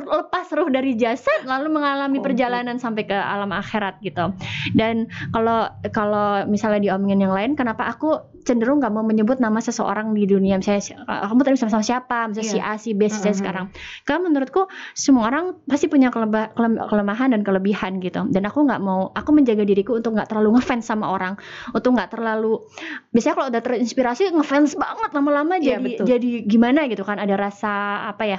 lepas 0.06 0.46
ruh 0.52 0.68
dari 0.68 0.94
jasad 0.94 1.42
lalu 1.44 1.72
mengalami 1.72 2.18
Komplit. 2.18 2.26
perjalanan 2.36 2.76
sampai 2.76 3.02
ke 3.04 3.14
alam 3.14 3.50
akhirat 3.50 3.98
gitu. 4.00 4.30
Dan 4.72 5.06
kalau 5.30 5.66
kalau 5.90 6.44
misalnya 6.46 6.80
diomongin 6.82 7.20
yang 7.20 7.32
lain, 7.32 7.52
kenapa 7.54 7.88
aku 7.88 8.29
cenderung 8.40 8.78
nggak 8.78 8.90
mau 8.90 9.00
menyebut 9.00 9.36
nama 9.36 9.58
seseorang 9.58 10.10
di 10.10 10.24
dunia 10.24 10.56
misalnya 10.56 10.80
si- 10.80 10.92
eh, 10.92 11.04
kamu 11.22 11.40
tadi 11.40 11.56
sama 11.56 11.80
siapa, 11.80 12.26
misalnya 12.26 12.46
si 12.46 12.56
Iya. 12.56 12.64
A, 12.66 12.74
si 12.76 12.90
B, 12.92 13.06
si 13.06 13.16
C 13.16 13.26
Mm-mm. 13.26 13.36
sekarang. 13.36 13.66
Karena 14.02 14.20
menurutku 14.24 14.66
semua 14.92 15.26
orang 15.26 15.60
pasti 15.62 15.86
punya 15.86 16.08
keleba- 16.08 16.50
kelemahan 16.84 17.30
dan 17.30 17.40
kelebihan 17.40 17.98
gitu. 17.98 18.26
Dan 18.26 18.42
aku 18.44 18.62
nggak 18.62 18.78
mau, 18.78 19.10
aku 19.10 19.30
menjaga 19.30 19.62
diriku 19.62 19.94
untuk 19.94 20.12
nggak 20.12 20.26
terlalu 20.26 20.56
ngefans 20.56 20.84
sama 20.84 21.08
orang, 21.08 21.36
untuk 21.70 21.92
nggak 21.92 22.10
terlalu 22.10 22.58
biasanya 23.08 23.34
kalau 23.34 23.48
udah 23.48 23.62
terinspirasi 23.62 24.22
ngefans 24.30 24.74
banget 24.74 25.10
lama-lama 25.12 25.54
Iya, 25.54 25.76
jadi 25.76 25.84
betul. 25.86 26.04
jadi 26.06 26.30
gimana 26.42 26.80
gitu 26.86 27.02
kan 27.02 27.16
ada 27.16 27.34
rasa 27.34 27.72
apa 28.06 28.24
ya 28.24 28.38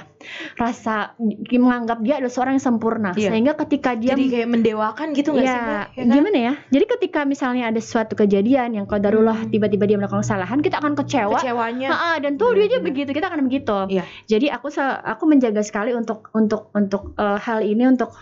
rasa 0.54 1.14
menganggap 1.48 2.00
dia 2.00 2.18
adalah 2.18 2.32
seorang 2.32 2.52
yang 2.54 2.64
sempurna 2.64 3.10
Iya. 3.12 3.30
sehingga 3.30 3.52
ketika 3.56 3.94
dia 3.94 4.12
Jadi 4.12 4.24
kayak 4.30 4.48
mendewakan 4.48 5.06
gitu 5.12 5.32
nggak 5.32 5.42
ya, 5.42 5.48
sih, 5.48 5.60
Mbak? 5.60 5.86
Ya 5.88 6.02
kan? 6.02 6.12
gimana 6.12 6.38
ya 6.40 6.52
jadi 6.68 6.84
ketika 6.88 7.20
misalnya 7.22 7.64
ada 7.66 7.80
suatu 7.80 8.14
kejadian 8.14 8.68
yang 8.74 8.86
qadarullah 8.86 9.44
Hmm. 9.44 9.52
Dia 9.92 10.00
melakukan 10.00 10.24
kesalahan 10.24 10.64
kita 10.64 10.80
akan 10.80 10.96
kecewa. 10.96 11.36
Kecewanya. 11.36 11.88
Ha-ha, 11.92 12.12
dan 12.24 12.40
tuh 12.40 12.56
dia 12.56 12.64
aja 12.72 12.80
begitu 12.80 13.12
kita 13.12 13.28
akan 13.28 13.44
begitu. 13.44 13.76
Iya. 13.92 14.08
jadi 14.24 14.56
aku 14.56 14.72
aku 14.80 15.24
menjaga 15.28 15.60
sekali 15.60 15.92
untuk 15.92 16.32
untuk 16.32 16.72
untuk 16.72 17.12
eh, 17.20 17.36
hal 17.36 17.60
ini 17.60 17.92
untuk 17.92 18.16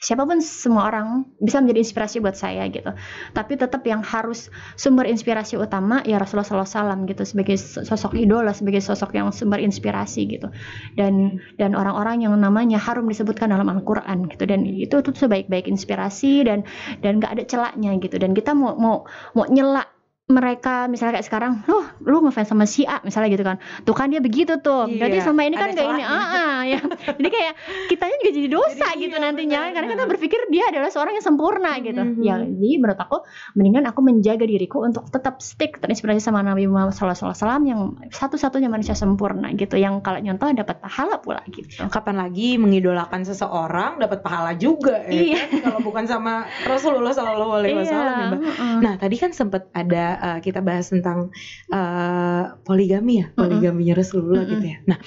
siapa 0.00 0.24
pun 0.24 0.40
semua 0.40 0.88
orang 0.88 1.28
bisa 1.36 1.60
menjadi 1.60 1.84
inspirasi 1.84 2.16
buat 2.24 2.32
saya 2.32 2.64
gitu. 2.72 2.88
Tapi 3.36 3.52
tetap 3.60 3.84
yang 3.84 4.00
harus 4.00 4.48
sumber 4.80 5.04
inspirasi 5.04 5.60
utama 5.60 6.00
ya 6.08 6.16
Rasulullah 6.16 6.64
SAW 6.64 7.04
gitu. 7.04 7.22
Sebagai 7.28 7.60
sosok 7.60 8.16
idola 8.16 8.56
sebagai 8.56 8.80
sosok 8.80 9.12
yang 9.12 9.28
sumber 9.28 9.60
inspirasi 9.60 10.24
gitu. 10.26 10.48
Dan 10.96 11.38
dan 11.60 11.76
orang-orang 11.76 12.24
yang 12.24 12.32
namanya 12.40 12.80
harum 12.80 13.12
disebutkan 13.12 13.52
dalam 13.52 13.68
Al-Quran 13.68 14.32
gitu. 14.32 14.48
Dan 14.48 14.64
itu 14.64 15.04
tuh 15.04 15.12
sebaik-baik 15.12 15.68
inspirasi 15.68 16.48
dan 16.48 16.64
dan 17.04 17.20
nggak 17.20 17.36
ada 17.36 17.44
celaknya 17.44 18.00
gitu. 18.00 18.16
Dan 18.16 18.32
kita 18.32 18.56
mau 18.56 18.72
mau 18.80 19.04
mau 19.36 19.44
nyela 19.52 19.84
mereka 20.30 20.86
misalnya 20.86 21.18
kayak 21.18 21.26
sekarang, 21.26 21.52
oh 21.66 21.82
lu 22.06 22.22
ngefans 22.22 22.46
sama 22.46 22.62
si 22.64 22.86
A 22.86 23.02
misalnya 23.02 23.28
gitu 23.28 23.42
kan, 23.42 23.58
tuh 23.82 23.92
kan 23.92 24.06
dia 24.08 24.22
begitu 24.22 24.62
tuh, 24.62 24.86
Iya, 24.86 24.96
berarti 25.02 25.18
sama 25.20 25.42
ini 25.42 25.58
kan 25.58 25.74
kayak 25.74 25.90
ini, 25.90 26.02
ah, 26.06 26.14
ah, 26.30 26.58
ya, 26.62 26.78
jadi 27.18 27.28
kayak 27.28 27.52
kitanya 27.90 28.16
juga 28.16 28.30
jadi 28.32 28.48
dosa 28.48 28.86
Jadi 28.88 29.02
gitu 29.02 29.16
iya, 29.18 29.24
nantinya, 29.26 29.60
benar, 29.60 29.74
karena 29.74 29.88
kita 29.90 30.04
berpikir 30.06 30.40
dia 30.48 30.64
adalah 30.70 30.88
seorang 30.88 31.18
yang 31.18 31.26
sempurna 31.26 31.72
gitu, 31.82 31.98
Mhm. 31.98 32.22
ya 32.22 32.38
jadi 32.38 32.70
menurut 32.78 33.00
aku 33.00 33.16
mendingan 33.54 33.84
aku 33.84 34.00
menjaga 34.00 34.44
diriku 34.44 34.78
untuk 34.80 35.10
tetap 35.10 35.42
stick 35.42 35.82
terinspirasi 35.82 36.22
sama 36.22 36.40
Nabi 36.40 36.70
Muhammad 36.70 36.94
SAW 36.94 37.34
yang 37.66 37.80
satu-satunya 38.08 38.70
manusia 38.70 38.94
sempurna 38.94 39.50
gitu, 39.52 39.74
yang 39.74 39.98
kalau 39.98 40.22
nyontoh 40.22 40.46
dapat 40.54 40.78
pahala 40.78 41.18
pula 41.18 41.42
gitu. 41.50 41.82
Kapan 41.90 42.14
lagi 42.14 42.54
mengidolakan 42.54 43.26
seseorang 43.26 43.98
dapat 43.98 44.22
pahala 44.22 44.54
juga 44.54 45.02
ya 45.10 45.22
Iya. 45.26 45.42
kan? 45.42 45.48
Kalau 45.66 45.80
bukan 45.82 46.04
sama 46.06 46.46
Rasulullah 46.62 47.10
Wasallam 47.10 47.80
ya, 47.80 48.38
heeh. 48.38 48.76
Nah 48.78 48.94
tadi 48.94 49.16
kan 49.16 49.32
sempat 49.32 49.66
ada 49.72 50.19
uh, 50.20 50.38
kita 50.44 50.60
bahas 50.60 50.92
tentang 50.92 51.32
uh, 51.72 52.60
poligami 52.62 53.24
ya, 53.24 53.26
poligaminya 53.32 53.96
Rasulullah 53.96 54.44
Mm-mm. 54.44 54.52
gitu 54.54 54.66
ya. 54.68 54.78
Nah, 54.84 54.98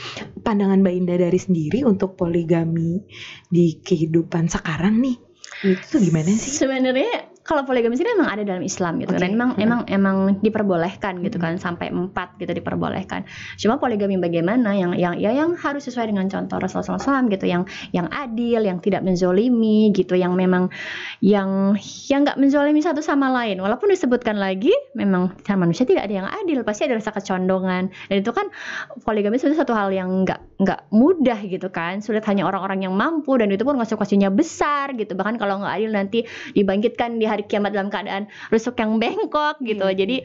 pandangan 0.42 0.82
Mbak 0.82 0.96
Indah 0.98 1.18
dari 1.22 1.40
sendiri 1.40 1.86
untuk 1.86 2.18
poligami 2.18 3.06
di 3.48 3.78
kehidupan 3.80 4.50
sekarang 4.50 4.98
nih, 5.00 5.18
itu 5.64 5.96
gimana 6.02 6.34
sih? 6.34 6.52
Sebenarnya 6.52 7.33
kalau 7.44 7.68
poligami 7.68 8.00
sini 8.00 8.16
memang 8.16 8.32
ada 8.32 8.44
dalam 8.48 8.64
Islam 8.64 9.04
gitu 9.04 9.12
Oke. 9.12 9.20
dan 9.20 9.36
emang 9.36 9.52
Mm. 9.60 9.64
emang 9.68 9.82
emang 9.92 10.18
diperbolehkan 10.40 11.20
gitu 11.28 11.44
kan 11.44 11.60
sampai 11.60 11.92
empat 11.92 12.40
gitu 12.40 12.56
diperbolehkan. 12.56 13.28
Cuma 13.60 13.76
poligami 13.84 14.16
bagaimana 14.16 14.72
yang 14.72 14.96
yang 14.96 15.20
ya 15.20 15.36
yang 15.36 15.60
harus 15.60 15.84
sesuai 15.84 16.08
dengan 16.08 16.32
contoh 16.32 16.56
Rasulullah 16.56 17.04
SAW 17.04 17.28
gitu 17.28 17.44
yang 17.44 17.68
yang 17.92 18.08
adil, 18.16 18.64
yang 18.64 18.80
tidak 18.80 19.04
menzolimi 19.04 19.92
gitu, 19.92 20.16
yang 20.16 20.40
memang 20.40 20.72
yang 21.20 21.76
yang 22.08 22.24
nggak 22.24 22.40
menzolimi 22.40 22.80
satu 22.80 23.04
sama 23.04 23.28
lain. 23.28 23.60
Walaupun 23.60 23.92
disebutkan 23.92 24.40
lagi 24.40 24.72
memang 24.96 25.36
sama 25.44 25.68
manusia 25.68 25.84
tidak 25.84 26.08
ada 26.08 26.16
yang 26.24 26.28
adil, 26.32 26.64
pasti 26.64 26.88
ada 26.88 26.96
rasa 26.96 27.12
kecondongan. 27.12 27.92
Dan 28.08 28.16
itu 28.24 28.32
kan 28.32 28.48
poligami 29.04 29.36
sebenarnya 29.36 29.68
satu 29.68 29.76
hal 29.76 29.92
yang 29.92 30.24
nggak 30.24 30.64
nggak 30.64 30.80
mudah 30.96 31.40
gitu 31.44 31.68
kan. 31.76 32.00
Sulit 32.00 32.24
hanya 32.24 32.48
orang-orang 32.48 32.88
yang 32.88 32.96
mampu 32.96 33.36
dan 33.36 33.52
itu 33.52 33.68
pun 33.68 33.76
konsekuensinya 33.76 34.32
besar 34.32 34.96
gitu. 34.96 35.12
Bahkan 35.12 35.36
kalau 35.36 35.60
nggak 35.60 35.74
adil 35.76 35.92
nanti 35.92 36.24
dibangkitkan 36.56 37.20
di 37.20 37.33
hari 37.34 37.44
kiamat 37.50 37.74
dalam 37.74 37.90
keadaan 37.90 38.30
rusuk 38.54 38.78
yang 38.78 39.02
bengkok 39.02 39.58
gitu. 39.66 39.86
Iya. 39.90 39.98
Jadi 40.06 40.18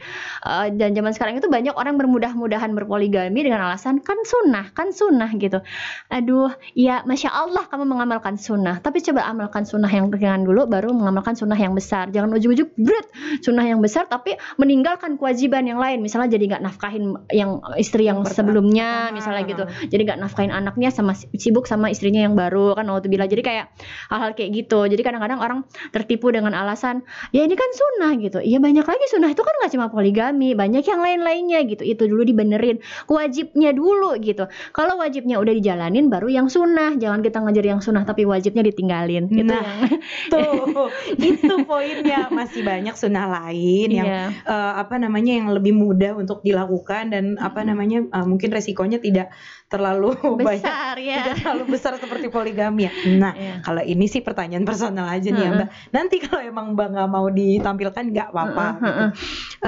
dan 0.77 0.91
zaman 0.93 1.13
sekarang 1.17 1.41
itu 1.41 1.49
banyak 1.49 1.73
orang 1.73 1.97
bermudah-mudahan 1.97 2.77
berpoligami 2.77 3.41
dengan 3.43 3.65
alasan 3.65 4.05
kan 4.05 4.21
sunnah, 4.23 4.71
kan 4.77 4.93
sunnah 4.93 5.33
gitu. 5.41 5.65
Aduh, 6.13 6.53
ya 6.77 7.03
masya 7.09 7.33
Allah 7.33 7.65
kamu 7.67 7.89
mengamalkan 7.89 8.37
sunnah. 8.37 8.79
Tapi 8.85 9.01
coba 9.01 9.25
amalkan 9.27 9.65
sunnah 9.65 9.89
yang 9.89 10.13
ringan 10.13 10.45
dulu, 10.45 10.69
baru 10.69 10.93
mengamalkan 10.93 11.35
sunnah 11.35 11.57
yang 11.57 11.73
besar. 11.73 12.13
Jangan 12.13 12.37
ujuk-ujuk 12.37 12.77
berat 12.77 13.07
sunnah 13.41 13.65
yang 13.65 13.81
besar, 13.81 14.05
tapi 14.07 14.37
meninggalkan 14.61 15.17
kewajiban 15.17 15.65
yang 15.65 15.81
lain. 15.81 16.05
Misalnya 16.05 16.37
jadi 16.37 16.45
nggak 16.57 16.63
nafkahin 16.65 17.17
yang 17.33 17.63
istri 17.81 18.05
yang 18.05 18.21
Yang 18.21 18.35
pertama. 18.35 18.39
sebelumnya, 18.51 18.89
Pertama. 18.91 19.17
misalnya 19.17 19.43
gitu. 19.47 19.65
Jadi 19.95 20.03
nggak 20.09 20.19
nafkahin 20.19 20.53
anaknya 20.53 20.91
sama 20.91 21.13
sibuk 21.15 21.71
sama 21.71 21.87
istrinya 21.93 22.27
yang 22.27 22.35
baru 22.35 22.75
kan 22.75 22.85
waktu 22.91 23.07
bila. 23.07 23.31
Jadi 23.31 23.43
kayak 23.47 23.71
hal-hal 24.11 24.35
kayak 24.35 24.51
gitu. 24.65 24.81
Jadi 24.91 25.03
kadang-kadang 25.07 25.39
orang 25.39 25.59
tertipu 25.95 26.35
dengan 26.35 26.53
alasan 26.59 26.98
ya 27.31 27.43
ini 27.45 27.55
kan 27.55 27.71
sunnah 27.73 28.13
gitu. 28.19 28.39
Iya 28.39 28.59
banyak 28.59 28.85
lagi 28.85 29.05
sunnah 29.11 29.31
itu 29.31 29.43
kan 29.43 29.55
nggak 29.61 29.73
cuma 29.75 29.87
poligami 29.89 30.53
banyak 30.53 30.85
yang 30.85 31.01
lain-lainnya 31.01 31.61
gitu. 31.67 31.83
Itu 31.83 32.07
dulu 32.07 32.23
dibenerin 32.25 32.79
wajibnya 33.07 33.73
dulu 33.73 34.17
gitu. 34.21 34.47
Kalau 34.71 34.99
wajibnya 34.99 35.39
udah 35.39 35.53
dijalanin 35.53 36.09
baru 36.09 36.29
yang 36.29 36.47
sunnah. 36.47 36.95
Jangan 36.97 37.21
kita 37.21 37.43
ngajar 37.43 37.65
yang 37.65 37.81
sunnah 37.81 38.03
tapi 38.03 38.25
wajibnya 38.25 38.63
ditinggalin. 38.63 39.27
Itu 39.29 39.47
Nah, 39.49 39.89
Tuh, 40.33 40.93
itu 41.17 41.55
poinnya. 41.65 42.29
Masih 42.29 42.63
banyak 42.63 42.95
sunnah 42.95 43.27
lain 43.27 43.89
yang 43.91 44.07
Iya. 44.09 44.23
eh, 44.45 44.73
apa 44.79 44.97
namanya 44.97 45.33
yang 45.35 45.49
lebih 45.51 45.73
mudah 45.75 46.15
untuk 46.15 46.41
dilakukan 46.41 47.11
dan 47.13 47.25
apa 47.41 47.65
namanya 47.65 48.05
eh, 48.05 48.27
mungkin 48.27 48.53
resikonya 48.53 49.01
tidak 49.01 49.33
terlalu 49.69 50.17
banyak 50.41 50.65
besar 50.65 50.97
ya 50.97 51.17
tidak 51.21 51.35
terlalu 51.45 51.65
besar 51.69 51.93
seperti 51.97 52.27
poligami 52.29 52.89
ya. 52.89 52.93
Nah, 53.15 53.33
Iya. 53.37 53.55
kalau 53.61 53.85
ini 53.85 54.09
sih 54.09 54.25
pertanyaan 54.25 54.65
personal 54.65 55.07
aja 55.07 55.29
nih 55.29 55.39
ya 55.39 55.51
Heeh. 55.53 55.59
Mbak. 55.61 55.69
Nanti 55.93 56.17
kalau 56.19 56.43
emang 56.43 56.67
Mbak 56.73 56.89
nggak 56.97 57.09
mau 57.09 57.27
ditampilkan 57.29 58.05
nggak 58.11 58.29
apa-apa. 58.33 58.67
Heeh, 58.67 58.81
gitu. 58.81 58.89
heeh. 58.89 59.11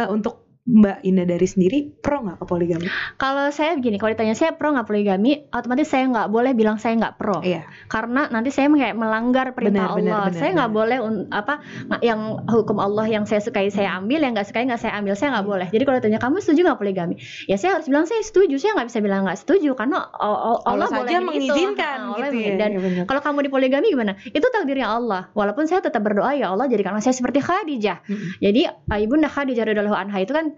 Eh, 0.00 0.08
untuk 0.08 0.34
Mbak 0.70 0.98
Indah 1.02 1.26
dari 1.26 1.44
sendiri 1.44 1.78
pro 1.98 2.22
nggak 2.22 2.38
ke 2.38 2.44
poligami? 2.46 2.86
kalau 3.16 3.50
saya 3.50 3.74
begini 3.74 3.98
kalau 3.98 4.14
ditanya 4.14 4.32
saya 4.32 4.54
pro 4.54 4.70
nggak 4.70 4.86
poligami 4.86 5.42
otomatis 5.50 5.86
saya 5.86 6.06
nggak 6.06 6.28
boleh 6.28 6.52
bilang 6.54 6.78
saya 6.78 6.94
nggak 6.94 7.14
pro 7.16 7.42
Iya. 7.42 7.66
karena 7.86 8.28
nanti 8.28 8.48
saya 8.48 8.70
kayak 8.70 8.94
melanggar 8.94 9.50
perintah 9.50 9.90
Benar, 9.90 9.98
benar, 9.98 10.12
Allah. 10.12 10.24
benar, 10.30 10.38
saya 10.38 10.50
nggak 10.54 10.70
benar. 10.70 10.80
boleh 10.80 10.98
apa 11.30 11.54
yang 12.00 12.20
hukum 12.46 12.76
Allah 12.78 13.06
yang 13.06 13.24
saya 13.24 13.40
sukai 13.40 13.66
saya 13.68 13.96
ambil, 13.96 14.20
yang 14.20 14.32
nggak 14.32 14.46
sukai 14.46 14.62
nggak 14.62 14.78
saya 14.78 14.94
ambil. 14.94 15.14
Saya 15.14 15.34
nggak 15.34 15.46
boleh. 15.46 15.66
Jadi 15.66 15.82
kalau 15.82 15.98
tanya 15.98 16.18
kamu 16.18 16.38
setuju 16.38 16.60
nggak 16.62 16.78
poligami? 16.78 17.14
Ya 17.44 17.56
saya 17.56 17.74
harus 17.74 17.86
bilang 17.86 18.04
saya 18.04 18.20
setuju. 18.20 18.54
Saya 18.56 18.76
nggak 18.76 18.88
bisa 18.88 19.00
bilang 19.00 19.26
nggak 19.26 19.38
setuju 19.38 19.74
karena 19.74 20.06
Allah, 20.12 20.60
Allah, 20.62 20.86
itu. 20.86 21.18
mengizinkan 21.20 21.98
Ha, 21.98 22.06
Allah 22.14 22.28
gitu 22.30 22.36
ya. 22.36 22.38
mengizinkan. 22.38 22.58
Dan 22.60 22.70
Iya, 22.70 22.80
benar. 22.80 23.04
kalau 23.06 23.20
kamu 23.20 23.38
di 23.42 23.50
poligami 23.50 23.86
gimana? 23.88 24.12
Itu 24.22 24.46
takdirnya 24.46 24.88
Allah. 24.88 25.22
Walaupun 25.32 25.64
saya 25.66 25.80
tetap 25.80 26.00
berdoa 26.00 26.30
ya 26.32 26.52
Allah 26.52 26.66
jadikanlah 26.66 27.00
saya 27.00 27.12
seperti 27.12 27.40
Khadijah. 27.40 28.04
Mm-mm. 28.06 28.38
Jadi 28.38 28.60
Ibunda 29.00 29.26
Khadijah 29.26 29.64
radhiyallahu 29.64 29.96
anha 29.96 30.18
itu 30.18 30.30
kan 30.30 30.52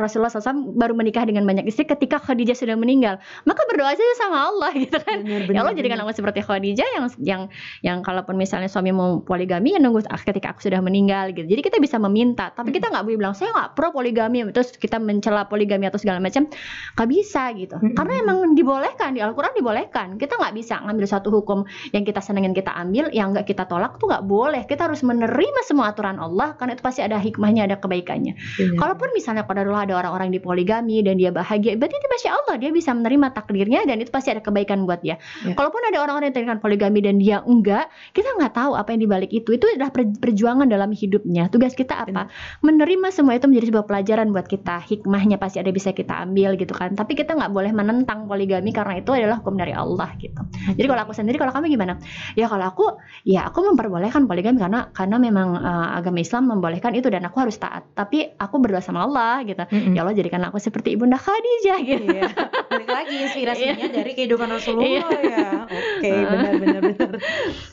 Rasulullah 0.00 0.32
SAW 0.32 0.72
baru 0.76 0.96
menikah 0.96 1.28
dengan 1.28 1.44
banyak 1.44 1.68
istri 1.68 1.84
ketika 1.84 2.16
Khadijah 2.16 2.56
sudah 2.56 2.76
meninggal. 2.78 3.20
Maka 3.44 3.62
berdoa 3.68 3.92
saja 3.92 4.14
sama 4.16 4.48
Allah 4.48 4.72
gitu 4.82 4.96
kan. 4.96 5.20
Benar, 5.22 5.40
Ya 5.42 5.46
benar, 5.48 5.60
Allah 5.68 5.74
jadikan 5.76 5.98
aku 6.00 6.12
seperti 6.16 6.40
Khadijah 6.40 6.88
yang 6.96 7.04
yang 7.20 7.42
yang 7.84 7.98
kalaupun 8.00 8.40
misalnya 8.40 8.72
suami 8.72 8.90
mau 8.90 9.20
poligami 9.20 9.76
ya 9.76 9.80
nunggu 9.80 10.08
ketika 10.08 10.56
aku 10.56 10.64
sudah 10.64 10.80
meninggal 10.80 11.36
gitu. 11.36 11.44
Jadi 11.44 11.60
kita 11.60 11.76
bisa 11.82 12.00
meminta, 12.00 12.48
tapi 12.52 12.72
kita 12.72 12.88
nggak 12.88 13.04
boleh 13.04 13.18
bilang 13.20 13.34
saya 13.36 13.52
nggak 13.52 13.76
pro 13.76 13.92
poligami 13.92 14.48
terus 14.50 14.72
kita 14.74 14.96
mencela 14.96 15.44
poligami 15.46 15.88
atau 15.88 16.00
segala 16.00 16.18
macam. 16.18 16.48
Nggak 16.96 17.08
bisa 17.12 17.52
gitu. 17.52 17.76
Karena 17.92 18.12
emang 18.24 18.56
dibolehkan 18.56 19.12
di 19.12 19.20
Al-Qur'an 19.20 19.52
dibolehkan. 19.52 20.16
Kita 20.16 20.40
nggak 20.40 20.54
bisa 20.56 20.80
ngambil 20.80 21.06
satu 21.06 21.28
hukum 21.28 21.68
yang 21.92 22.02
kita 22.08 22.24
senengin 22.24 22.56
kita 22.56 22.72
ambil, 22.72 23.12
yang 23.12 23.36
nggak 23.36 23.44
kita 23.44 23.68
tolak 23.68 24.00
tuh 24.00 24.08
nggak 24.08 24.24
boleh. 24.24 24.64
Kita 24.64 24.88
harus 24.88 25.04
menerima 25.04 25.60
semua 25.68 25.92
aturan 25.92 26.16
Allah 26.16 26.56
karena 26.56 26.72
itu 26.72 26.82
pasti 26.82 27.04
ada 27.04 27.20
hikmahnya, 27.20 27.68
ada 27.68 27.76
kebaikannya. 27.76 28.34
Benar. 28.38 28.78
Kalaupun 28.78 29.08
misalnya 29.12 29.41
qadarullah 29.44 29.86
ada 29.88 29.94
orang-orang 29.98 30.32
di 30.32 30.40
poligami 30.42 31.00
dan 31.04 31.18
dia 31.18 31.30
bahagia, 31.30 31.76
berarti 31.78 31.96
itu 31.96 32.08
masya 32.08 32.30
Allah 32.34 32.54
dia 32.58 32.70
bisa 32.70 32.90
menerima 32.92 33.26
takdirnya 33.34 33.80
dan 33.86 34.00
itu 34.00 34.10
pasti 34.10 34.32
ada 34.32 34.42
kebaikan 34.44 34.84
buat 34.84 35.00
dia. 35.02 35.16
Ya. 35.44 35.54
Kalaupun 35.54 35.82
ada 35.88 35.98
orang-orang 36.02 36.32
yang 36.32 36.36
terikat 36.36 36.58
poligami 36.62 37.00
dan 37.04 37.16
dia 37.18 37.40
enggak, 37.44 37.88
kita 38.16 38.28
nggak 38.38 38.52
tahu 38.54 38.72
apa 38.76 38.88
yang 38.94 39.00
dibalik 39.06 39.30
itu. 39.32 39.56
Itu 39.56 39.66
adalah 39.70 39.90
per- 39.90 40.16
perjuangan 40.18 40.66
dalam 40.68 40.90
hidupnya. 40.92 41.48
Tugas 41.52 41.72
kita 41.76 42.02
apa? 42.02 42.28
Menerima 42.60 43.08
semua 43.14 43.38
itu 43.38 43.46
menjadi 43.48 43.66
sebuah 43.72 43.86
pelajaran 43.86 44.26
buat 44.34 44.46
kita. 44.50 44.82
Hikmahnya 44.84 45.36
pasti 45.38 45.62
ada 45.62 45.70
bisa 45.70 45.94
kita 45.94 46.24
ambil 46.26 46.58
gitu 46.58 46.72
kan. 46.74 46.94
Tapi 46.98 47.14
kita 47.14 47.36
nggak 47.38 47.50
boleh 47.54 47.72
menentang 47.72 48.26
poligami 48.26 48.70
karena 48.74 48.98
itu 48.98 49.10
adalah 49.14 49.40
hukum 49.40 49.54
dari 49.56 49.72
Allah 49.72 50.12
gitu. 50.18 50.42
Jadi 50.74 50.86
kalau 50.86 51.02
aku 51.06 51.14
sendiri, 51.14 51.36
kalau 51.38 51.52
kamu 51.54 51.72
gimana? 51.72 51.94
Ya 52.34 52.46
kalau 52.50 52.66
aku, 52.68 52.86
ya 53.24 53.48
aku 53.48 53.64
memperbolehkan 53.72 54.26
poligami 54.26 54.58
karena 54.60 54.90
karena 54.90 55.16
memang 55.18 55.48
eh, 55.58 55.88
agama 55.98 56.18
Islam 56.20 56.50
membolehkan 56.50 56.92
itu 56.96 57.08
dan 57.08 57.24
aku 57.26 57.42
harus 57.42 57.56
taat. 57.56 57.86
Tapi 57.94 58.34
aku 58.36 58.56
berdoa 58.58 58.82
sama 58.82 59.06
Allah 59.06 59.21
gitu. 59.42 59.62
Mm-mm. 59.62 59.92
Ya 59.92 60.02
Allah 60.02 60.12
jadikan 60.12 60.42
aku 60.42 60.58
seperti 60.58 60.94
ibunda 60.94 61.16
Khadijah 61.16 61.78
gitu. 61.80 62.04
Iya. 62.08 62.28
Balik 62.68 62.88
lagi 62.88 63.14
inspirasinya 63.20 63.86
dari 63.88 64.12
kehidupan 64.12 64.48
Rasulullah 64.48 64.88
Iya. 64.88 65.06
ya. 65.22 65.50
Oke, 65.66 66.10
benar 66.10 66.52
benar 66.56 66.80
benar. 66.82 67.10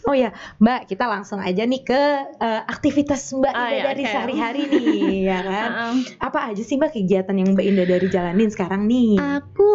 Oh 0.04 0.14
ya, 0.14 0.30
Mbak, 0.58 0.82
kita 0.88 1.06
langsung 1.06 1.40
aja 1.40 1.64
nih 1.64 1.82
ke 1.82 2.02
eh, 2.36 2.62
aktivitas 2.64 3.32
Mbak 3.32 3.52
Ah, 3.52 3.60
Indah 3.62 3.74
iya, 3.74 3.84
dari 3.86 4.02
oke. 4.02 4.12
sehari-hari 4.12 4.62
nih, 4.66 4.90
ya 5.26 5.40
kan? 5.42 5.70
Heeh. 5.70 5.94
Apa 6.20 6.40
aja 6.50 6.62
sih 6.62 6.76
Mbak 6.76 6.92
kegiatan 6.94 7.34
yang 7.34 7.50
Mbak 7.54 7.66
Indah 7.66 7.86
dari 7.86 8.08
jalanin 8.08 8.50
sekarang 8.50 8.86
nih? 8.86 9.18
Aku 9.18 9.72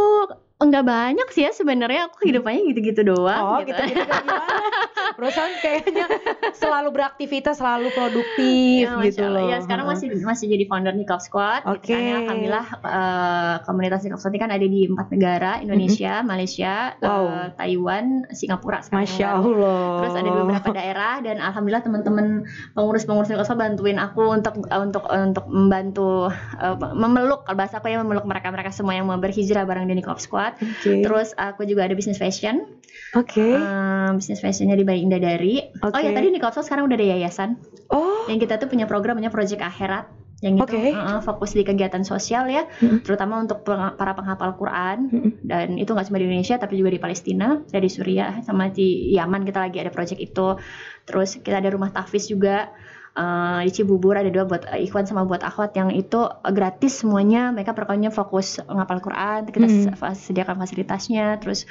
enggak 0.54 0.86
banyak 0.86 1.28
sih 1.34 1.42
ya 1.44 1.52
sebenarnya 1.52 2.08
aku 2.08 2.24
kehidupannya 2.24 2.62
gitu-gitu 2.72 3.02
doang 3.04 3.42
oh, 3.42 3.58
gitu. 3.66 3.74
gitu, 3.74 3.82
gitu, 3.90 4.06
gimana? 4.06 4.38
Perusahaan 5.14 5.52
kayaknya 5.62 6.06
selalu 6.56 6.88
beraktivitas, 6.90 7.62
selalu 7.62 7.90
produktif 7.94 8.86
Ya, 8.88 8.98
gitu 9.04 9.26
loh. 9.30 9.46
Ya 9.46 9.62
sekarang 9.62 9.86
masih 9.86 10.10
masih 10.24 10.50
jadi 10.50 10.64
founder 10.66 10.94
Nikop 10.96 11.22
Squad. 11.22 11.62
Oke. 11.70 11.92
Gitu 11.92 11.94
kan 11.94 12.02
ya. 12.02 12.16
Alhamdulillah 12.24 12.66
eh, 12.82 13.54
komunitas 13.62 14.00
Nikop 14.02 14.18
Squad 14.18 14.34
ini 14.34 14.40
kan 14.42 14.50
ada 14.50 14.66
di 14.66 14.80
empat 14.90 15.06
negara, 15.14 15.50
Indonesia, 15.62 16.22
Malaysia, 16.26 16.74
Wow. 16.98 17.24
eh, 17.30 17.48
Taiwan, 17.54 18.06
Singapura. 18.34 18.82
sekarang 18.82 19.06
Masya 19.06 19.28
baru. 19.38 19.42
Allah. 19.54 19.84
Terus 20.02 20.14
ada 20.18 20.24
di 20.26 20.32
beberapa 20.34 20.68
daerah 20.74 21.14
dan 21.22 21.36
alhamdulillah 21.38 21.84
teman-teman 21.84 22.26
pengurus-pengurus 22.74 23.28
Nikop 23.30 23.46
Squad 23.46 23.60
bantuin 23.60 23.98
aku 24.02 24.22
untuk 24.34 24.54
untuk 24.66 25.04
untuk 25.10 25.44
membantu 25.46 26.30
eh, 26.58 26.76
memeluk 26.94 27.46
kalau 27.46 27.56
bahasa 27.58 27.78
aku 27.78 27.86
ya 27.92 28.02
memeluk 28.02 28.26
mereka-mereka 28.26 28.74
semua 28.74 28.98
yang 28.98 29.06
mau 29.06 29.18
berhijrah 29.20 29.62
bareng 29.62 29.86
di 29.86 29.94
Nikop 30.00 30.18
Squad. 30.18 30.43
Oke. 30.52 31.00
Terus 31.00 31.32
aku 31.38 31.64
juga 31.64 31.88
ada 31.88 31.96
bisnis 31.96 32.20
fashion. 32.20 32.68
Oke. 33.16 33.40
Eh, 33.54 34.08
bisnis 34.18 34.42
fashionnya 34.42 34.76
di 34.76 34.84
Bayi 34.84 35.06
Indah 35.06 35.22
Dari. 35.22 35.62
Oh 35.80 35.88
Oke. 35.88 36.02
ya 36.02 36.10
tadi 36.12 36.28
Squad 36.34 36.66
sekarang 36.66 36.84
udah 36.90 36.96
ada 36.98 37.06
yayasan. 37.16 37.56
Oh, 37.88 38.28
yang 38.28 38.36
kita 38.36 38.60
tuh 38.60 38.68
punya 38.68 38.84
program 38.84 39.16
namanya 39.16 39.32
Project 39.32 39.62
Akhirat 39.64 40.06
yang 40.42 40.60
itu 40.60 40.76
Oke. 40.76 40.92
uh-uh, 40.92 41.24
fokus 41.24 41.56
di 41.56 41.64
kegiatan 41.64 42.04
sosial 42.04 42.44
ya 42.52 42.68
Mm-mm. 42.82 43.00
terutama 43.00 43.40
untuk 43.40 43.64
peng- 43.64 43.96
para 43.96 44.12
penghafal 44.12 44.52
Quran 44.60 45.08
Mm-mm. 45.08 45.30
dan 45.40 45.80
itu 45.80 45.88
nggak 45.96 46.04
cuma 46.12 46.20
di 46.20 46.28
Indonesia 46.28 46.60
tapi 46.60 46.76
juga 46.76 46.92
di 46.92 47.00
Palestina 47.00 47.64
ada 47.64 47.80
di 47.80 47.88
Suriah 47.88 48.44
sama 48.44 48.68
di 48.68 49.14
Yaman 49.16 49.40
kita 49.48 49.64
lagi 49.64 49.80
ada 49.80 49.88
project 49.88 50.20
itu 50.20 50.60
terus 51.08 51.40
kita 51.40 51.64
ada 51.64 51.70
rumah 51.72 51.88
tahfiz 51.96 52.28
juga 52.28 52.68
Uh, 53.14 53.62
di 53.62 53.70
Cibubur 53.70 54.18
ada 54.18 54.26
dua 54.26 54.42
buat 54.42 54.66
uh, 54.66 54.74
Ikhwan 54.74 55.06
sama 55.06 55.22
buat 55.22 55.38
Akhwat 55.46 55.70
yang 55.78 55.94
itu 55.94 56.18
uh, 56.18 56.50
gratis 56.50 56.98
semuanya 56.98 57.54
mereka 57.54 57.70
pokoknya 57.70 58.10
fokus 58.10 58.58
ngapal 58.66 58.98
Quran 58.98 59.46
kita 59.54 59.70
Mm. 59.70 59.94
s- 59.94 60.26
sediakan 60.26 60.58
fasilitasnya 60.58 61.38
terus 61.38 61.62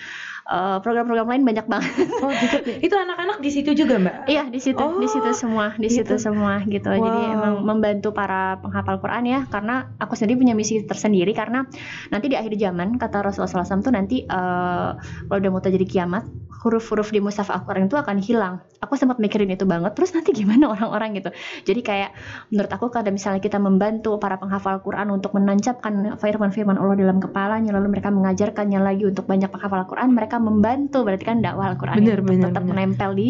uh, 0.48 0.78
program-program 0.84 1.28
lain 1.30 1.44
banyak 1.44 1.66
banget 1.68 1.94
oh 2.24 2.32
gitu. 2.32 2.58
Itu 2.92 2.96
anak-anak 2.96 3.40
di 3.40 3.50
situ 3.52 3.72
juga 3.74 4.00
Mbak? 4.00 4.16
Iya 4.28 4.44
di 4.50 4.60
situ, 4.60 4.84
di 5.00 5.08
situ 5.08 5.30
Oh, 5.30 5.36
semua, 5.36 5.66
di 5.80 5.88
gitu. 5.88 6.04
situ 6.04 6.16
semua 6.20 6.64
gitu. 6.68 6.90
Jadi 6.90 7.22
Wow. 7.24 7.36
emang 7.36 7.54
membantu 7.64 8.12
para 8.12 8.60
penghafal 8.60 9.00
Quran 9.00 9.24
ya, 9.28 9.40
karena 9.48 9.92
aku 10.00 10.14
sendiri 10.16 10.40
punya 10.40 10.56
misi 10.56 10.84
tersendiri 10.84 11.32
karena 11.32 11.66
nanti 12.10 12.28
di 12.32 12.36
akhir 12.36 12.56
zaman 12.60 13.00
kata 13.00 13.24
Rasulullah 13.24 13.66
SAW 13.66 13.82
tuh 13.82 13.94
nanti 13.94 14.24
eh, 14.24 14.90
kalau 15.28 15.40
udah 15.40 15.52
mau 15.52 15.62
terjadi 15.64 15.86
kiamat, 15.86 16.24
huruf-huruf 16.64 17.12
di 17.12 17.20
mushaf 17.20 17.52
Al-Quran 17.52 17.92
itu 17.92 18.00
akan 18.00 18.18
hilang. 18.24 18.64
Aku 18.80 18.96
sempat 18.96 19.20
mikirin 19.20 19.52
itu 19.52 19.68
banget. 19.68 19.92
Terus 20.00 20.16
nanti 20.16 20.32
gimana 20.40 20.72
orang-orang 20.72 21.20
gitu. 21.20 21.30
Jadi 21.68 21.82
kayak 21.84 22.16
menurut 22.56 22.72
aku 22.72 22.88
kalau 22.88 23.12
misalnya 23.12 23.44
kita 23.44 23.60
membantu 23.60 24.16
para 24.16 24.40
penghafal 24.40 24.80
Quran 24.80 25.12
untuk 25.12 25.36
menancapkan 25.36 26.16
firman-firman 26.16 26.80
Allah 26.80 26.96
dalam 26.96 27.20
kepalanya, 27.20 27.76
lalu 27.76 28.00
mereka 28.00 28.10
mengajarkannya 28.16 28.80
lagi 28.80 29.04
untuk 29.04 29.28
banyak 29.28 29.52
penghafal 29.52 29.84
Quran, 29.86 30.16
mereka 30.16 30.33
membantu 30.40 31.04
berarti 31.06 31.26
kan 31.26 31.40
dakwah 31.42 31.74
Al-Quran 31.74 32.00
Bener, 32.00 32.20
itu 32.22 32.22
bener, 32.24 32.50
tetap 32.50 32.64
bener. 32.64 32.70
menempel 32.70 33.12
di 33.14 33.28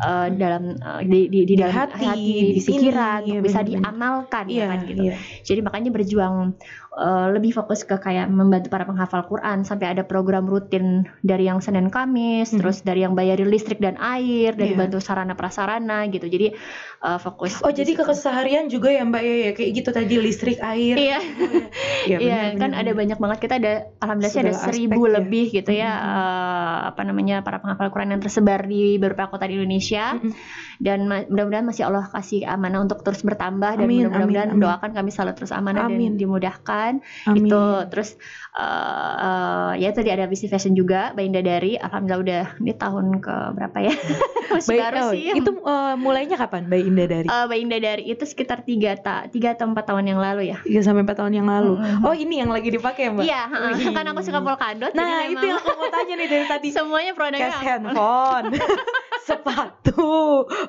uh, 0.00 0.28
dalam 0.32 0.76
uh, 0.80 1.00
di, 1.04 1.28
di, 1.28 1.40
di 1.44 1.54
Di 1.54 1.60
dalam 1.60 1.74
hati, 1.74 2.04
hati, 2.04 2.34
di 2.52 2.60
di, 2.60 2.60
pikiran, 2.62 3.20
iya, 3.26 3.40
bisa 3.40 3.60
bener-bener. 3.64 3.66
diamalkan 3.66 4.46
ya 4.52 4.64
Iya, 4.64 4.66
kan 4.66 4.78
gitu. 4.86 5.02
iya. 5.04 5.14
Jadi 5.44 5.60
makanya 5.62 5.90
berjuang 5.92 6.56
uh, 6.98 7.30
lebih 7.30 7.54
fokus 7.54 7.86
ke 7.86 7.94
kayak 7.94 8.26
membantu 8.26 8.68
para 8.68 8.82
penghafal 8.82 9.22
Quran 9.24 9.62
sampai 9.62 9.94
ada 9.94 10.02
program 10.02 10.44
rutin 10.44 11.06
dari 11.22 11.46
yang 11.46 11.62
Senin 11.62 11.88
Kamis, 11.88 12.50
Mhm. 12.50 12.58
terus 12.58 12.82
dari 12.82 13.06
yang 13.06 13.14
bayarin 13.14 13.46
listrik 13.46 13.78
dan 13.78 13.94
air, 13.96 14.52
dari 14.52 14.74
Iya. 14.74 14.80
bantu 14.82 14.98
sarana 14.98 15.32
prasarana 15.32 16.04
gitu. 16.10 16.26
Jadi 16.26 16.52
uh, 17.00 17.16
fokus. 17.16 17.62
Oh 17.62 17.70
di 17.70 17.86
jadi 17.86 17.94
keseharian 17.94 18.66
juga 18.66 18.90
ya 18.90 19.06
Mbak 19.06 19.22
ya, 19.22 19.34
ya 19.38 19.50
kayak 19.54 19.70
gitu 19.72 19.90
tadi 19.94 20.14
listrik 20.18 20.58
air. 20.58 20.98
Iya, 20.98 21.18
Iya 22.08 22.16
iya 22.18 22.38
benar, 22.52 22.58
kan 22.58 22.70
ada 22.74 22.90
banyak 22.90 23.18
banget 23.18 23.38
kita 23.38 23.54
ada 23.56 23.72
alhamdulillah 24.00 24.32
sih 24.32 24.42
ada 24.42 24.52
Segala 24.52 24.58
aspek 24.58 24.72
seribu 24.74 25.00
ya. 25.06 25.12
lebih 25.22 25.46
gitu 25.52 25.70
ya 25.70 25.92
Mhm. 25.94 26.08
uh, 26.10 26.78
apa 26.90 27.00
namanya 27.04 27.36
para 27.40 27.62
penghafal 27.62 27.88
Quran 27.88 28.10
yang 28.10 28.22
tersebar 28.22 28.64
di 28.64 28.98
beberapa 28.98 29.30
kota 29.30 29.46
di 29.46 29.54
Indonesia 29.54 30.16
Mm-mm. 30.16 30.32
Dan 30.78 31.10
mudah-mudahan 31.10 31.66
masih 31.66 31.90
Allah 31.90 32.06
kasih 32.06 32.46
amanah 32.46 32.82
untuk 32.86 33.02
terus 33.02 33.26
bertambah 33.26 33.82
dan 33.82 33.86
Amin, 33.86 34.06
mudah-mudahan 34.06 34.54
amin, 34.54 34.62
amin. 34.62 34.64
doakan 34.64 34.90
kami 34.94 35.10
selalu 35.10 35.32
terus 35.34 35.50
amanah 35.50 35.90
Amin. 35.90 36.14
dan 36.14 36.22
dimudahkan 36.22 36.92
Amin. 37.26 37.50
itu 37.50 37.62
terus 37.90 38.14
uh, 38.56 39.14
uh, 39.18 39.70
ya 39.76 39.92
tadi 39.92 40.08
ada 40.08 40.24
Visi 40.30 40.48
Fashion 40.48 40.72
juga 40.72 41.12
Mbak 41.12 41.24
Indah 41.28 41.44
dari 41.44 41.72
alhamdulillah 41.76 42.22
udah 42.24 42.44
ini 42.64 42.72
tahun 42.76 43.06
ke 43.20 43.34
berapa 43.58 43.78
ya 43.82 43.94
masih 44.52 44.70
Baik, 44.74 44.80
baru 44.80 44.96
oh, 44.96 45.10
sih 45.12 45.22
itu 45.36 45.50
eh, 45.60 45.94
mulainya 46.00 46.36
kapan 46.40 46.64
Mbak 46.70 46.80
Indah 46.88 47.06
dari? 47.08 47.26
Uh, 47.28 47.44
Mbak 47.44 47.58
Indah 47.60 47.80
dari 47.84 48.02
itu 48.08 48.24
sekitar 48.24 48.64
tiga 48.64 48.96
ta 48.96 49.28
tiga 49.28 49.52
atau 49.52 49.68
empat 49.68 49.84
tahun 49.92 50.04
yang 50.08 50.20
lalu 50.20 50.52
ya 50.54 50.58
3 50.64 50.84
sampai 50.84 51.02
4 51.04 51.20
tahun 51.20 51.32
yang 51.32 51.48
lalu. 51.48 51.80
Mm-mm. 51.80 52.04
Oh, 52.04 52.14
ini 52.14 52.44
yang 52.44 52.50
lagi 52.52 52.68
dipakai 52.72 53.08
ya, 53.08 53.10
Mbak? 53.12 53.24
iya 53.24 53.42
uh, 53.48 53.72
kan 53.92 54.04
aku 54.12 54.20
suka 54.24 54.40
polkadot 54.40 54.92
Nah, 54.94 55.24
jadi 55.24 55.34
itu 55.34 55.44
yang 55.48 55.58
aku 55.60 55.70
mau 55.74 55.88
tanya 55.92 56.14
nih 56.16 56.28
dari 56.28 56.46
tadi. 56.46 56.68
semuanya 56.72 57.12
produknya 57.16 57.50
Cash 57.50 57.64
handphone, 57.64 58.46
sepatu, 59.28 60.04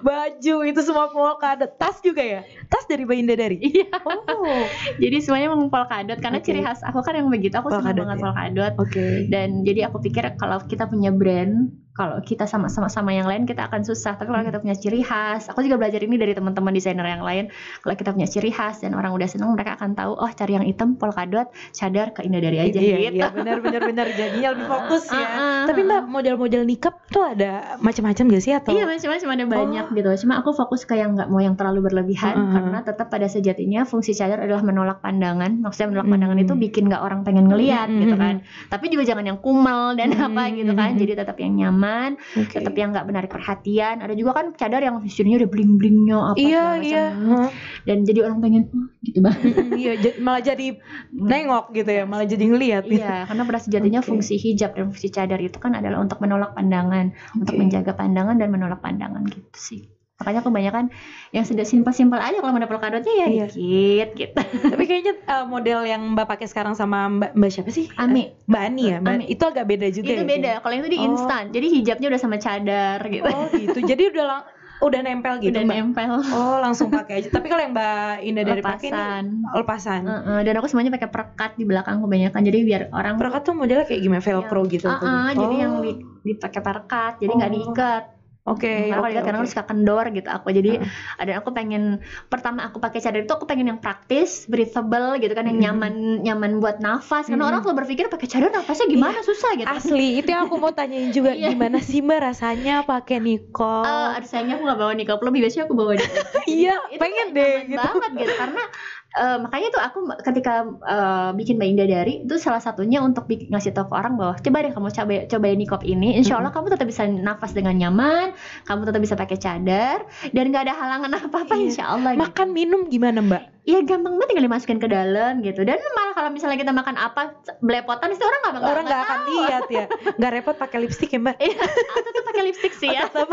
baju 0.02 0.56
itu 0.66 0.82
semua 0.84 1.12
polkadot. 1.12 1.72
Tas 1.80 2.00
juga 2.04 2.24
ya? 2.24 2.42
Tas 2.68 2.86
dari 2.86 3.04
Mbak 3.06 3.18
Indah 3.22 3.38
dari? 3.38 3.58
iya 3.62 3.90
Oh, 4.06 4.64
jadi 5.04 5.18
semuanya 5.24 5.54
memang 5.54 5.70
polkadot 5.72 6.20
karena 6.20 6.40
Oke. 6.40 6.48
ciri 6.48 6.62
khas 6.64 6.82
aku 6.84 7.00
kan 7.06 7.16
yang 7.16 7.30
begitu 7.30 7.56
aku 7.58 7.69
senang 7.70 7.84
Polkadot 7.86 8.06
banget 8.06 8.18
ya. 8.18 8.24
polkadot 8.26 8.74
oke. 8.82 9.08
dan 9.30 9.50
jadi 9.64 9.80
aku 9.88 9.98
pikir 10.02 10.24
kalau 10.42 10.58
kita 10.66 10.84
punya 10.90 11.12
brand 11.14 11.54
kalau 12.00 12.24
kita 12.24 12.48
sama-sama 12.48 12.88
sama 12.88 13.12
yang 13.12 13.28
lain 13.28 13.44
kita 13.44 13.68
akan 13.68 13.84
susah 13.84 14.16
tapi 14.16 14.32
kalau 14.32 14.40
Hmm. 14.40 14.50
kita 14.50 14.60
punya 14.60 14.74
ciri 14.74 15.02
khas 15.02 15.52
aku 15.52 15.60
juga 15.62 15.76
belajar 15.76 16.00
ini 16.00 16.16
dari 16.16 16.32
teman-teman 16.32 16.72
desainer 16.72 17.04
yang 17.04 17.20
lain 17.20 17.52
kalau 17.78 17.92
kita 17.94 18.10
punya 18.10 18.24
ciri 18.26 18.50
khas 18.50 18.80
dan 18.80 18.96
orang 18.96 19.12
udah 19.12 19.28
seneng 19.28 19.52
mereka 19.52 19.76
akan 19.76 19.92
tahu 19.92 20.16
oh 20.16 20.32
cari 20.32 20.56
yang 20.56 20.64
hitam 20.64 20.96
polkadot 20.96 21.44
cadar 21.72 22.10
ke 22.10 22.24
Indah 22.24 22.40
dari 22.40 22.58
aja 22.58 22.80
iya, 22.80 22.96
gitu 23.04 23.20
iya, 23.20 23.28
benar 23.30 23.60
benar 23.60 23.82
benar 23.84 24.08
jadinya 24.10 24.50
lebih 24.54 24.68
fokus 24.72 25.04
ya. 25.10 25.18
Ah, 25.18 25.28
ah, 25.28 25.62
Tapi 25.66 25.82
ah. 25.82 25.86
Mbak, 25.90 26.02
model-model 26.08 26.62
nikah 26.64 26.94
tuh 27.06 27.26
ada 27.26 27.76
macam-macam 27.80 28.24
gak 28.30 28.40
sih 28.40 28.54
atau? 28.54 28.70
Iya 28.70 28.86
macam-macam 28.86 29.30
ada 29.30 29.46
banyak 29.46 29.86
Oh. 29.86 29.94
gitu. 29.94 30.10
Cuma 30.24 30.38
aku 30.38 30.54
fokus 30.54 30.86
ke 30.86 30.94
yang 30.94 31.18
nggak 31.18 31.28
mau 31.28 31.42
yang 31.42 31.56
terlalu 31.56 31.84
berlebihan 31.84 32.32
Heeh. 32.32 32.54
karena 32.54 32.80
tetap 32.80 33.10
pada 33.10 33.26
sejatinya 33.26 33.84
fungsi 33.84 34.14
cadar 34.14 34.40
adalah 34.40 34.62
menolak 34.62 35.02
pandangan. 35.02 35.58
Maksudnya 35.60 35.90
menolak 35.90 36.06
Mm. 36.06 36.14
pandangan 36.14 36.38
itu 36.40 36.54
bikin 36.56 36.84
nggak 36.86 37.02
orang 37.02 37.20
pengen 37.20 37.46
ngelihat 37.48 37.88
Mm, 37.88 38.00
gitu 38.00 38.16
kan. 38.16 38.36
Tapi 38.68 38.86
juga 38.88 39.04
jangan 39.04 39.26
yang 39.26 39.40
kumal 39.40 39.96
dan 39.96 40.10
Mm, 40.12 40.24
apa 40.24 40.44
gitu 40.54 40.72
kan. 40.72 40.92
Jadi 40.94 41.12
tetap 41.16 41.36
yang 41.36 41.54
nyaman, 41.56 41.88
Oke. 42.36 42.56
tetap 42.56 42.74
yang 42.74 42.90
nggak 42.92 43.06
menarik 43.06 43.32
perhatian. 43.32 44.02
Ada 44.02 44.14
juga 44.14 44.32
kan 44.36 44.46
cadar 44.56 44.82
yang 44.82 44.98
visualnya 45.00 45.46
udah 45.46 45.50
bling 45.50 45.74
blingnya 45.78 46.18
apa 46.34 46.38
Iya, 46.40 46.66
iya. 46.80 47.06
macam. 47.14 47.52
Dan 47.86 47.98
jadi 48.04 48.20
orang 48.26 48.40
pengen 48.40 48.64
"Oh, 48.72 48.88
gitu 49.02 49.20
banget. 49.20 49.44
Iya, 49.80 49.92
malah 50.20 50.42
jadi 50.42 50.68
nengok 51.12 51.66
gitu 51.74 51.92
ya, 51.92 52.04
malah 52.04 52.26
jadi 52.26 52.44
ngelihat. 52.46 52.84
Iya, 52.88 53.26
karena 53.26 53.44
pada 53.46 53.60
sejatinya 53.60 54.00
Oke. 54.02 54.10
fungsi 54.10 54.36
hijab 54.36 54.76
dan 54.76 54.92
fungsi 54.92 55.08
cadar 55.10 55.40
itu 55.40 55.58
kan 55.58 55.76
adalah 55.76 56.00
untuk 56.02 56.20
menolak 56.20 56.54
pandangan, 56.54 57.12
untuk 57.36 57.54
Oke. 57.56 57.62
menjaga 57.62 57.92
pandangan 57.94 58.36
dan 58.38 58.50
menolak 58.50 58.80
pandangan 58.80 59.24
gitu 59.28 59.58
sih. 59.60 59.82
Makanya 60.20 60.44
kebanyakan 60.44 60.86
yang 61.32 61.42
sudah 61.42 61.64
simpel-simpel 61.64 62.20
aja 62.20 62.38
kalau 62.38 62.52
model 62.52 62.68
polkadotnya 62.68 63.14
ya 63.16 63.28
Iya. 63.30 63.46
dikit 63.48 64.10
gitu. 64.14 64.40
Tapi 64.68 64.84
kayaknya 64.84 65.14
uh, 65.26 65.46
model 65.46 65.88
yang 65.88 66.04
Mbak 66.12 66.28
pakai 66.28 66.44
sekarang 66.46 66.76
sama 66.76 67.08
Mbak 67.08 67.32
Mbak 67.34 67.50
siapa 67.50 67.72
sih? 67.72 67.88
Ami. 67.96 68.36
Mbak 68.44 68.62
Ani 68.62 68.84
ya, 68.86 68.98
Mbak. 69.00 69.14
Ami. 69.16 69.26
Itu 69.26 69.44
agak 69.46 69.66
beda 69.66 69.88
juga 69.88 70.12
itu 70.12 70.20
ya, 70.20 70.28
beda. 70.28 70.52
Kalau 70.60 70.76
itu 70.76 70.88
di 70.88 71.00
Oh. 71.00 71.08
instan. 71.08 71.44
Jadi 71.50 71.68
hijabnya 71.72 72.08
udah 72.10 72.20
sama 72.20 72.36
cadar 72.36 73.00
gitu. 73.02 73.26
Oh, 73.26 73.48
gitu. 73.50 73.80
Jadi 73.82 74.04
udah 74.12 74.26
lang- 74.26 74.48
udah 74.80 75.00
nempel 75.02 75.34
gitu, 75.40 75.52
udah 75.52 75.64
Mbak. 75.66 75.76
nempel. 75.78 76.14
Oh, 76.30 76.56
langsung 76.58 76.88
pakai 76.90 77.20
aja. 77.20 77.28
Tapi 77.30 77.48
kalau 77.48 77.62
yang 77.62 77.72
Mbak 77.72 78.12
Indah 78.22 78.44
dari 78.46 78.60
pakai 78.62 78.76
ini 78.82 78.92
Lepasan. 78.92 79.24
lepasan. 79.54 80.02
Heeh, 80.04 80.40
dan 80.44 80.54
aku 80.56 80.68
semuanya 80.68 80.92
pakai 80.92 81.08
perekat 81.10 81.52
di 81.56 81.64
belakang 81.64 81.96
kebanyakan. 81.98 82.42
Jadi 82.44 82.58
biar 82.64 82.82
orang 82.90 83.16
Perekat 83.16 83.42
tuh 83.42 83.56
modelnya 83.56 83.84
kayak 83.84 84.02
gimana? 84.02 84.20
Velcro 84.20 84.62
gitu. 84.68 84.88
Ah, 84.88 84.96
atau 84.96 85.08
ah, 85.08 85.28
gitu? 85.30 85.40
jadi 85.42 85.56
Oh, 85.56 85.60
yang 85.62 85.74
di, 85.80 85.92
dipakai 86.26 86.60
perekat. 86.60 87.14
Jadi 87.18 87.32
nggak 87.34 87.48
Oh. 87.48 87.56
diikat. 87.56 88.04
Oke, 88.50 88.66
Karena 88.66 88.90
kalau 88.90 89.00
oke, 89.00 89.10
diikat 89.10 89.26
kadang 89.26 89.42
oke. 89.42 89.52
suka 89.52 89.64
kendor 89.64 90.06
gitu 90.10 90.26
aku. 90.28 90.48
Jadi 90.50 90.72
Heeh. 90.76 90.90
ada 91.16 91.32
aku 91.38 91.50
pengen 91.50 92.02
pertama 92.26 92.66
aku 92.66 92.78
pakai 92.78 92.98
cadar 92.98 93.22
itu 93.22 93.30
aku 93.30 93.46
pengen 93.46 93.68
yang 93.68 93.80
praktis, 93.80 94.44
breathable 94.44 95.16
gitu 95.16 95.32
kan 95.32 95.46
yang 95.46 95.56
Mm. 95.56 95.64
nyaman 95.64 95.94
nyaman 96.22 96.52
buat 96.58 96.78
nafas. 96.80 97.30
Karena 97.30 97.46
Mm. 97.46 97.50
orang 97.50 97.60
selalu 97.62 97.78
berpikir 97.80 98.06
pakai 98.08 98.26
cadar 98.26 98.50
nafasnya 98.50 98.88
gimana 98.88 99.22
susah 99.22 99.54
gitu. 99.56 99.70
Asli, 99.70 100.18
itu 100.18 100.28
yang 100.28 100.44
aku 100.44 100.58
mau 100.58 100.72
tanyain 100.72 101.14
juga 101.14 101.32
Iya. 101.32 101.54
gimana 101.54 101.78
sih 101.80 102.02
Mbak 102.02 102.20
rasanya 102.26 102.82
pakai 102.82 103.18
niqab? 103.20 103.86
Eh, 103.86 104.18
aduh 104.18 104.28
sayangnya 104.28 104.56
aku 104.56 104.64
gak 104.66 104.80
bawa 104.80 104.94
nikah 104.94 105.18
lebih 105.20 105.40
biasanya 105.42 105.64
aku 105.64 105.76
bawa 105.76 105.94
nikah 105.94 106.24
iya, 106.50 106.76
pengen 106.96 107.28
deh 107.32 107.54
gitu. 107.68 107.78
banget 107.78 108.12
gitu 108.18 108.34
karena 108.34 108.64
eh, 109.10 109.38
makanya 109.42 109.68
tuh 109.74 109.82
aku 109.82 110.00
ketika 110.22 110.54
eh, 110.86 111.30
bikin 111.34 111.58
Mbak 111.58 111.70
Indah 111.74 111.88
dari 111.90 112.14
itu 112.24 112.36
salah 112.38 112.62
satunya 112.62 113.02
untuk 113.02 113.26
bikin, 113.26 113.50
ngasih 113.50 113.74
tahu 113.74 113.90
ke 113.90 113.96
orang 113.98 114.14
bahwa 114.20 114.34
coba 114.38 114.58
deh 114.62 114.72
kamu 114.72 114.88
coba 114.92 115.14
cobain 115.26 115.58
nikop 115.58 115.82
ini 115.82 116.20
insya 116.20 116.38
Allah 116.38 116.54
kamu 116.54 116.70
tetap 116.70 116.86
bisa 116.86 117.10
nafas 117.10 117.58
dengan 117.58 117.74
nyaman 117.74 118.38
kamu 118.70 118.82
tetap 118.86 119.02
bisa 119.02 119.16
pakai 119.18 119.38
cadar 119.42 120.06
dan 120.30 120.44
gak 120.54 120.64
ada 120.70 120.74
halangan 120.78 121.12
apa 121.16 121.38
apa 121.42 121.54
Iya. 121.58 121.66
insya 121.66 121.84
Allah 121.90 122.14
gitu. 122.14 122.22
Makan 122.22 122.48
minum 122.54 122.82
gimana 122.88 123.20
Mbak? 123.20 123.44
Iya 123.68 123.84
gampang 123.84 124.16
banget 124.16 124.28
tinggal 124.34 124.46
dimasukin 124.50 124.80
ke 124.80 124.88
dalam 124.88 125.44
gitu 125.44 125.62
dan 125.62 125.78
malah 125.94 126.14
kalau 126.16 126.30
misalnya 126.32 126.58
kita 126.58 126.72
makan 126.72 126.96
apa 126.96 127.38
belepotan 127.60 128.16
itu 128.16 128.24
orang 128.24 128.40
nggak 128.42 128.54
Orang 128.60 128.84
nggak 128.88 129.02
akan 129.04 129.20
lihat 129.30 129.66
ya, 129.70 129.86
nggak 130.16 130.32
repot 130.36 130.56
pakai 130.58 130.78
lipstick 130.84 131.12
ya 131.12 131.20
Mbak? 131.22 131.38
Iya, 131.38 131.60
atau 131.68 132.10
tuh 132.10 132.24
pakai 132.26 132.42
lipstick 132.50 132.74
sih 132.76 132.90
ya. 132.92 133.08
Tetap 133.08 133.30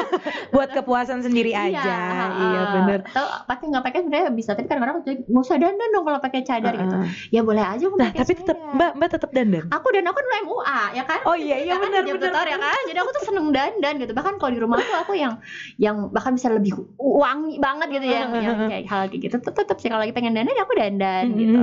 buat 0.51 0.69
kepuasan 0.75 1.23
sendiri 1.23 1.55
aja. 1.55 1.95
Iya, 2.37 2.61
bener. 2.75 3.01
Atau 3.07 3.25
pakai 3.47 3.65
nggak 3.71 3.85
pakai 3.87 3.99
sebenarnya 4.03 4.33
bisa 4.35 4.51
tapi 4.59 4.67
kan 4.67 4.83
orang 4.83 5.03
nggak 5.07 5.31
usah 5.31 5.57
dandan 5.57 5.89
dong 5.95 6.05
kalau 6.05 6.19
pakai 6.21 6.41
cadar 6.43 6.75
gitu. 6.75 6.95
Heeh. 6.95 7.09
Ya 7.33 7.41
boleh 7.47 7.65
aja 7.65 7.85
aku 7.87 7.97
Nah, 7.97 8.11
tapi 8.13 8.33
tetap. 8.35 8.57
Mbak, 8.57 8.91
Mbak 8.99 9.09
tetap 9.09 9.31
dandan. 9.33 9.65
Aku 9.73 9.87
dan 9.95 10.05
aku 10.05 10.19
dulu 10.21 10.35
MUA 10.47 10.81
ya 11.01 11.05
kan. 11.07 11.21
Oh 11.25 11.37
iya, 11.37 11.57
iya 11.63 11.75
Ya 11.75 11.81
benar 11.81 12.03
benar. 12.05 12.47
ya 12.47 12.59
kan. 12.61 12.81
Jadi 12.89 12.99
aku 12.99 13.11
tuh 13.15 13.23
seneng 13.25 13.47
dandan 13.53 13.95
gitu. 14.03 14.13
Bahkan 14.13 14.35
kalau 14.37 14.53
di 14.53 14.61
rumah 14.61 14.79
tuh 14.83 14.97
aku 15.01 15.13
yang 15.17 15.39
yang 15.81 16.11
bahkan 16.13 16.35
bisa 16.35 16.51
lebih 16.53 16.77
wangi 16.99 17.57
banget 17.63 17.89
gitu 18.01 18.07
ya. 18.09 18.27
yang, 18.27 18.31
yang 18.37 18.57
kayak 18.69 18.85
hal 18.89 19.01
kayak 19.09 19.21
gitu. 19.23 19.35
Tetap 19.41 19.55
tetap 19.55 19.77
sih 19.81 19.89
kalau 19.89 20.03
lagi 20.05 20.15
pengen 20.17 20.33
dandan 20.33 20.49
ya 20.51 20.65
aku 20.65 20.75
dandan 20.75 21.25
gitu. 21.31 21.57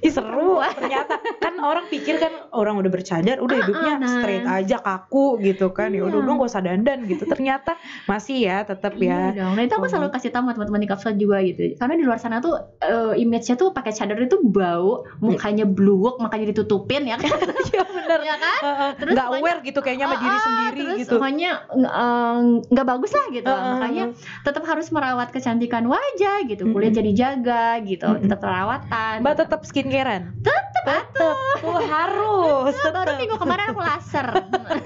Ih 0.00 0.08
seru 0.10 0.56
ternyata 0.72 1.14
kan 1.36 1.60
orang 1.60 1.84
pikir 1.86 2.16
kan 2.16 2.32
orang 2.50 2.74
udah 2.74 2.88
bercadar 2.88 3.36
udah 3.38 3.56
hidupnya 3.60 3.94
nah. 3.98 4.08
straight 4.08 4.48
aja 4.48 4.80
kaku 4.80 5.36
gitu 5.38 5.68
kan 5.70 5.92
ya 5.92 6.00
udah 6.02 6.16
Iya. 6.16 6.32
gak 6.32 6.48
usah 6.48 6.62
dandan 6.62 6.98
gitu 7.04 7.24
ternyata 7.24 7.76
masih 8.06 8.40
ya 8.40 8.64
tetap 8.64 8.96
Iya 8.96 9.12
ya 9.12 9.44
dong. 9.44 9.52
Nah 9.52 9.62
itu 9.62 9.74
aku 9.74 9.84
Oh. 9.84 9.90
selalu 9.90 10.08
kasih 10.10 10.30
tahu 10.30 10.48
teman-teman 10.48 10.80
di 10.80 10.88
kapsul 10.88 11.12
juga 11.14 11.42
gitu. 11.42 11.74
Karena 11.74 11.94
di 11.94 12.04
luar 12.04 12.16
sana 12.16 12.38
tuh 12.38 12.54
eh, 12.80 13.18
image-nya 13.18 13.54
tuh 13.54 13.70
pakai 13.70 13.90
cadar 13.90 14.16
itu 14.16 14.40
bau, 14.40 15.02
mukanya 15.18 15.66
bluwek, 15.66 16.16
makanya 16.16 16.48
ditutupin 16.48 17.04
ya 17.04 17.16
kan. 17.16 17.28
iya 17.68 17.82
bener 17.84 18.20
ya 18.22 18.36
kan? 18.38 18.60
Terus 18.96 19.12
nggak 19.12 19.28
pokoknya- 19.28 19.44
aware 19.44 19.60
gitu 19.62 19.80
kayaknya 19.80 20.06
sama 20.06 20.16
diri 20.16 20.30
Ah, 20.30 20.40
sendiri 20.40 20.78
terus 20.80 20.98
gitu 20.98 21.12
pokoknya 21.12 21.50
eh, 21.74 22.38
nggak 22.70 22.86
bagus 22.88 23.10
lah 23.12 23.26
gitu. 23.28 23.50
Heeh. 23.50 23.72
Makanya 23.74 24.04
tetap 24.40 24.62
harus 24.64 24.86
merawat 24.88 25.28
kecantikan 25.28 25.84
wajah 25.84 26.38
gitu. 26.46 26.62
Kulit 26.70 26.92
jadi 26.92 27.10
jaga 27.12 27.66
gitu. 27.80 27.89
Mm-mm. 27.96 28.22
Tetap 28.22 28.38
perawatan. 28.38 29.14
Mbak 29.20 29.34
tetap 29.36 29.60
skincarean? 29.62 30.22
Tetap 30.38 30.64
tetap 30.72 31.36
tuh 31.56 31.76
harus. 31.82 32.72
Baru 32.72 32.84
tetap 32.86 33.16
minggu 33.16 33.36
kemarin 33.36 33.66
aku 33.68 33.80
laser. 33.80 34.26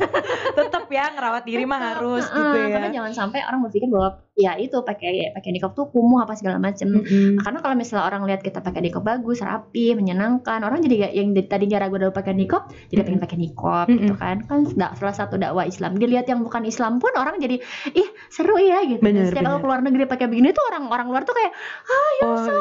tetap 0.58 0.84
ya 0.88 1.10
ngerawat 1.10 1.42
diri 1.42 1.64
mah 1.64 1.80
harus 1.92 2.24
Heeh, 2.24 2.34
gitu 2.34 2.56
ya. 2.56 2.66
Karena 2.70 2.88
jangan 2.92 3.12
sampai 3.14 3.40
orang 3.42 3.60
berpikir 3.62 3.88
bahwa 3.88 4.08
ya 4.34 4.52
itu 4.56 4.74
pakai 4.76 5.30
pakai 5.30 5.50
nikop 5.52 5.72
tuh 5.72 5.86
kumuh 5.88 6.18
apa 6.20 6.34
segala 6.34 6.58
macem. 6.58 6.90
Mm-mm. 6.90 7.38
karena 7.38 7.58
kalau 7.60 7.74
misalnya 7.74 8.04
orang 8.04 8.22
lihat 8.24 8.40
kita 8.40 8.58
pakai 8.58 8.82
nikop 8.82 9.02
bagus 9.02 9.38
rapi 9.38 9.94
menyenangkan 9.94 10.58
orang 10.60 10.82
jadi 10.82 11.06
gak- 11.06 11.14
yang 11.14 11.28
di- 11.30 11.46
tadinya 11.46 11.78
ragu 11.78 11.94
ragu 11.96 12.10
pakai 12.10 12.34
nikop 12.34 12.66
jadi 12.88 13.02
pengen 13.02 13.20
pakai 13.20 13.38
nikop 13.38 13.86
Mm-mm. 13.86 13.98
gitu 14.00 14.14
kan 14.16 14.42
kan 14.42 14.66
salah 14.92 15.14
satu 15.14 15.36
dakwah 15.36 15.62
Islam. 15.62 15.94
Dilihat 15.94 16.26
yang 16.26 16.42
bukan 16.42 16.64
Islam 16.64 16.98
pun 16.98 17.14
orang 17.14 17.38
jadi 17.38 17.62
ih 17.92 18.08
seru 18.26 18.58
ya 18.58 18.82
gitu. 18.82 18.98
Bener, 19.00 19.30
setiap 19.30 19.44
aku 19.44 19.50
bener. 19.52 19.62
keluar 19.62 19.80
negeri 19.80 20.04
pakai 20.04 20.26
begini 20.26 20.50
tuh 20.50 20.64
orang 20.66 20.84
orang 20.88 21.06
luar 21.08 21.22
tuh 21.22 21.32
kayak 21.32 21.52
Oh 21.86 22.10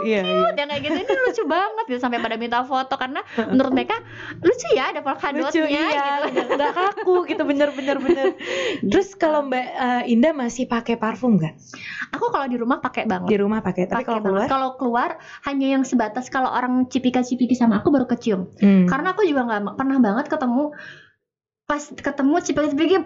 iya 0.04 0.22
iya. 0.34 0.54
yang 0.58 0.70
kayak 0.70 0.84
gitu 0.84 0.98
ini 1.06 1.14
lucu 1.30 1.44
banget 1.46 1.86
gitu 1.90 2.00
sampai 2.02 2.20
pada 2.20 2.36
minta 2.40 2.60
foto 2.66 2.94
karena 2.98 3.22
menurut 3.52 3.72
mereka 3.72 3.96
lucu 4.42 4.68
ya 4.74 4.90
ada 4.90 5.02
polka 5.06 5.30
Lucu 5.30 5.62
dotnya 5.62 5.84
iya, 5.94 6.06
gitu 6.30 6.54
nggak 6.56 6.74
kaku 6.74 7.16
gitu 7.30 7.44
bener 7.46 7.70
bener 7.76 7.98
bener. 8.00 8.26
Terus 8.92 9.14
kalau 9.14 9.46
Mbak 9.46 9.66
eh, 9.68 10.14
Indah 10.14 10.34
masih 10.34 10.66
pakai 10.66 10.96
parfum 10.96 11.38
nggak? 11.38 11.56
aku 12.14 12.30
kalau 12.30 12.46
di 12.46 12.58
rumah 12.62 12.78
pakai 12.78 13.10
banget 13.10 13.30
Di 13.34 13.38
rumah 13.42 13.60
pakai, 13.66 13.90
tapi 13.90 14.06
kalau 14.06 14.22
keluar? 14.22 14.48
kalau 14.48 14.70
keluar 14.78 15.10
hanya 15.50 15.74
yang 15.74 15.84
sebatas 15.84 16.30
kalau 16.30 16.48
orang 16.48 16.86
cipika-cipiki 16.88 17.58
sama 17.58 17.82
aku 17.82 17.90
baru 17.90 18.06
kecium 18.06 18.46
Hmm. 18.62 18.86
karena 18.86 19.12
aku 19.18 19.26
juga 19.26 19.44
nggak 19.50 19.76
pernah 19.76 19.98
banget 20.00 20.26
ketemu 20.30 20.72
pas 21.64 21.84
ketemu 21.90 22.36
cipika-cipiki 22.44 22.98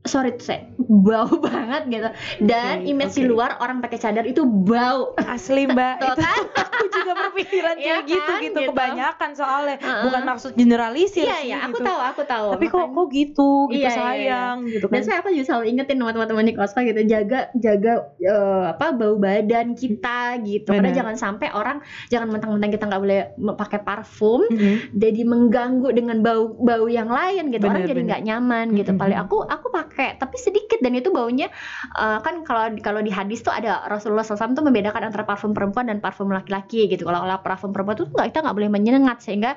sorry 0.00 0.30
saya 0.38 0.62
bau 0.78 1.26
banget 1.44 1.82
gitu 1.90 2.08
dan 2.42 2.80
Oke, 2.80 2.88
image 2.88 3.14
di 3.14 3.22
oke. 3.22 3.30
luar 3.30 3.50
orang 3.58 3.78
pakai 3.78 3.98
cadar 3.98 4.24
itu 4.24 4.40
bau 4.42 5.12
Asli 5.18 5.66
Mbak, 5.66 5.94
Tuh 6.00 6.06
itu 6.08 6.22
kan? 6.22 6.38
aku 6.64 6.84
juga 6.88 7.12
berpikiran 7.18 7.74
Iya 7.76 7.84
kayak 7.98 8.02
gitu 8.06 8.22
kan? 8.24 8.40
gitu 8.40 8.58
Gitu. 8.58 8.70
kebanyakan 8.70 9.30
soalnya. 9.32 9.76
Heeh. 9.76 10.02
Bukan 10.02 10.22
maksud 10.24 10.50
generalisir 10.54 11.22
iya 11.22 11.36
sih 11.36 11.48
iya 11.48 11.58
aku 11.62 11.76
gitu. 11.76 11.84
tahu 11.84 12.00
aku 12.00 12.22
tahu 12.24 12.48
Tapi 12.56 12.66
kok 12.68 12.86
kok 12.88 13.06
gitu 13.10 13.50
gitu 13.68 13.76
Iya, 13.78 13.90
iya, 13.90 13.92
sayang 13.92 14.56
gitu 14.66 14.86
dan 14.86 14.94
kan. 14.94 15.04
saya 15.04 15.16
aku 15.18 15.28
juga 15.30 15.44
selalu 15.46 15.64
ingetin 15.68 15.96
sama 15.98 16.10
teman-teman 16.10 16.44
di 16.46 16.54
kospa 16.54 16.78
gitu 16.82 17.00
jaga 17.04 17.40
jaga 17.54 17.92
eh, 18.18 18.64
apa 18.70 18.86
bau 18.92 19.14
badan 19.16 19.66
kita 19.74 20.20
gitu 20.42 20.68
karena 20.68 20.88
Benar. 20.88 20.96
jangan 20.96 21.16
sampai 21.16 21.48
orang 21.50 21.78
jangan 22.06 22.28
mentang-mentang 22.28 22.70
kita 22.70 22.84
nggak 22.86 23.02
boleh 23.02 23.20
pakai 23.52 23.80
parfum 23.80 24.40
Mhm. 24.48 24.94
jadi 24.94 25.20
mengganggu 25.22 25.88
dengan 25.90 26.16
bau 26.18 26.54
bau 26.54 26.86
yang 26.86 27.08
lain 27.08 27.50
gitu 27.50 27.64
orang 27.64 27.82
Benar, 27.82 27.90
jadi 27.90 28.00
nggak 28.06 28.22
nyaman 28.24 28.66
gitu 28.72 28.90
Mm-mm. 28.90 29.00
paling 29.00 29.18
aku 29.18 29.36
aku 29.42 29.66
pakai 29.68 29.87
tapi 29.96 30.36
sedikit 30.36 30.78
dan 30.84 30.92
itu 30.94 31.08
baunya 31.08 31.48
eh, 31.96 32.18
kan 32.20 32.44
kalau 32.44 32.68
kalau 32.82 33.00
di 33.00 33.08
hadis 33.12 33.40
tuh 33.40 33.52
ada 33.54 33.84
Rasulullah 33.88 34.24
SAW 34.26 34.52
tuh 34.52 34.64
membedakan 34.64 35.08
antara 35.08 35.24
parfum 35.24 35.56
perempuan 35.56 35.88
dan 35.88 35.98
parfum 36.02 36.28
laki-laki 36.28 36.88
gitu. 36.90 37.08
Kalau 37.08 37.24
kalau 37.24 37.38
parfum 37.40 37.70
perempuan 37.72 37.96
tuh 37.96 38.06
nggak 38.12 38.26
kita 38.34 38.38
nggak 38.44 38.56
boleh 38.56 38.70
menyengat 38.70 39.18
sehingga 39.24 39.56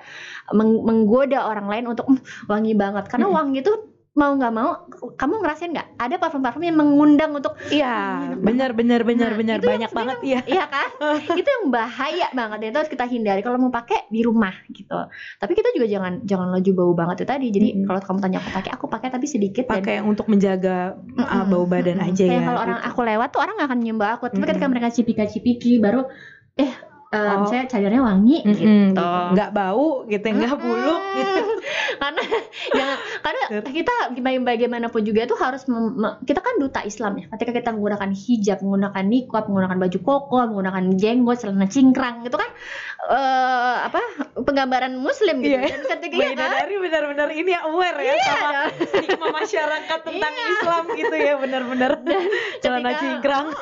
meng- 0.55 0.84
menggoda 0.86 1.45
orang 1.45 1.67
lain 1.67 1.86
untuk 1.91 2.07
"Hmm, 2.07 2.19
wangi 2.47 2.73
banget. 2.77 3.07
Karena 3.11 3.27
wangi 3.29 3.59
itu 3.61 3.91
mau 4.12 4.36
nggak 4.36 4.51
mau 4.51 4.70
kamu 5.16 5.39
ngerasain 5.39 5.72
nggak 5.72 5.95
ada 5.95 6.16
parfum-parfum 6.20 6.59
yang 6.59 6.76
mengundang 6.76 7.32
untuk 7.32 7.55
Iya, 7.72 8.28
enak 8.36 8.43
benar 8.43 8.70
benar 8.76 9.01
benar 9.07 9.32
Nah, 9.32 9.39
benar 9.39 9.57
yang 9.64 9.72
banyak 9.72 9.91
banget 9.95 10.18
iya. 10.28 10.39
Iya 10.43 10.66
kan? 10.68 10.89
itu 11.39 11.47
yang 11.47 11.72
bahaya 11.72 12.28
banget 12.36 12.57
dan 12.59 12.68
itu 12.76 12.80
harus 12.84 12.91
kita 12.91 13.05
hindari 13.07 13.39
kalau 13.39 13.55
mau 13.55 13.72
pakai 13.72 14.12
di 14.12 14.20
rumah 14.20 14.51
gitu. 14.68 14.99
Tapi 15.39 15.51
kita 15.55 15.72
juga 15.72 15.88
jangan 15.88 16.14
jangan 16.28 16.51
laju 16.51 16.72
bau 16.76 16.91
banget 16.91 17.24
itu 17.24 17.28
tadi. 17.32 17.47
Jadi 17.55 17.68
Mm-mm. 17.72 17.88
kalau 17.88 17.99
kamu 18.03 18.20
tanya 18.20 18.38
aku 18.43 18.49
pakai, 18.51 18.72
aku 18.76 18.86
pakai 18.91 19.09
tapi 19.16 19.26
sedikit 19.32 19.64
Pakai 19.72 20.03
untuk 20.03 20.28
menjaga 20.28 20.99
uh, 21.16 21.43
bau 21.47 21.64
badan 21.64 22.03
Mm-mm. 22.03 22.12
aja 22.12 22.24
Kayak 22.28 22.43
ya. 22.43 22.47
kalau 22.51 22.59
orang 22.68 22.80
gitu. 22.84 22.89
aku 22.91 22.99
lewat 23.07 23.28
tuh 23.32 23.39
orang 23.39 23.55
nggak 23.55 23.70
akan 23.72 23.80
nyium 23.80 23.95
bau 23.95 24.12
aku. 24.12 24.26
Tapi 24.28 24.43
ketika 24.43 24.59
Mm-mm. 24.68 24.72
mereka 24.76 24.89
cipika-cipiki 24.91 25.80
baru 25.80 26.03
eh 26.59 26.91
eh, 27.12 27.20
Oh. 27.20 27.43
saya 27.43 27.64
cadarnya 27.66 27.99
wangi 27.99 28.39
Mm-mm, 28.39 28.55
gitu. 28.55 28.64
gitu. 28.95 29.03
nggak 29.36 29.49
bau 29.51 29.88
gitu 30.05 30.24
nggak 30.24 30.55
buluk 30.55 31.01
gitu 31.14 31.41
karena 32.01 32.24
ya 32.72 32.88
karena 33.20 33.41
kita 33.62 33.93
baga- 34.16 34.45
bagaimanapun 34.45 35.01
juga 35.01 35.22
itu 35.22 35.36
harus 35.36 35.68
kita 36.22 36.39
kan 36.39 36.55
duta 36.57 36.82
Islam 36.82 37.14
ya 37.16 37.26
ketika 37.30 37.51
kita 37.53 37.70
menggunakan 37.70 38.09
hijab 38.09 38.57
menggunakan 38.59 39.03
niqab 39.03 39.43
menggunakan 39.45 39.78
baju 39.78 39.99
koko 40.01 40.38
menggunakan 40.47 40.84
jenggot 40.95 41.38
celana 41.38 41.68
cingkrang 41.68 42.24
itu 42.24 42.34
kan 42.34 42.49
eh 43.03 43.78
apa 43.84 43.99
penggambaran 44.39 44.95
muslim 44.95 45.39
gitu 45.39 45.51
Iya. 45.51 45.68
dan 45.68 45.82
ketika 45.91 46.16
Mbak 46.16 46.24
ya 46.24 46.32
kan 46.32 46.49
Indah 46.64 46.80
benar-benar 46.80 47.30
ini 47.30 47.49
ya 47.49 47.62
aware 47.66 47.99
ya 47.99 48.14
sama 48.16 48.62
stigma 48.88 49.28
masyarakat 49.32 49.99
tentang 50.01 50.32
Iya. 50.32 50.45
Islam 50.49 50.84
gitu 50.95 51.16
ya 51.18 51.34
benar-benar 51.36 51.91
celana 52.62 52.91
cingkrang 52.95 53.47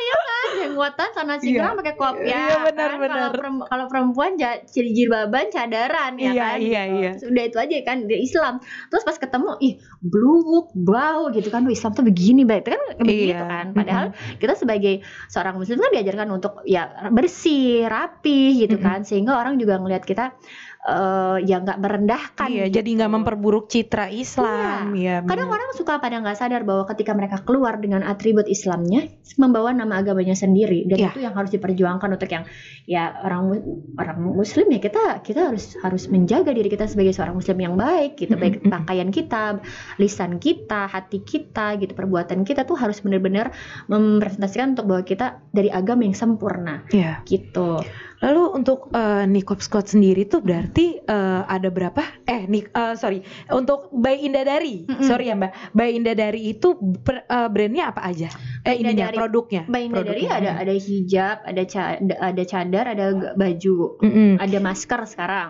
iya 0.00 0.16
kan 0.18 0.48
jenggotan 0.52 1.08
celana 1.10 1.34
cingkrang 1.36 1.74
pakai 1.74 1.94
kopiah 1.94 2.26
Iya, 2.40 2.56
benar, 2.64 2.88
kan? 2.88 2.98
benar. 2.98 3.10
kalau 3.12 3.30
perem- 3.32 3.66
kalau 3.66 3.84
perempuan 3.86 4.30
ja- 4.34 4.60
jilbaban 4.66 5.46
cadaran 5.48 6.12
ya 6.16 6.30
Iya, 6.30 6.42
kan 6.46 6.58
iya, 6.58 6.82
gitu. 6.84 6.96
iya. 6.96 7.10
sudah 7.16 7.42
itu 7.44 7.56
aja 7.56 7.74
kan 7.82 7.98
di 8.02 8.16
Islam 8.18 8.54
terus 8.88 9.02
pas 9.02 9.16
ketemu 9.16 9.50
ih 9.60 9.74
blubuk 10.00 10.66
bau 10.74 11.28
gitu 11.28 11.48
kan 11.48 11.62
"Duh, 11.62 11.70
Islam 11.70 11.92
tuh 11.92 12.02
begini 12.02 12.42
baik 12.42 12.64
kan 12.66 12.80
begitu 12.98 13.30
Iya. 13.30 13.40
kan 13.42 13.66
padahal 13.70 14.06
kita 14.36 14.54
sebagai 14.54 14.94
seorang 15.26 15.54
muslim 15.54 15.78
kan 15.78 15.90
diajarkan 15.90 16.28
untuk 16.30 16.64
ya 16.64 16.82
bersih 17.10 17.60
rapi 17.84 18.40
gitu 18.58 18.74
Mm-mm. 18.74 18.86
kan 18.88 19.00
sehingga 19.02 19.34
orang 19.34 19.56
juga 19.56 19.76
ngelihat 19.76 20.02
kita 20.02 20.32
eh, 20.80 21.36
ya 21.44 21.60
nggak 21.60 21.78
merendahkan 21.78 22.48
iya 22.48 22.66
gitu. 22.68 22.80
jadi 22.80 22.90
nggak 23.02 23.12
memperburuk 23.12 23.68
citra 23.68 24.08
Islam 24.08 24.96
ya 24.96 25.20
Kadang 25.24 25.52
orang 25.52 25.70
suka 25.76 26.00
pada 26.00 26.16
nggak 26.18 26.38
sadar 26.40 26.64
bahwa 26.64 26.88
ketika 26.88 27.12
mereka 27.12 27.44
keluar 27.44 27.76
dengan 27.76 28.00
atribut 28.00 28.48
Islamnya 28.48 29.08
membawa 29.36 29.70
nama 29.70 30.00
agamanya 30.00 30.32
sendiri 30.32 30.88
dan 30.88 30.96
Iya. 31.00 31.10
itu 31.12 31.20
yang 31.22 31.34
harus 31.36 31.52
diperjuangkan 31.52 32.10
untuk 32.16 32.28
yang 32.28 32.44
ya 32.84 33.12
orang 33.24 33.60
orang 33.96 34.18
muslim 34.20 34.66
ya 34.68 34.80
kita 34.80 35.20
kita 35.20 35.52
harus 35.52 35.76
harus 35.80 36.08
menjaga 36.08 36.50
diri 36.52 36.68
kita 36.68 36.88
sebagai 36.88 37.12
seorang 37.12 37.36
muslim 37.36 37.56
yang 37.60 37.74
baik 37.76 38.16
gitu 38.16 38.34
baik 38.34 38.64
pakaian 38.66 39.08
kita, 39.12 39.60
lisan 39.96 40.40
kita, 40.40 40.88
hati 40.88 41.22
kita 41.22 41.76
gitu 41.78 41.92
perbuatan 41.94 42.42
kita 42.42 42.64
tuh 42.64 42.74
harus 42.80 42.98
benar-benar 43.00 43.52
mempresentasikan 43.86 44.74
untuk 44.74 44.88
bahwa 44.90 45.02
kita 45.04 45.40
dari 45.52 45.68
agama 45.70 46.04
yang 46.08 46.16
sempurna 46.16 46.82
Iya. 46.90 47.22
gitu. 47.24 47.80
Lalu 48.20 48.42
untuk 48.52 48.92
eh, 48.92 49.24
Nikop 49.24 49.58
Squad 49.58 49.88
sendiri 49.88 50.24
tuh 50.24 50.40
berarti 50.40 51.00
eh, 51.00 51.42
ada 51.42 51.68
berapa? 51.68 52.04
Eh, 52.24 52.44
nik, 52.44 52.68
eh, 52.70 52.94
sorry, 52.94 53.24
untuk 53.48 53.88
Bay 53.90 54.20
Indadari, 54.20 54.84
Mm-mm. 54.84 55.00
sorry 55.02 55.28
ya 55.28 55.34
Mbak, 55.34 55.72
Bay 55.72 55.94
Indadari 55.94 56.52
itu 56.52 56.72
per- 57.00 57.24
eh, 57.24 57.48
brandnya 57.48 57.88
apa 57.88 58.04
aja? 58.04 58.28
Eh, 58.60 58.70
Bay 58.70 58.76
ininya 58.78 59.08
Indadari- 59.08 59.18
produknya. 59.18 59.62
Baik 59.64 59.88
dari 59.90 60.04
Produknya. 60.20 60.30
ada 60.36 60.50
ada 60.58 60.74
hijab, 60.74 61.36
ada 61.42 61.62
ca- 61.64 61.96
ada 61.98 62.42
cadar, 62.44 62.84
ada 62.88 63.06
baju, 63.34 63.76
Mm-mm. 63.98 64.30
ada 64.36 64.58
masker 64.58 65.00
sekarang. 65.06 65.48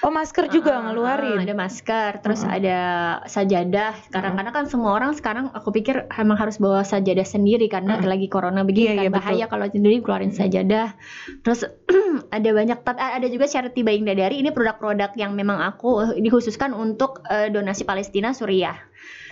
Oh 0.00 0.10
masker 0.10 0.46
juga 0.48 0.70
Ah, 0.74 0.80
ngeluarin. 0.86 1.38
ada 1.40 1.52
masker 1.52 2.22
terus 2.22 2.42
Ah. 2.42 2.54
ada 2.54 2.78
sajadah 3.26 3.90
sekarang 4.06 4.34
karena 4.34 4.50
kan 4.50 4.64
semua 4.64 4.92
orang 4.92 5.12
sekarang 5.12 5.50
aku 5.50 5.72
pikir 5.72 6.06
emang 6.14 6.36
harus 6.36 6.56
bawa 6.56 6.80
sajadah 6.80 7.24
sendiri 7.24 7.66
karena 7.66 7.98
Ah. 7.98 8.04
lagi 8.04 8.28
corona 8.28 8.62
begini 8.62 8.94
Iya, 8.94 8.94
kan 8.94 9.02
iya, 9.02 9.10
bahaya 9.10 9.44
kalau 9.46 9.66
sendiri 9.66 9.98
keluarin 9.98 10.30
sajadah 10.30 10.94
terus 11.42 11.66
ada 12.36 12.50
banyak 12.52 12.78
tat- 12.84 13.00
ada 13.00 13.26
juga 13.26 13.48
charity 13.48 13.80
buying 13.82 14.04
dari 14.06 14.40
ini 14.40 14.50
produk-produk 14.50 15.12
yang 15.16 15.32
memang 15.34 15.60
aku 15.60 16.02
eh, 16.04 16.20
dikhususkan 16.20 16.72
untuk 16.72 17.24
eh, 17.28 17.48
donasi 17.48 17.82
Palestina 17.84 18.32
Suriah 18.32 18.76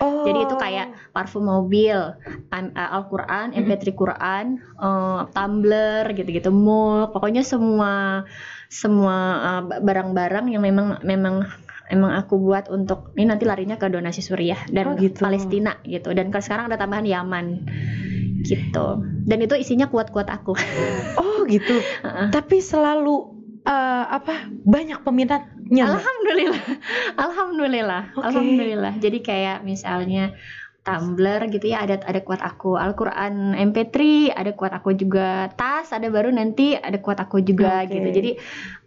Oh. 0.01 0.25
jadi 0.25 0.49
itu 0.49 0.55
kayak 0.57 1.13
parfum 1.13 1.45
mobil, 1.49 1.95
uh, 1.95 2.89
Al-Quran, 2.97 3.53
MP3 3.53 3.93
Quran, 3.93 4.45
uh, 4.77 5.29
tumbler 5.31 6.09
gitu-gitu, 6.17 6.49
mug, 6.49 7.13
pokoknya 7.13 7.45
semua 7.45 8.25
semua 8.69 9.15
uh, 9.39 9.61
barang-barang 9.81 10.49
yang 10.49 10.65
memang 10.65 10.97
memang 11.05 11.45
emang 11.93 12.11
aku 12.17 12.41
buat 12.41 12.73
untuk 12.73 13.13
ini 13.13 13.29
nanti 13.29 13.45
larinya 13.45 13.77
ke 13.77 13.85
donasi 13.85 14.25
Suriah 14.25 14.57
dan 14.73 14.93
Oh, 14.93 14.97
gitu. 14.97 15.21
Palestina 15.21 15.77
gitu. 15.85 16.09
Dan 16.09 16.33
sekarang 16.33 16.73
ada 16.73 16.77
tambahan 16.81 17.05
Yaman 17.05 17.45
gitu. 18.49 18.87
Dan 19.23 19.37
itu 19.45 19.53
isinya 19.55 19.87
kuat-kuat 19.87 20.25
aku. 20.27 20.57
Oh 21.21 21.32
gitu. 21.47 21.75
Tapi 22.31 22.57
selalu 22.59 23.33
eh, 23.63 24.05
apa? 24.07 24.47
Banyak 24.63 25.03
peminatnya. 25.03 25.85
Alhamdulillah, 25.87 26.65
alhamdulillah, 27.25 28.03
Oke. 28.13 28.25
alhamdulillah. 28.27 28.93
Jadi 28.99 29.19
kayak 29.23 29.63
misalnya 29.63 30.35
tumbler 30.83 31.47
gitu 31.47 31.71
ya 31.71 31.87
ada 31.87 31.95
ada 32.03 32.19
kuat 32.19 32.43
aku 32.43 32.75
Al-Qur'an 32.75 33.55
MP3 33.55 33.95
ada 34.35 34.51
kuat 34.51 34.75
aku 34.75 34.91
juga 34.91 35.47
tas 35.55 35.95
ada 35.95 36.11
baru 36.11 36.27
nanti 36.27 36.75
ada 36.75 36.99
kuat 36.99 37.23
aku 37.23 37.39
juga 37.39 37.87
Oke. 37.87 37.95
gitu 37.95 38.09
jadi 38.11 38.31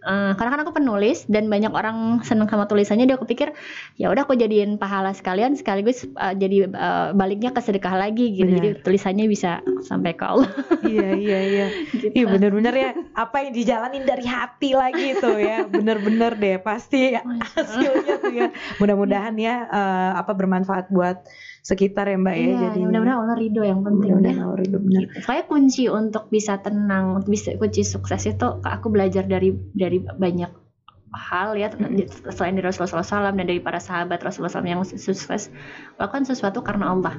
eh, 0.05 0.33
karena 0.37 0.51
kan 0.53 0.61
aku 0.69 0.77
penulis 0.77 1.25
dan 1.25 1.49
banyak 1.49 1.73
orang 1.73 2.21
seneng 2.21 2.53
sama 2.53 2.69
tulisannya 2.69 3.09
dia 3.09 3.17
aku 3.17 3.25
pikir 3.25 3.57
ya 3.97 4.13
udah 4.13 4.29
aku 4.29 4.37
jadiin 4.37 4.77
pahala 4.77 5.17
sekalian 5.17 5.57
sekaligus 5.57 6.05
eh, 6.05 6.35
jadi 6.37 6.69
eh, 6.69 7.09
baliknya 7.17 7.57
ke 7.57 7.65
sedekah 7.65 7.97
lagi 7.97 8.29
gitu 8.37 8.45
Benar. 8.53 8.61
jadi 8.61 8.69
tulisannya 8.85 9.27
bisa 9.33 9.65
sampai 9.89 10.13
ke 10.13 10.25
Allah 10.29 10.53
iya 10.85 11.17
iya 11.17 11.41
iya. 11.49 11.67
gitu. 11.97 12.13
Iya 12.13 12.25
bener-bener 12.29 12.75
ya 12.77 12.91
apa 13.17 13.41
yang 13.41 13.57
dijalanin 13.57 14.05
dari 14.05 14.29
hati 14.29 14.77
lagi 14.77 15.17
tuh 15.17 15.41
ya 15.41 15.65
bener-bener 15.65 16.37
deh 16.37 16.61
pasti 16.61 17.17
hasilnya 17.57 18.15
tuh 18.21 18.35
ya 18.37 18.49
mudah-mudahan 18.77 19.33
ya 19.41 19.65
eh, 19.65 20.11
apa 20.21 20.37
bermanfaat 20.37 20.93
buat 20.93 21.25
sekitar 21.67 22.07
ya 22.07 22.15
mbak 22.15 22.35
ya 22.39 22.47
Iya, 22.47 22.57
jadi 22.71 22.79
mudah-mudahan 22.87 23.19
Allah 23.27 23.37
ridho 23.43 23.63
yang 23.67 23.81
penting 23.83 24.11
mudah-mudahan 24.15 24.39
ya. 24.39 24.45
Allah 24.47 24.59
ridho, 24.63 24.79
bener. 24.79 25.03
Saya 25.27 25.43
kunci 25.51 25.91
untuk 25.91 26.31
bisa 26.31 26.63
tenang, 26.63 27.19
untuk 27.19 27.35
bisa 27.35 27.59
kunci 27.59 27.83
sukses 27.83 28.23
itu 28.23 28.47
aku 28.63 28.87
belajar 28.87 29.27
dari 29.27 29.51
dari 29.75 29.99
banyak 29.99 30.66
hal 31.17 31.57
ya 31.57 31.73
selain 32.31 32.55
dari 32.55 32.69
Rasulullah 32.69 33.01
SAW 33.01 33.33
dan 33.33 33.49
dari 33.49 33.59
para 33.59 33.81
sahabat 33.81 34.21
Rasulullah 34.21 34.53
SAW 34.53 34.69
yang 34.69 34.81
sukses 34.85 35.49
lakukan 35.97 36.29
sesuatu 36.29 36.61
karena 36.61 36.93
Allah. 36.93 37.17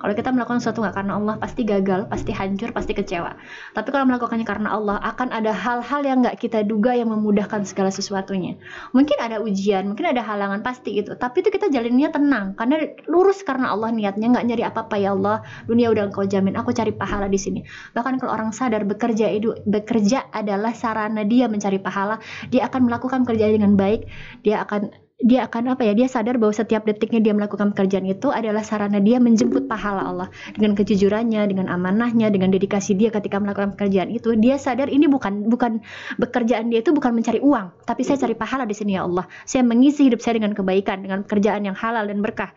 Kalau 0.00 0.12
kita 0.16 0.32
melakukan 0.34 0.58
sesuatu 0.58 0.82
nggak 0.82 0.96
karena 0.96 1.20
Allah 1.20 1.34
pasti 1.38 1.62
gagal 1.62 2.08
pasti 2.08 2.32
hancur 2.32 2.72
pasti 2.72 2.96
kecewa. 2.96 3.36
Tapi 3.76 3.88
kalau 3.92 4.08
melakukannya 4.08 4.48
karena 4.48 4.72
Allah 4.72 4.96
akan 5.04 5.30
ada 5.30 5.52
hal-hal 5.52 6.00
yang 6.02 6.24
nggak 6.24 6.40
kita 6.40 6.64
duga 6.64 6.96
yang 6.96 7.12
memudahkan 7.12 7.62
segala 7.68 7.92
sesuatunya. 7.92 8.56
Mungkin 8.96 9.16
ada 9.20 9.38
ujian 9.44 9.92
mungkin 9.92 10.10
ada 10.10 10.24
halangan 10.24 10.64
pasti 10.64 10.98
itu 10.98 11.12
tapi 11.14 11.44
itu 11.44 11.52
kita 11.52 11.68
jalinnya 11.68 12.10
tenang 12.10 12.56
karena 12.56 12.96
lurus 13.06 13.44
karena 13.44 13.70
Allah 13.70 13.92
niatnya 13.92 14.32
nggak 14.34 14.46
nyari 14.48 14.62
apa-apa 14.64 14.96
ya 14.98 15.12
Allah 15.12 15.44
dunia 15.68 15.92
udah 15.92 16.10
engkau 16.10 16.24
jamin 16.24 16.56
aku 16.56 16.72
cari 16.72 16.90
pahala 16.90 17.28
di 17.28 17.38
sini. 17.38 17.60
Bahkan 17.92 18.18
kalau 18.18 18.32
orang 18.32 18.50
sadar 18.56 18.82
bekerja 18.88 19.28
itu 19.30 19.52
bekerja 19.68 20.32
adalah 20.32 20.72
sarana 20.72 21.22
dia 21.22 21.46
mencari 21.46 21.78
pahala 21.78 22.18
dia 22.48 22.66
akan 22.66 22.88
melakukan 22.88 23.22
pekerjaan 23.34 23.58
dengan 23.58 23.74
baik 23.74 24.06
dia 24.46 24.62
akan 24.62 24.94
dia 25.24 25.48
akan 25.48 25.72
apa 25.72 25.88
ya 25.88 25.96
dia 25.96 26.04
sadar 26.04 26.36
bahwa 26.36 26.52
setiap 26.52 26.84
detiknya 26.84 27.22
dia 27.22 27.32
melakukan 27.32 27.72
pekerjaan 27.72 28.04
itu 28.04 28.28
adalah 28.28 28.60
sarana 28.60 29.00
dia 29.00 29.16
menjemput 29.16 29.70
pahala 29.70 30.04
Allah. 30.04 30.28
Dengan 30.52 30.76
kejujurannya 30.76 31.48
dengan 31.48 31.72
amanahnya 31.72 32.28
dengan 32.28 32.52
dedikasi 32.52 32.92
dia 32.92 33.08
ketika 33.08 33.40
melakukan 33.40 33.72
pekerjaan 33.72 34.12
itu 34.12 34.36
dia 34.36 34.60
sadar 34.60 34.92
ini 34.92 35.08
bukan 35.08 35.48
bukan 35.48 35.80
bekerjaan 36.20 36.68
dia 36.68 36.84
itu 36.84 36.92
bukan 36.92 37.16
mencari 37.16 37.40
uang 37.40 37.72
tapi 37.88 38.04
saya 38.04 38.20
cari 38.20 38.36
pahala 38.36 38.68
di 38.68 38.76
sini 38.76 39.00
ya 39.00 39.08
Allah. 39.08 39.24
Saya 39.48 39.64
mengisi 39.64 40.10
hidup 40.10 40.20
saya 40.20 40.36
dengan 40.36 40.52
kebaikan 40.52 41.00
dengan 41.00 41.24
pekerjaan 41.24 41.64
yang 41.64 41.76
halal 41.78 42.04
dan 42.04 42.20
berkah 42.20 42.52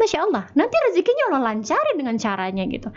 Masya 0.00 0.18
Allah, 0.24 0.48
nanti 0.56 0.72
rezekinya 0.88 1.28
Allah 1.28 1.52
lancarin 1.52 1.96
dengan 2.00 2.16
caranya 2.16 2.64
gitu. 2.72 2.88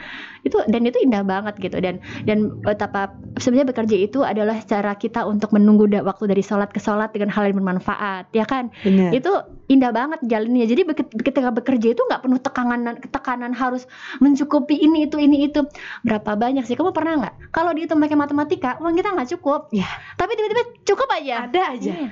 Itu 0.47 0.63
dan 0.71 0.87
itu 0.87 1.03
indah 1.03 1.27
banget 1.27 1.59
gitu 1.59 1.83
dan 1.83 1.99
dan 2.23 2.63
betapa 2.63 3.11
sebenarnya 3.35 3.75
bekerja 3.75 3.97
itu 3.99 4.23
adalah 4.23 4.55
cara 4.63 4.95
kita 4.95 5.27
untuk 5.27 5.51
menunggu 5.51 5.91
waktu 5.99 6.31
dari 6.31 6.39
sholat 6.39 6.71
ke 6.71 6.79
sholat 6.79 7.11
dengan 7.11 7.27
hal 7.35 7.51
yang 7.51 7.59
bermanfaat, 7.59 8.31
ya 8.31 8.47
kan? 8.47 8.71
Benar. 8.87 9.11
Itu 9.11 9.35
indah 9.73 9.91
banget 9.91 10.19
jalannya. 10.23 10.65
Jadi 10.69 10.81
ketika 11.25 11.49
bekerja 11.49 11.87
itu 11.97 12.01
nggak 12.05 12.21
penuh 12.21 12.39
tekanan 12.39 12.81
tekanan 13.09 13.51
harus 13.57 13.89
mencukupi 14.21 14.77
ini 14.77 15.09
itu 15.09 15.17
ini 15.17 15.49
itu. 15.49 15.65
Berapa 16.05 16.37
banyak 16.37 16.63
sih? 16.63 16.77
Kamu 16.77 16.93
pernah 16.93 17.19
nggak? 17.25 17.49
Kalau 17.49 17.73
dihitung 17.73 17.97
pakai 17.97 18.17
matematika, 18.17 18.77
uang 18.79 18.93
kita 18.93 19.09
nggak 19.13 19.29
cukup. 19.37 19.73
Ya. 19.73 19.87
Tapi 20.19 20.31
tiba-tiba 20.37 20.63
cukup 20.85 21.07
aja. 21.09 21.49
Ada 21.49 21.61
aja. 21.73 21.91
Iya. 21.93 22.09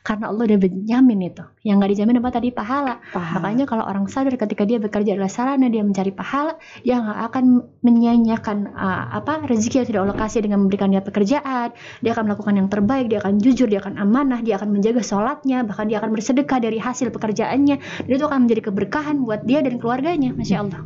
Karena 0.00 0.32
Allah 0.32 0.44
udah 0.48 0.58
menjamin 0.58 1.20
itu. 1.28 1.44
Yang 1.66 1.76
nggak 1.76 1.90
dijamin 1.92 2.16
apa 2.20 2.30
tadi 2.32 2.48
pahala. 2.52 2.94
Pahala. 3.12 3.36
Makanya 3.40 3.64
kalau 3.68 3.84
orang 3.84 4.04
sadar 4.08 4.34
ketika 4.36 4.62
dia 4.64 4.78
bekerja 4.80 5.16
adalah 5.16 5.32
sarana 5.32 5.66
dia 5.68 5.84
mencari 5.84 6.12
pahala, 6.12 6.56
dia 6.84 7.00
nggak 7.00 7.18
akan 7.32 7.44
menyanyiakan 7.84 8.58
uh, 8.72 9.04
apa 9.16 9.44
rezeki 9.48 9.84
yang 9.84 9.88
sudah 9.88 10.00
Allah 10.04 10.16
kasih 10.16 10.40
dengan 10.44 10.64
memberikan 10.64 10.92
dia 10.92 11.00
pekerjaan. 11.00 11.72
Dia 12.04 12.10
akan 12.12 12.24
melakukan 12.28 12.54
yang 12.56 12.68
terbaik, 12.68 13.06
dia 13.08 13.18
akan 13.24 13.40
jujur, 13.40 13.68
dia 13.68 13.80
akan 13.80 13.96
amanah, 14.00 14.40
dia 14.44 14.60
akan 14.60 14.68
menjaga 14.72 15.00
sholatnya, 15.00 15.64
bahkan 15.64 15.88
dia 15.88 16.00
akan 16.00 16.10
bersedekah 16.12 16.58
dari 16.60 16.76
hasil 16.80 16.99
pekerjaannya. 17.08 17.76
Dan 18.04 18.12
itu 18.12 18.28
akan 18.28 18.44
menjadi 18.44 18.68
keberkahan 18.68 19.24
buat 19.24 19.40
dia 19.48 19.64
dan 19.64 19.80
keluarganya, 19.80 20.36
masya 20.36 20.68
Allah. 20.68 20.84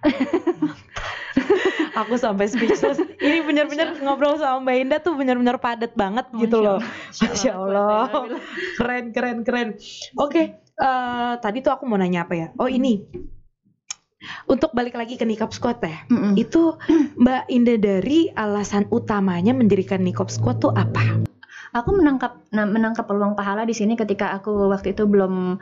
Aku 2.00 2.16
sampai 2.16 2.48
speechless. 2.48 2.96
Ini 3.20 3.44
benar-benar 3.44 4.00
ngobrol 4.00 4.40
sama 4.40 4.64
Mbak 4.64 4.76
Indah 4.80 5.00
tuh 5.04 5.14
benar-benar 5.18 5.60
padat 5.60 5.92
banget 5.92 6.24
gitu 6.40 6.64
loh. 6.64 6.80
Masya 7.12 7.52
Allah. 7.52 8.08
Keren, 8.80 9.12
keren, 9.12 9.44
keren. 9.44 9.68
Oke, 10.16 10.56
eh, 10.56 11.32
tadi 11.44 11.60
tuh 11.60 11.76
aku 11.76 11.84
mau 11.84 12.00
nanya 12.00 12.24
apa 12.24 12.34
ya? 12.36 12.48
Oh 12.56 12.70
ini. 12.70 13.04
Untuk 14.44 14.76
balik 14.76 15.00
lagi 15.00 15.16
ke 15.16 15.24
Nikop 15.24 15.56
Squad 15.56 15.80
ya. 15.80 16.04
Mm-mm. 16.12 16.36
Itu 16.36 16.76
Mbak 17.16 17.48
Indah 17.48 17.80
dari 17.80 18.28
alasan 18.36 18.84
utamanya 18.92 19.56
mendirikan 19.56 20.04
Nikop 20.04 20.28
Squad 20.28 20.60
tuh 20.60 20.76
apa? 20.76 21.24
Aku 21.70 21.94
menangkap 21.94 22.42
nah, 22.50 22.66
menangkap 22.66 23.06
peluang 23.06 23.38
pahala 23.38 23.62
di 23.62 23.74
sini 23.76 23.94
ketika 23.94 24.34
aku 24.34 24.70
waktu 24.70 24.94
itu 24.96 25.06
belum 25.06 25.58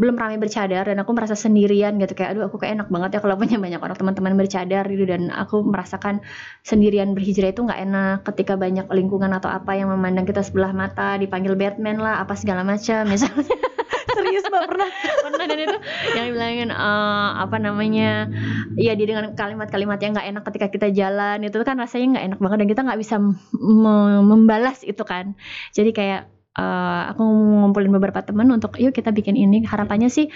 belum 0.00 0.16
ramai 0.16 0.40
bercadar 0.40 0.88
dan 0.88 0.96
aku 1.04 1.12
merasa 1.12 1.36
sendirian 1.36 2.00
gitu. 2.00 2.16
Kayak 2.16 2.36
aduh 2.36 2.48
aku 2.48 2.56
kayak 2.56 2.80
enak 2.80 2.88
banget 2.88 3.10
ya 3.16 3.20
kalau 3.20 3.36
punya 3.36 3.60
banyak 3.60 3.80
orang 3.80 3.96
teman-teman 3.96 4.34
bercadar 4.40 4.84
gitu. 4.88 5.04
Dan 5.04 5.28
aku 5.28 5.60
merasakan 5.64 6.24
sendirian 6.64 7.12
berhijrah 7.12 7.52
itu 7.52 7.60
nggak 7.64 7.80
enak 7.84 8.16
ketika 8.32 8.56
banyak 8.56 8.88
lingkungan 8.88 9.30
atau 9.36 9.52
apa 9.52 9.76
yang 9.76 9.92
memandang 9.92 10.24
kita 10.24 10.40
sebelah 10.40 10.72
mata 10.72 11.20
dipanggil 11.20 11.52
Batman 11.56 12.00
lah 12.00 12.24
apa 12.24 12.32
segala 12.36 12.64
macam 12.64 13.04
misalnya 13.04 13.52
Serius 14.22 14.46
Mbak 14.46 14.64
pernah? 14.70 14.88
pernah 15.26 15.44
dan 15.50 15.58
itu 15.58 15.78
yang 16.14 16.24
dibilangin 16.30 16.70
eh, 16.70 17.30
apa 17.42 17.56
namanya 17.58 18.30
ya 18.78 18.94
dia 18.94 19.06
dengan 19.06 19.34
kalimat-kalimat 19.34 19.98
yang 19.98 20.14
nggak 20.14 20.28
enak 20.30 20.42
ketika 20.50 20.66
kita 20.70 20.88
jalan 20.94 21.42
itu 21.42 21.56
kan 21.66 21.76
rasanya 21.76 22.06
nggak 22.18 22.26
enak 22.30 22.38
banget 22.38 22.58
dan 22.62 22.68
kita 22.70 22.80
nggak 22.86 23.00
bisa 23.00 23.16
me- 23.58 24.24
membalas 24.24 24.86
itu 24.86 25.02
kan 25.02 25.34
jadi 25.74 25.90
kayak 25.90 26.22
eh, 26.58 27.02
aku 27.10 27.22
ngumpulin 27.24 27.92
beberapa 27.96 28.20
teman 28.20 28.48
untuk 28.52 28.76
yuk 28.76 28.92
kita 28.92 29.10
bikin 29.10 29.34
ini. 29.34 29.64
Harapannya 29.64 30.12
sih 30.12 30.28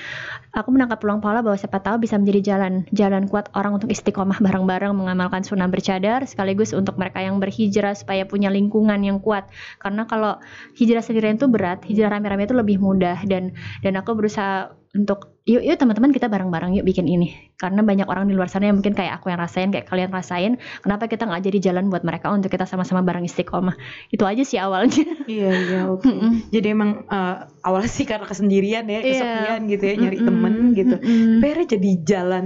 aku 0.57 0.73
menangkap 0.73 0.99
peluang 0.99 1.21
pahala 1.21 1.45
bahwa 1.45 1.59
siapa 1.61 1.79
tahu 1.85 2.01
bisa 2.01 2.17
menjadi 2.17 2.57
jalan 2.57 2.89
jalan 2.91 3.29
kuat 3.29 3.53
orang 3.53 3.77
untuk 3.77 3.93
istiqomah 3.93 4.41
bareng-bareng 4.41 4.93
mengamalkan 4.97 5.45
sunnah 5.45 5.69
bercadar 5.69 6.25
sekaligus 6.25 6.73
untuk 6.73 6.97
mereka 6.97 7.21
yang 7.21 7.37
berhijrah 7.37 7.93
supaya 7.93 8.25
punya 8.25 8.49
lingkungan 8.49 8.99
yang 9.05 9.21
kuat. 9.21 9.47
Karena 9.79 10.09
kalau 10.09 10.41
hijrah 10.81 11.05
sendirian 11.05 11.37
itu 11.37 11.47
berat 11.47 11.85
hijrah 11.85 12.17
rame-rame 12.17 12.49
itu 12.49 12.57
lebih 12.57 12.81
mudah. 12.81 13.21
Dan 13.29 13.53
dan 13.85 13.95
aku 14.01 14.17
berusaha 14.17 14.73
untuk 14.97 15.36
yuk 15.47 15.63
yuk 15.63 15.79
teman-teman 15.79 16.11
kita 16.11 16.27
bareng-bareng 16.27 16.75
yuk 16.75 16.83
bikin 16.83 17.07
ini 17.07 17.55
karena 17.55 17.81
banyak 17.81 18.05
orang 18.11 18.27
di 18.27 18.35
luar 18.35 18.51
sana 18.51 18.67
yang 18.67 18.83
mungkin 18.83 18.93
kayak 18.93 19.23
aku 19.23 19.31
yang 19.31 19.39
rasain 19.39 19.71
kayak 19.71 19.87
kalian 19.87 20.11
rasain 20.11 20.53
kenapa 20.83 21.07
kita 21.07 21.23
nggak 21.25 21.43
jadi 21.47 21.59
jalan 21.71 21.87
buat 21.87 22.03
mereka 22.03 22.35
untuk 22.35 22.51
kita 22.51 22.67
sama-sama 22.67 23.01
bareng 23.07 23.23
istiqomah 23.25 23.79
itu 24.11 24.27
aja 24.27 24.43
sih 24.43 24.59
awalnya 24.59 25.07
Iya 25.27 25.51
iya 25.55 25.81
oke. 25.93 26.07
Mm-mm. 26.07 26.51
Jadi 26.55 26.67
emang 26.71 27.03
eh, 27.07 27.37
awalnya 27.67 27.91
sih 27.91 28.07
karena 28.07 28.27
kesendirian 28.31 28.87
ya, 28.87 29.03
Iya. 29.03 29.11
kesepian 29.11 29.61
gitu 29.67 29.85
ya, 29.87 29.95
nyari 29.99 30.19
Mm-mm, 30.23 30.29
temen 30.31 30.55
gitu. 30.79 30.97
Tapi 31.03 31.45
akhirnya 31.47 31.69
jadi 31.79 31.91
jalan 32.07 32.45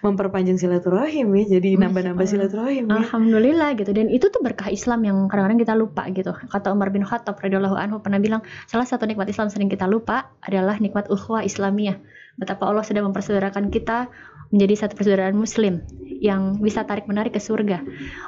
memperpanjang 0.00 0.58
silaturahim 0.62 1.26
ya, 1.34 1.58
jadi 1.58 1.68
nambah-nambah 1.82 2.26
silaturahim 2.26 2.86
ya. 2.86 2.94
Alhamdulillah 3.02 3.74
gitu 3.74 3.90
dan 3.90 4.06
itu 4.08 4.30
tuh 4.30 4.40
berkah 4.40 4.70
Islam 4.70 5.02
yang 5.02 5.26
kadang-kadang 5.26 5.58
kita 5.58 5.74
lupa 5.74 6.06
gitu 6.10 6.30
kata 6.30 6.70
Umar 6.70 6.94
bin 6.94 7.02
Khattab 7.02 7.34
radhiyallahu 7.38 7.74
anhu 7.74 7.98
pernah 7.98 8.22
bilang 8.22 8.46
salah 8.70 8.86
satu 8.86 9.10
nikmat 9.10 9.26
Islam 9.26 9.50
sering 9.50 9.66
kita 9.66 9.90
lupa 9.90 10.30
adalah 10.40 10.78
nikmat 10.78 11.10
ukhuwah 11.10 11.42
Islamiyah 11.42 11.98
betapa 12.40 12.64
Allah 12.64 12.82
sudah 12.82 13.04
mempersaudarakan 13.04 13.68
kita 13.68 14.08
menjadi 14.50 14.86
satu 14.86 14.98
persaudaraan 14.98 15.36
Muslim 15.36 15.84
yang 16.20 16.58
bisa 16.58 16.82
tarik 16.88 17.06
menarik 17.06 17.36
ke 17.36 17.40
surga. 17.40 17.84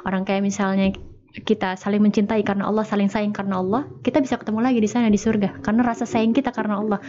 Orang 0.07 0.23
kayak 0.23 0.45
misalnya 0.45 0.93
kita 1.33 1.73
saling 1.73 1.97
mencintai 1.97 2.45
karena 2.45 2.69
Allah, 2.69 2.85
saling 2.85 3.09
sayang 3.09 3.33
karena 3.33 3.57
Allah, 3.57 3.89
kita 4.05 4.21
bisa 4.21 4.37
ketemu 4.37 4.61
lagi 4.61 4.77
di 4.77 4.85
sana 4.85 5.09
di 5.09 5.17
surga. 5.17 5.65
Karena 5.65 5.81
rasa 5.81 6.05
sayang 6.05 6.29
kita 6.29 6.53
karena 6.53 6.77
Allah. 6.77 6.99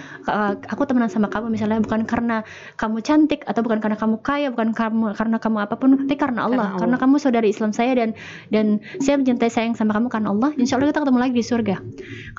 Aku 0.72 0.88
temenan 0.88 1.12
sama 1.12 1.28
kamu 1.28 1.52
misalnya 1.52 1.84
bukan 1.84 2.08
karena 2.08 2.40
kamu 2.80 3.04
cantik 3.04 3.44
atau 3.44 3.60
bukan 3.60 3.84
karena 3.84 4.00
kamu 4.00 4.16
kaya, 4.24 4.48
bukan 4.48 4.72
kamu 4.72 5.12
karena 5.12 5.36
kamu 5.36 5.56
apa 5.60 5.74
pun, 5.76 6.00
tapi 6.00 6.16
karena 6.16 6.48
Allah. 6.48 6.72
Karena 6.80 6.96
Karena, 6.96 7.10
kamu 7.10 7.14
saudari 7.20 7.48
Islam 7.52 7.76
saya 7.76 7.92
dan 7.92 8.16
dan 8.48 8.80
saya 9.04 9.20
mencintai 9.20 9.50
sayang 9.52 9.76
sama 9.76 9.92
kamu 9.92 10.08
karena 10.08 10.32
Allah. 10.32 10.56
Insya 10.56 10.80
Allah 10.80 10.88
kita 10.88 11.04
ketemu 11.04 11.20
lagi 11.20 11.34
di 11.36 11.44
surga. 11.44 11.76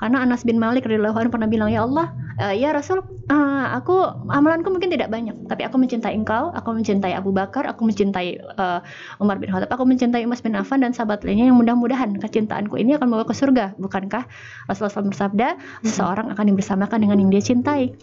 Karena 0.02 0.26
Anas 0.26 0.42
bin 0.42 0.58
Malik 0.58 0.90
radhiyallahu 0.90 1.14
anhu 1.22 1.30
pernah 1.30 1.46
bilang 1.46 1.70
ya 1.70 1.86
Allah, 1.86 2.10
eh, 2.42 2.58
ya 2.58 2.74
Rasul, 2.74 2.98
eh, 3.30 3.66
aku 3.78 3.94
amalanku 4.26 4.74
mungkin 4.74 4.90
tidak 4.90 5.06
banyak, 5.06 5.46
tapi 5.46 5.62
aku 5.62 5.78
mencintai 5.78 6.18
Engkau, 6.18 6.50
aku 6.50 6.74
mencintai 6.74 7.14
Abu 7.14 7.30
Bakar, 7.30 7.68
aku 7.70 7.86
mencintai 7.86 8.28
eh, 8.42 8.80
Umar 9.22 9.38
bin 9.38 9.54
Khattab, 9.54 9.70
aku 9.70 9.86
mencintai 9.86 10.26
Umas 10.26 10.42
bin 10.42 10.58
Affan 10.58 10.82
dan 10.82 10.90
sahabat 10.90 11.22
lainnya 11.22 11.46
yang 11.46 11.58
mudah-mudahan 11.76 12.16
kecintaanku 12.16 12.80
ini 12.80 12.96
akan 12.96 13.06
membawa 13.12 13.28
ke 13.28 13.36
surga. 13.36 13.76
Bukankah 13.76 14.24
Rasulullah 14.66 14.94
SAW 14.96 15.12
bersabda, 15.12 15.48
seseorang 15.84 16.32
akan 16.32 16.44
dibersamakan 16.48 16.98
dengan 17.04 17.20
yang 17.20 17.30
dia 17.30 17.44
cintai 17.44 17.94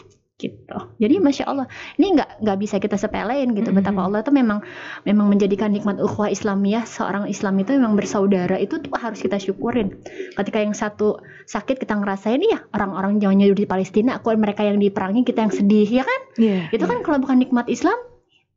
gitu. 0.42 0.78
Jadi 0.98 1.22
masya 1.22 1.46
Allah, 1.46 1.70
ini 1.96 2.18
nggak 2.18 2.42
nggak 2.42 2.58
bisa 2.58 2.76
kita 2.82 2.98
sepelein 2.98 3.54
gitu. 3.54 3.70
Mhm. 3.70 3.78
Betapa 3.80 4.02
Allah 4.04 4.26
itu 4.26 4.34
memang 4.34 4.60
memang 5.06 5.30
menjadikan 5.30 5.70
nikmat 5.72 6.02
ukhuwah 6.02 6.28
Islamiyah 6.28 6.84
seorang 6.90 7.30
Islam 7.30 7.62
itu 7.62 7.78
memang 7.78 7.94
bersaudara 7.96 8.58
itu 8.58 8.82
tuh 8.82 8.92
harus 8.98 9.22
kita 9.22 9.38
syukurin. 9.40 10.04
Ketika 10.36 10.60
yang 10.60 10.74
satu 10.76 11.22
sakit 11.48 11.80
kita 11.80 11.96
ngerasain 11.96 12.42
ya 12.44 12.66
orang-orang 12.74 13.22
jauhnya 13.22 13.48
di 13.54 13.66
Palestina, 13.70 14.20
aku 14.20 14.34
mereka 14.36 14.66
yang 14.66 14.82
diperangi 14.82 15.22
kita 15.24 15.48
yang 15.48 15.54
sedih 15.54 15.88
ya 15.88 16.04
kan? 16.04 16.22
Iya. 16.36 16.60
Itu 16.74 16.86
kan 16.90 17.06
kalau 17.06 17.22
bukan 17.24 17.40
nikmat 17.40 17.70
Islam 17.70 17.96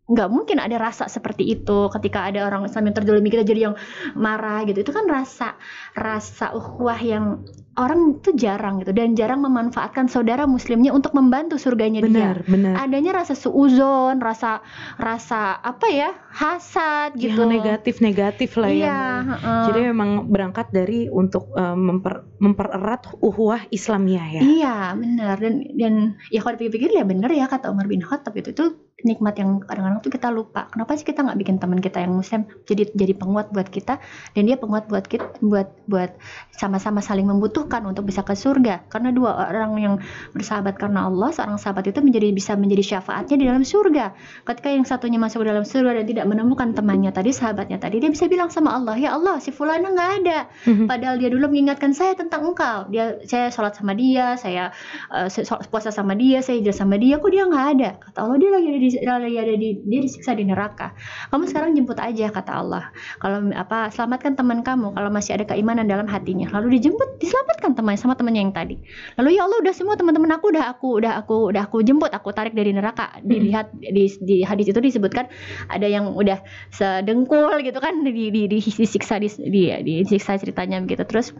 nggak 0.06 0.28
mungkin 0.30 0.62
ada 0.62 0.76
rasa 0.78 1.10
seperti 1.10 1.42
itu. 1.50 1.90
Ketika 1.90 2.30
ada 2.30 2.46
orang 2.46 2.66
Islam 2.66 2.90
yang 2.90 2.96
terjolimi 2.96 3.28
kita 3.30 3.42
jadi 3.42 3.60
yang 3.70 3.74
marah 4.14 4.62
gitu. 4.64 4.78
Itu 4.86 4.94
kan 4.94 5.06
rasa 5.10 5.58
rasa 5.92 6.54
ukhuwah 6.54 6.98
yang 7.02 7.42
orang 7.76 8.16
itu 8.16 8.32
jarang 8.34 8.80
gitu 8.80 8.96
dan 8.96 9.12
jarang 9.12 9.44
memanfaatkan 9.44 10.08
saudara 10.08 10.48
muslimnya 10.48 10.96
untuk 10.96 11.12
membantu 11.12 11.60
surganya 11.60 12.00
dia 12.00 12.32
benar, 12.32 12.36
benar. 12.48 12.72
adanya 12.80 13.20
rasa 13.20 13.36
suuzon 13.36 14.16
rasa 14.16 14.64
rasa 14.96 15.60
apa 15.60 15.86
ya 15.92 16.10
hasad 16.32 17.20
gitu 17.20 17.36
Yang 17.44 17.52
negatif-negatif 17.60 18.56
lah 18.56 18.68
ya. 18.72 18.76
iya 18.76 18.96
Mbak. 18.96 19.24
heeh. 19.28 19.64
Jadi 19.68 19.80
memang 19.92 20.10
berangkat 20.32 20.66
dari 20.72 21.08
untuk 21.12 21.52
eh, 21.52 21.76
memper, 21.76 22.24
mempererat 22.40 23.12
uhuwah 23.20 23.68
Islamiyah 23.68 24.40
ya. 24.40 24.40
Iya 24.40 24.76
benar 24.96 25.36
dan 25.36 25.54
dan 25.76 25.94
ya 26.32 26.40
kalau 26.40 26.56
dipikir-pikir 26.56 26.96
ya 26.96 27.04
benar 27.04 27.28
ya 27.32 27.44
kata 27.44 27.68
Umar 27.68 27.88
bin 27.88 28.00
Khattab 28.00 28.32
itu 28.40 28.56
itu 28.56 28.64
nikmat 29.04 29.36
yang 29.36 29.60
kadang-kadang 29.60 30.00
tuh 30.00 30.08
kita 30.08 30.32
lupa. 30.32 30.72
Kenapa 30.72 30.96
sih 30.96 31.04
kita 31.04 31.20
nggak 31.20 31.36
bikin 31.44 31.56
teman 31.60 31.80
kita 31.84 32.00
yang 32.00 32.16
muslim 32.16 32.48
jadi 32.64 32.88
jadi 32.96 33.12
penguat 33.12 33.52
buat 33.52 33.68
kita 33.68 34.00
dan 34.32 34.42
dia 34.48 34.56
penguat 34.56 34.88
buat 34.88 35.04
kita 35.04 35.44
buat 35.44 35.68
buat 35.84 36.16
sama-sama 36.56 37.04
saling 37.04 37.28
membutuhkan 37.28 37.65
untuk 37.66 38.06
bisa 38.06 38.22
ke 38.22 38.38
surga. 38.38 38.86
Karena 38.86 39.10
dua 39.10 39.50
orang 39.50 39.76
yang 39.78 39.94
bersahabat 40.32 40.78
karena 40.78 41.10
Allah, 41.10 41.34
seorang 41.34 41.58
sahabat 41.58 41.90
itu 41.90 42.00
menjadi 42.00 42.30
bisa 42.30 42.54
menjadi 42.54 42.96
syafaatnya 42.96 43.36
di 43.36 43.44
dalam 43.50 43.64
surga. 43.66 44.14
Ketika 44.46 44.68
yang 44.70 44.86
satunya 44.86 45.18
masuk 45.18 45.42
ke 45.42 45.46
dalam 45.50 45.66
surga 45.66 46.02
dan 46.02 46.06
tidak 46.06 46.24
menemukan 46.30 46.72
temannya 46.72 47.10
tadi, 47.10 47.34
sahabatnya 47.34 47.82
tadi, 47.82 47.98
dia 47.98 48.10
bisa 48.10 48.30
bilang 48.30 48.48
sama 48.48 48.76
Allah, 48.76 48.94
ya 48.96 49.16
Allah 49.16 49.42
si 49.42 49.50
fulana 49.50 49.90
nggak 49.90 50.10
ada. 50.22 50.38
Mhm. 50.68 50.86
Padahal 50.86 51.16
dia 51.18 51.28
dulu 51.32 51.50
mengingatkan 51.50 51.92
saya 51.96 52.14
tentang 52.14 52.46
engkau. 52.46 52.86
Dia 52.92 53.18
saya 53.26 53.50
sholat 53.50 53.74
sama 53.74 53.96
dia, 53.96 54.38
saya 54.38 54.70
uh, 55.10 55.28
puasa 55.68 55.90
sama 55.90 56.14
dia, 56.14 56.40
saya 56.44 56.60
hijrah 56.60 56.76
sama 56.76 56.96
dia, 57.00 57.18
kok 57.18 57.30
dia 57.32 57.44
nggak 57.48 57.66
ada? 57.78 57.90
Kata 57.98 58.18
Allah 58.22 58.38
dia 58.38 58.50
lagi 58.52 58.66
ada 58.70 58.80
di 58.80 58.90
lagi 59.00 59.38
ada 59.40 59.54
di 59.56 59.68
dia 59.82 60.00
disiksa 60.04 60.36
di 60.36 60.44
neraka. 60.44 60.92
Kamu 61.32 61.44
sekarang 61.48 61.74
jemput 61.74 61.98
aja 61.98 62.28
kata 62.30 62.52
Allah. 62.52 62.84
Kalau 63.18 63.48
apa 63.56 63.88
selamatkan 63.90 64.36
teman 64.36 64.60
kamu 64.60 64.92
kalau 64.92 65.10
masih 65.10 65.38
ada 65.38 65.44
keimanan 65.48 65.88
dalam 65.88 66.04
hatinya. 66.06 66.52
Lalu 66.52 66.78
dijemput, 66.78 67.16
diselamatkan 67.18 67.55
teman 67.60 67.96
sama 67.96 68.14
temannya 68.14 68.48
yang 68.48 68.54
tadi. 68.54 68.76
Lalu 69.20 69.38
ya 69.38 69.48
Allah 69.48 69.58
udah 69.62 69.74
semua 69.74 69.94
teman-teman 69.96 70.30
aku 70.36 70.52
udah 70.52 70.64
aku 70.70 70.88
udah 71.00 71.12
aku 71.20 71.36
udah 71.52 71.62
aku 71.66 71.76
jemput, 71.82 72.12
aku 72.12 72.30
tarik 72.32 72.52
dari 72.52 72.72
neraka. 72.76 73.18
Dilihat 73.22 73.72
di, 73.76 74.10
di 74.22 74.36
hadis 74.44 74.70
itu 74.70 74.80
disebutkan 74.80 75.28
ada 75.72 75.86
yang 75.86 76.12
udah 76.12 76.40
sedengkul 76.70 77.56
gitu 77.62 77.78
kan 77.78 78.04
di, 78.04 78.30
di, 78.32 78.42
di 78.48 78.58
disiksa 78.60 79.16
di, 79.20 79.28
di, 79.30 79.62
disiksa 79.82 80.36
ceritanya 80.40 80.82
begitu 80.82 81.04
terus 81.08 81.32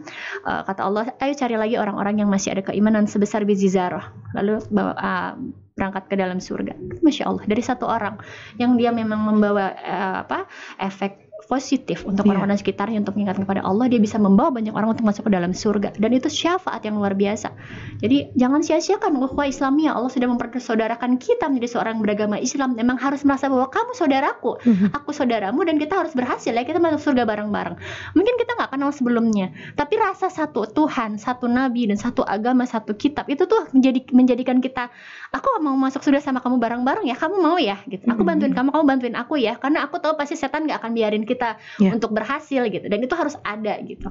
uh, 0.45 0.63
kata 0.63 0.81
Allah 0.83 1.03
ayo 1.21 1.33
cari 1.33 1.55
lagi 1.55 1.75
orang-orang 1.75 2.23
yang 2.23 2.29
masih 2.29 2.53
ada 2.55 2.63
keimanan 2.65 3.05
sebesar 3.05 3.43
biji 3.43 3.69
zarah 3.69 4.13
lalu 4.33 4.61
bawa 4.71 4.93
uh, 4.97 5.33
berangkat 5.77 6.09
ke 6.09 6.15
dalam 6.17 6.41
surga 6.41 6.73
masya 7.05 7.29
Allah 7.29 7.45
dari 7.45 7.61
satu 7.61 7.85
orang 7.85 8.17
yang 8.57 8.73
dia 8.75 8.89
memang 8.89 9.21
membawa 9.21 9.77
uh, 9.77 10.15
apa 10.25 10.49
efek 10.81 11.26
positif 11.47 12.03
untuk 12.03 12.27
Iya. 12.27 12.35
orang-orang 12.35 12.59
sekitarnya 12.59 12.99
untuk 12.99 13.15
mengingatkan 13.15 13.47
kepada 13.47 13.63
Allah 13.63 13.87
dia 13.87 13.97
bisa 13.97 14.19
membawa 14.19 14.51
banyak 14.51 14.75
orang 14.75 14.91
untuk 14.91 15.07
masuk 15.07 15.25
ke 15.25 15.31
dalam 15.31 15.55
surga. 15.55 15.95
Dan 15.95 16.11
itu 16.11 16.27
syafaat 16.27 16.83
yang 16.83 16.99
luar 16.99 17.15
biasa. 17.15 17.55
Jadi 18.03 18.35
jangan 18.35 18.59
sia-siakan 18.61 19.15
ukhuwah 19.17 19.47
Islamiyah 19.47 19.95
Allah 19.95 20.11
sudah 20.11 20.27
mempersaudarakan 20.27 21.15
kita 21.15 21.47
menjadi 21.47 21.79
seorang 21.79 22.03
beragama 22.03 22.35
Islam. 22.37 22.75
Memang 22.75 22.99
harus 22.99 23.23
merasa 23.23 23.47
bahwa 23.47 23.71
kamu 23.71 23.95
saudaraku 23.95 24.59
Mhm. 24.59 24.87
aku 24.91 25.15
saudaramu 25.15 25.63
dan 25.63 25.79
kita 25.79 25.95
harus 25.95 26.11
berhasil 26.11 26.51
ya. 26.51 26.63
Kita 26.67 26.83
masuk 26.83 26.99
surga 27.01 27.23
bareng-bareng. 27.23 27.75
Mungkin 28.11 28.35
kita 28.35 28.51
nggak 28.59 28.71
kenal 28.75 28.91
sebelumnya 28.91 29.49
tapi 29.73 29.95
rasa 29.95 30.27
satu 30.27 30.67
Tuhan 30.67 31.15
satu 31.15 31.47
Nabi 31.47 31.87
dan 31.87 31.95
satu 31.95 32.27
agama 32.27 32.67
satu 32.67 32.91
kitab 32.93 33.23
itu 33.31 33.47
tuh 33.47 33.71
menjadi 33.71 34.03
menjadikan 34.11 34.59
kita 34.59 34.91
aku 35.31 35.47
mau 35.63 35.77
masuk 35.77 36.03
surga 36.03 36.19
sama 36.19 36.43
kamu 36.43 36.59
bareng-bareng 36.59 37.05
ya. 37.07 37.15
Kamu 37.15 37.35
mau 37.39 37.55
ya? 37.55 37.79
Gitu. 37.85 38.03
Aku 38.09 38.25
Mhm. 38.25 38.27
bantuin 38.27 38.51
kamu 38.51 38.69
kamu 38.73 38.83
bantuin 38.83 39.15
aku 39.15 39.39
ya. 39.39 39.55
Karena 39.55 39.85
aku 39.85 40.01
tahu 40.01 40.17
pasti 40.17 40.35
setan 40.35 40.67
nggak 40.67 40.81
akan 40.83 40.91
biarin 40.91 41.23
kita 41.23 41.36
Ya. 41.77 41.93
untuk 41.93 42.11
berhasil 42.11 42.65
gitu 42.67 42.85
dan 42.89 42.99
itu 42.99 43.13
harus 43.13 43.37
ada 43.45 43.77
gitu 43.85 44.09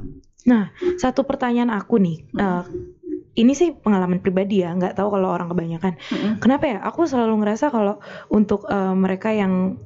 Satu 0.97 1.27
pertanyaan 1.27 1.75
aku 1.75 1.99
nih. 1.99 2.23
eh, 2.39 2.63
ini 3.37 3.53
sih 3.53 3.75
pengalaman 3.75 4.23
pribadi 4.23 4.65
ya, 4.65 4.73
nggak 4.73 4.97
tahu 4.97 5.13
kalau 5.13 5.29
orang 5.29 5.53
kebanyakan. 5.53 5.99
Mm-mm. 6.09 6.33
Kenapa 6.41 6.65
ya? 6.71 6.79
Aku 6.87 7.05
selalu 7.05 7.45
ngerasa 7.45 7.69
kalau 7.69 7.99
untuk 8.31 8.65
eh, 8.65 8.95
mereka 8.97 9.29
yang 9.29 9.77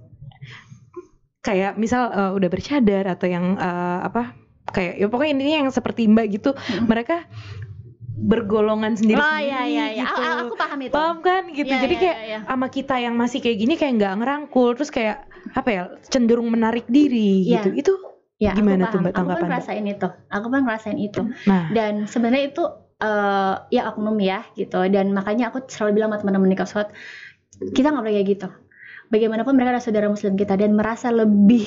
kayak 1.40 1.80
misal 1.80 2.12
eh, 2.12 2.30
udah 2.36 2.48
bercadar 2.52 3.08
atau 3.08 3.26
yang 3.26 3.56
eh, 3.56 3.98
apa 4.04 4.36
kayak 4.70 5.00
ya 5.00 5.06
pokoknya 5.10 5.32
intinya 5.34 5.56
yang 5.66 5.70
seperti 5.72 6.06
Mbak 6.06 6.26
gitu, 6.30 6.50
Mm-mm. 6.54 6.86
mereka 6.86 7.26
bergolongan 8.20 8.94
sendiri 8.94 9.16
oh 9.16 9.38
iya 9.40 9.64
iya 9.64 9.86
iya 9.96 10.04
gitu. 10.04 10.20
A- 10.20 10.28
a- 10.28 10.38
aku 10.44 10.54
paham 10.54 10.78
itu 10.78 10.92
Paham 10.92 11.18
kan 11.20 11.42
gitu. 11.48 11.72
Iya, 11.72 11.80
Jadi 11.80 11.94
iya, 11.96 12.02
kayak 12.04 12.18
iya, 12.20 12.28
iya. 12.28 12.38
sama 12.44 12.66
kita 12.68 12.94
yang 12.96 13.14
masih 13.16 13.38
kayak 13.40 13.58
gini 13.58 13.74
kayak 13.74 13.92
nggak 13.96 14.14
ngerangkul 14.20 14.68
terus 14.76 14.90
kayak 14.90 15.24
apa 15.50 15.68
ya 15.68 15.82
cenderung 16.06 16.48
menarik 16.48 16.84
diri 16.86 17.48
Iya. 17.48 17.64
gitu. 17.64 17.70
Itu 17.74 17.92
Ya, 18.40 18.56
Gimana 18.56 18.88
aku 18.88 18.96
tuh. 18.96 19.00
Mbak, 19.04 19.12
Aku 19.12 19.16
tanggapan, 19.20 19.36
pun 19.36 19.44
Mbak? 19.44 19.50
ngerasain 19.52 19.84
itu. 19.84 20.08
Aku 20.32 20.46
pun 20.48 20.60
ngerasain 20.64 20.96
itu. 20.96 21.22
nah 21.44 21.68
Dan 21.68 22.08
sebenarnya 22.08 22.48
itu 22.48 22.64
eh, 22.96 23.54
ya 23.68 23.82
oknum 23.92 24.16
ya 24.16 24.40
gitu. 24.56 24.80
Dan 24.88 25.12
makanya 25.12 25.52
aku 25.52 25.68
selalu 25.68 26.00
bilang 26.00 26.08
sama 26.08 26.24
teman-teman 26.24 26.48
di 26.48 26.56
kita 27.76 27.92
nggak 27.92 28.00
boleh 28.00 28.14
kayak 28.16 28.28
gitu. 28.32 28.48
Bagaimanapun 29.10 29.58
mereka 29.58 29.74
adalah 29.74 29.82
saudara 29.82 30.06
muslim 30.06 30.38
kita 30.38 30.54
dan 30.54 30.78
merasa 30.78 31.10
lebih 31.10 31.66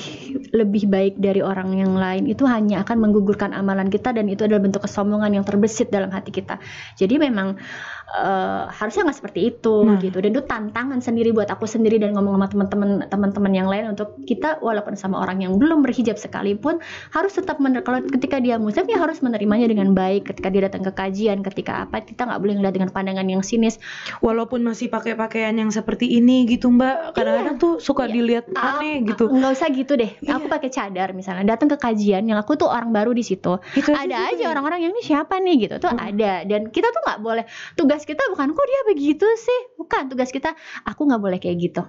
lebih 0.56 0.88
baik 0.88 1.20
dari 1.20 1.44
orang 1.44 1.76
yang 1.76 1.92
lain 1.92 2.24
itu 2.24 2.48
hanya 2.48 2.80
akan 2.80 3.04
menggugurkan 3.04 3.52
amalan 3.52 3.92
kita 3.92 4.16
dan 4.16 4.32
itu 4.32 4.48
adalah 4.48 4.64
bentuk 4.64 4.80
kesombongan 4.80 5.36
yang 5.36 5.44
terbesit 5.44 5.92
dalam 5.92 6.08
hati 6.08 6.32
kita. 6.32 6.56
Jadi 6.96 7.20
memang 7.20 7.60
eh, 8.16 8.64
harusnya 8.72 9.04
nggak 9.04 9.18
seperti 9.20 9.40
itu 9.52 9.76
Nah. 9.84 10.00
gitu. 10.00 10.24
Dan 10.24 10.32
itu 10.32 10.42
tantangan 10.48 11.04
sendiri 11.04 11.36
buat 11.36 11.52
aku 11.52 11.68
sendiri 11.68 12.00
dan 12.00 12.16
ngomong 12.16 12.40
sama 12.40 12.48
teman-teman 12.48 12.90
teman-teman 13.12 13.52
yang 13.52 13.68
lain 13.68 13.92
untuk 13.92 14.16
kita 14.24 14.64
walaupun 14.64 14.96
sama 14.96 15.20
orang 15.20 15.44
yang 15.44 15.60
belum 15.60 15.84
berhijab 15.84 16.16
sekalipun 16.16 16.80
harus 17.12 17.32
tetap 17.36 17.60
mener 17.60 17.84
kalau 17.84 18.00
ketika 18.08 18.40
dia 18.40 18.56
muslim 18.56 18.88
ya 18.88 18.96
harus 18.96 19.20
menerimanya 19.20 19.68
dengan 19.68 19.92
baik 19.92 20.32
ketika 20.32 20.48
dia 20.48 20.64
datang 20.64 20.80
ke 20.80 20.92
kajian 20.96 21.44
ketika 21.44 21.84
apa 21.84 22.00
kita 22.00 22.24
nggak 22.24 22.40
boleh 22.40 22.54
ngeliat 22.56 22.74
dengan 22.74 22.88
pandangan 22.88 23.28
yang 23.28 23.44
sinis 23.44 23.76
walaupun 24.24 24.64
masih 24.64 24.88
pakai 24.88 25.12
pakaian 25.12 25.52
yang 25.52 25.68
seperti 25.68 26.08
ini 26.08 26.48
gitu 26.48 26.72
Mbak, 26.72 27.12
kadang-kadang 27.34 27.58
tuh 27.58 27.72
suka 27.76 28.06
Iya. 28.06 28.12
dilihat 28.14 28.44
Ah, 28.54 28.78
aneh 28.78 29.02
gitu. 29.02 29.26
nggak 29.26 29.50
usah 29.50 29.68
gitu 29.68 29.92
deh. 29.94 30.10
Iya. 30.16 30.38
aku 30.38 30.46
pakai 30.46 30.70
cadar 30.70 31.08
misalnya 31.10 31.44
datang 31.44 31.66
ke 31.66 31.76
kajian 31.76 32.22
yang 32.24 32.38
aku 32.38 32.54
tuh 32.54 32.66
orang 32.66 32.88
baru 32.88 33.10
di 33.10 33.20
situ. 33.20 33.58
Itu 33.74 33.90
ada 33.90 34.30
aja 34.30 34.44
orang-orang 34.48 34.86
yang 34.86 34.92
ini 34.94 35.02
siapa 35.02 35.36
nih? 35.36 35.66
Gitu. 35.66 35.74
Tuh 35.78 35.90
Hmm. 35.90 36.00
ada. 36.00 36.46
Dan 36.46 36.70
kita 36.70 36.88
tuh 36.88 37.02
nggak 37.02 37.20
boleh 37.20 37.44
tugas 37.74 38.02
kita 38.02 38.22
bukan 38.30 38.54
kok 38.54 38.64
dia 38.64 38.80
begitu 38.86 39.26
sih? 39.34 39.60
Bukan. 39.74 40.08
Tugas 40.08 40.30
kita 40.30 40.54
aku 40.82 41.04
nggak 41.04 41.20
boleh 41.20 41.38
kayak 41.38 41.56
gitu. 41.58 41.82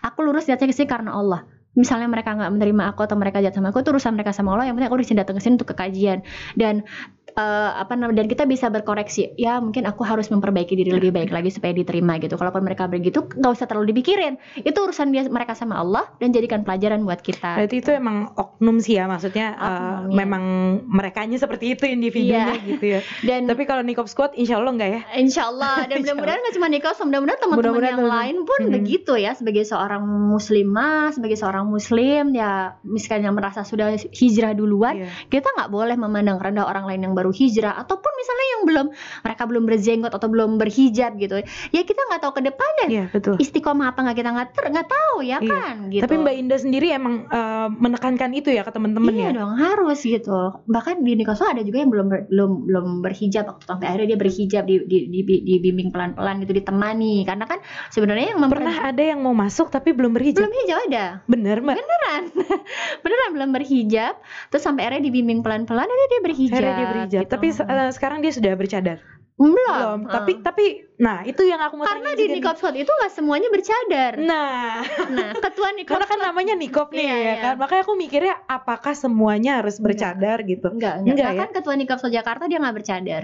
Aku 0.00 0.22
lurus 0.22 0.46
datang 0.46 0.68
ke 0.68 0.74
sini 0.74 0.86
karena 0.86 1.12
Allah. 1.12 1.42
Misalnya 1.72 2.04
mereka 2.04 2.36
nggak 2.36 2.52
menerima 2.52 2.92
aku 2.92 3.00
atau 3.02 3.16
mereka 3.16 3.40
jahat 3.40 3.56
sama 3.56 3.72
aku 3.72 3.80
itu 3.80 3.88
urusan 3.90 4.12
mereka 4.12 4.30
sama 4.30 4.52
Allah. 4.52 4.68
Yang 4.68 4.76
penting 4.76 4.90
aku 4.92 4.98
di 5.00 5.06
sini 5.08 5.18
datang 5.18 5.34
ke 5.34 5.42
sini 5.42 5.52
untuk 5.56 5.72
ke 5.72 5.76
kajian. 5.78 6.18
Dan 6.52 6.84
eh, 7.32 7.70
apa 7.74 7.92
namanya 7.92 8.20
dan 8.20 8.28
kita 8.28 8.44
bisa 8.44 8.68
berkoreksi 8.68 9.32
ya 9.34 9.58
mungkin 9.58 9.84
aku 9.84 10.02
harus 10.02 10.28
memperbaiki 10.28 10.74
diri 10.74 10.90
lebih 10.90 11.10
baik 11.10 11.28
lagi 11.28 11.48
supaya 11.48 11.72
diterima 11.72 12.16
gitu 12.16 12.34
kalaupun 12.34 12.60
mereka 12.60 12.86
begitu 12.86 13.24
nggak 13.24 13.52
usah 13.52 13.64
terlalu 13.64 13.90
dipikirin 13.90 14.34
itu 14.58 14.76
urusan 14.76 15.08
dia 15.08 15.24
mereka 15.26 15.52
sama 15.52 15.76
Allah 15.76 16.08
dan 16.16 16.30
jadikan 16.30 16.62
pelajaran 16.62 17.02
buat 17.02 17.20
kita 17.20 17.54
Berarti 17.54 17.76
itu 17.78 17.90
emang 17.90 18.32
oknum 18.34 18.78
sih 18.78 18.94
ya, 18.94 19.04
maksudnya 19.04 19.46
eh, 19.52 19.64
Oknum, 19.64 19.80
iya. 20.04 20.16
memang 20.18 20.44
merekanya 20.86 21.36
seperti 21.36 21.72
itu 21.72 21.84
individunya 21.84 22.52
Iya. 22.52 22.66
gitu 22.66 22.84
ya. 22.88 23.00
dan 23.28 23.44
Tapi 23.44 23.62
kalau 23.62 23.82
Nikop 23.82 24.06
Squad 24.06 24.32
insya 24.34 24.56
Allah 24.56 24.72
enggak 24.72 24.90
ya? 24.90 25.00
Insya 25.14 25.42
Allah 25.46 25.84
dan 25.84 25.96
mudah-mudahan 26.02 26.38
nggak 26.38 26.54
cuma 26.54 26.66
nikah, 26.66 26.92
mudah-mudahan 26.94 27.38
teman-teman 27.38 27.58
Mudah-mudahan 27.58 27.90
yang 27.90 28.00
teman-teman. 28.00 28.24
lain 28.24 28.36
pun 28.42 28.60
Mhm. 28.62 28.72
begitu 28.72 29.12
ya 29.14 29.32
sebagai 29.32 29.62
seorang 29.62 30.02
muslimah, 30.02 31.12
sebagai 31.12 31.36
seorang 31.36 31.64
muslim 31.64 32.32
ya 32.32 32.52
misalnya 32.82 33.30
merasa 33.30 33.62
sudah 33.62 33.92
hijrah 34.10 34.52
duluan, 34.52 34.98
Iya. 34.98 35.08
kita 35.28 35.48
nggak 35.48 35.68
boleh 35.68 35.94
memandang 35.94 36.36
rendah 36.36 36.64
orang 36.64 36.84
lain 36.84 37.00
yang 37.02 37.14
baru 37.14 37.21
hijrah 37.28 37.78
ataupun 37.78 38.12
misalnya 38.12 38.46
yang 38.48 38.62
belum 38.64 38.86
mereka 39.20 39.42
belum 39.44 39.62
berjenggot 39.64 40.10
atau 40.10 40.26
belum 40.26 40.50
berhijab 40.56 41.14
gitu. 41.14 41.38
Ya 41.68 41.82
kita 41.82 42.00
nggak 42.02 42.20
tahu 42.20 42.32
ke 42.32 42.42
depannya 42.42 43.06
betul. 43.08 43.36
istiqomah 43.36 43.86
apa 43.88 44.02
nggak 44.02 44.16
kita 44.16 44.30
nggak 44.30 44.48
ter- 44.50 44.68
nggak 44.68 44.88
tahu 44.88 45.16
ya 45.20 45.38
Iya. 45.38 45.50
kan 45.52 45.76
gitu. 45.88 46.02
Tapi 46.02 46.14
Mbak 46.16 46.34
Indah 46.36 46.58
sendiri 46.58 46.86
emang 46.90 47.14
eh, 47.24 47.68
menekankan 47.70 48.30
itu 48.32 48.48
ya 48.48 48.62
ke 48.62 48.70
teman-teman 48.70 49.12
iya 49.12 49.28
ya. 49.28 49.38
dong 49.38 49.52
harus 49.54 50.00
gitu. 50.00 50.38
Bahkan 50.64 51.00
di 51.00 51.12
Nikoso 51.14 51.44
ada 51.44 51.60
juga 51.60 51.78
yang 51.78 51.90
belum 51.90 52.06
ber- 52.08 52.26
belum 52.26 52.50
belum 52.64 52.86
berhijab 53.00 53.44
waktu 53.46 53.64
sampai 53.64 53.86
akhirnya 53.86 54.08
dia 54.08 54.18
berhijab 54.18 54.64
di, 54.64 54.76
di, 54.82 54.98
di, 55.06 55.20
dibimbing 55.44 55.90
pelan-pelan 55.90 56.40
gitu 56.40 56.54
ditemani 56.54 57.22
karena 57.22 57.44
kan 57.44 57.60
sebenarnya 57.88 58.32
yang 58.32 58.40
memper- 58.40 58.58
Pernah 58.58 58.78
ada 58.84 59.02
yang 59.02 59.20
mau 59.20 59.34
masuk 59.34 59.68
tapi 59.68 59.92
belum 59.92 60.12
berhijab. 60.12 60.38
belum 60.40 60.54
hijab 60.56 60.78
ada 60.86 61.04
Bener 61.24 61.58
Mbak. 61.58 61.76
beneran 61.76 62.22
beneran 63.02 63.30
belum 63.32 63.50
berhijab 63.52 64.14
terus 64.48 64.62
sampai 64.62 64.86
akhirnya 64.86 65.02
dibimbing 65.04 65.40
pelan-pelan 65.40 65.84
akhirnya 65.84 66.08
dia 66.08 66.20
berhijab 66.22 66.54
Akhirnya 66.54 66.72
dia 66.72 66.88
berhijab. 66.88 67.11
Gitu. 67.20 67.28
Tapi 67.28 67.46
eh, 67.52 67.90
sekarang 67.92 68.18
dia 68.24 68.32
sudah 68.32 68.52
bercadar. 68.56 68.98
belum, 69.36 69.52
Belum. 69.52 69.98
Heeh. 70.06 70.12
Tapi 70.14 70.32
tapi 70.40 70.64
nah 71.02 71.26
itu 71.26 71.42
yang 71.42 71.58
aku 71.58 71.74
mau 71.74 71.84
karena 71.84 72.14
di 72.14 72.30
nikop 72.30 72.54
squad 72.54 72.78
itu 72.78 72.86
nggak 72.86 73.10
semuanya 73.10 73.50
bercadar 73.50 74.12
Nah, 74.22 74.86
nah 75.10 75.34
ketua 75.34 75.74
nikop 75.74 75.98
karena 75.98 76.06
kan 76.06 76.20
namanya 76.22 76.54
nikop 76.54 76.94
nih 76.94 77.02
Iya, 77.02 77.10
ya 77.10 77.18
iya. 77.18 77.34
kan. 77.42 77.54
Makanya 77.58 77.82
aku 77.82 77.94
mikirnya 77.94 78.34
apakah 78.46 78.94
semuanya 78.94 79.58
harus 79.58 79.76
bercadar 79.76 80.44
gitu. 80.44 80.70
Enggak, 80.70 81.02
enggak. 81.02 81.12
Enggak 81.12 81.26
ya? 81.26 81.34
Bahkan 81.34 81.50
ketua 81.52 81.74
Nikop 81.74 81.98
Squad 81.98 82.14
Jakarta 82.14 82.44
dia 82.46 82.58
nggak 82.58 82.76
bercadar. 82.76 83.22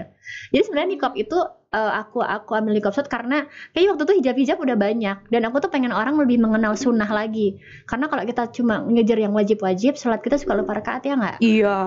Jadi 0.51 0.63
sebenarnya 0.65 0.89
Nikop 0.91 1.13
itu 1.15 1.37
eh, 1.69 1.93
aku 1.95 2.19
aku 2.19 2.51
ambil 2.51 2.73
Nikop 2.73 2.91
Squad 2.91 3.07
karena 3.07 3.37
kayaknya 3.71 3.89
waktu 3.93 4.03
itu 4.03 4.13
hijab-hijab 4.19 4.57
udah 4.59 4.75
banyak 4.75 5.17
dan 5.29 5.41
aku 5.45 5.55
tuh 5.59 5.71
pengen 5.71 5.93
orang 5.93 6.17
lebih 6.17 6.37
mengenal 6.37 6.73
sunnah 6.75 7.07
lagi. 7.07 7.55
Karena 7.85 8.09
kalau 8.09 8.23
kita 8.23 8.49
cuma 8.51 8.83
ngejar 8.83 9.17
yang 9.17 9.31
wajib-wajib, 9.31 9.95
sholat 9.95 10.19
kita 10.19 10.35
suka 10.35 10.57
lupa 10.57 10.75
rakaat 10.75 11.05
ya 11.05 11.13
nggak? 11.15 11.37
Iya. 11.39 11.79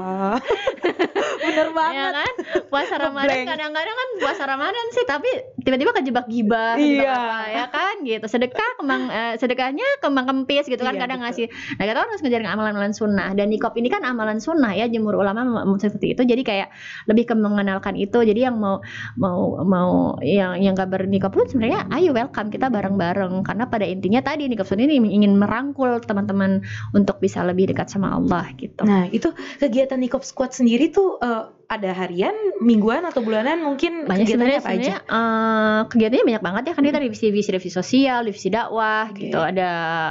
Bener 1.43 1.68
Ya 1.68 1.74
banget. 1.74 2.12
kan? 2.14 2.34
puasa 2.70 2.95
Ramadan 2.97 3.38
kadang-kadang 3.45 3.97
kan 3.97 4.09
puasa 4.18 4.43
Ramadan 4.47 4.86
sih 4.95 5.05
tapi 5.05 5.26
tiba-tiba 5.59 5.81
kejebak 5.90 6.30
gibah 6.30 6.78
Iya. 6.78 7.10
apa, 7.10 7.38
ya 7.50 7.64
kan 7.74 7.94
gitu. 8.06 8.26
Sedekah 8.30 8.70
kembang 8.78 9.10
eh, 9.10 9.34
sedekahnya 9.42 9.86
kembang 9.98 10.30
kempis 10.30 10.70
gitu 10.70 10.78
kan 10.78 10.94
Iya, 10.94 11.02
kadang 11.02 11.18
betul. 11.18 11.28
ngasih. 11.34 11.46
Nah 11.82 11.84
kita 11.90 11.98
harus 11.98 12.20
ngejarin 12.22 12.46
amalan-amalan 12.46 12.94
sunnah. 12.94 13.34
Dan 13.34 13.50
nikop 13.50 13.74
ini 13.74 13.90
kan 13.90 14.06
amalan 14.06 14.38
sunnah 14.38 14.70
ya 14.78 14.86
jemur 14.86 15.18
ulama 15.18 15.42
seperti 15.82 16.14
itu. 16.14 16.22
Jadi 16.22 16.42
kayak 16.46 16.68
lebih 17.10 17.26
ke 17.26 17.34
mengenalkan 17.34 17.98
itu. 17.98 18.22
Jadi 18.22 18.46
yang 18.46 18.54
mau 18.62 18.78
mau 19.18 19.58
mau 19.66 19.90
yang 20.22 20.54
yang 20.62 20.78
gak 20.78 20.94
bernikop 20.94 21.34
pun 21.34 21.50
sebenarnya 21.50 21.90
ayo 21.98 22.14
welcome 22.14 22.54
kita 22.54 22.70
bareng-bareng. 22.70 23.42
Karena 23.42 23.66
pada 23.66 23.82
intinya 23.88 24.22
tadi 24.22 24.46
nikop 24.46 24.70
sunnah 24.70 24.86
ini 24.86 25.02
ingin 25.02 25.34
merangkul 25.34 25.98
teman-teman 26.04 26.62
untuk 26.94 27.18
bisa 27.18 27.42
lebih 27.42 27.72
dekat 27.72 27.88
sama 27.88 28.14
Allah 28.14 28.46
gitu. 28.60 28.84
Nah, 28.84 29.08
itu 29.08 29.32
kegiatan 29.58 29.96
Nikop 29.96 30.22
Squad 30.22 30.52
sendiri 30.52 30.92
tuh 30.92 31.16
eh, 31.22 31.44
ada 31.72 31.90
harian, 31.96 32.36
mingguan 32.60 33.02
atau 33.08 33.24
bulanan 33.24 33.64
mungkin 33.64 34.04
banyak 34.04 34.28
kegiatannya 34.28 34.60
apa 34.60 34.70
aja? 34.76 34.94
eh, 35.00 35.80
kegiatannya 35.88 36.24
banyak 36.28 36.44
banget 36.44 36.62
ya 36.68 36.72
kan 36.76 36.84
kita 36.84 37.00
divisi 37.00 37.24
divisi 37.32 37.48
divisi 37.50 37.72
sosial 37.72 38.20
divisi 38.28 38.52
dakwah 38.52 39.08
Oke. 39.08 39.26
gitu 39.32 39.40
ada 39.40 39.70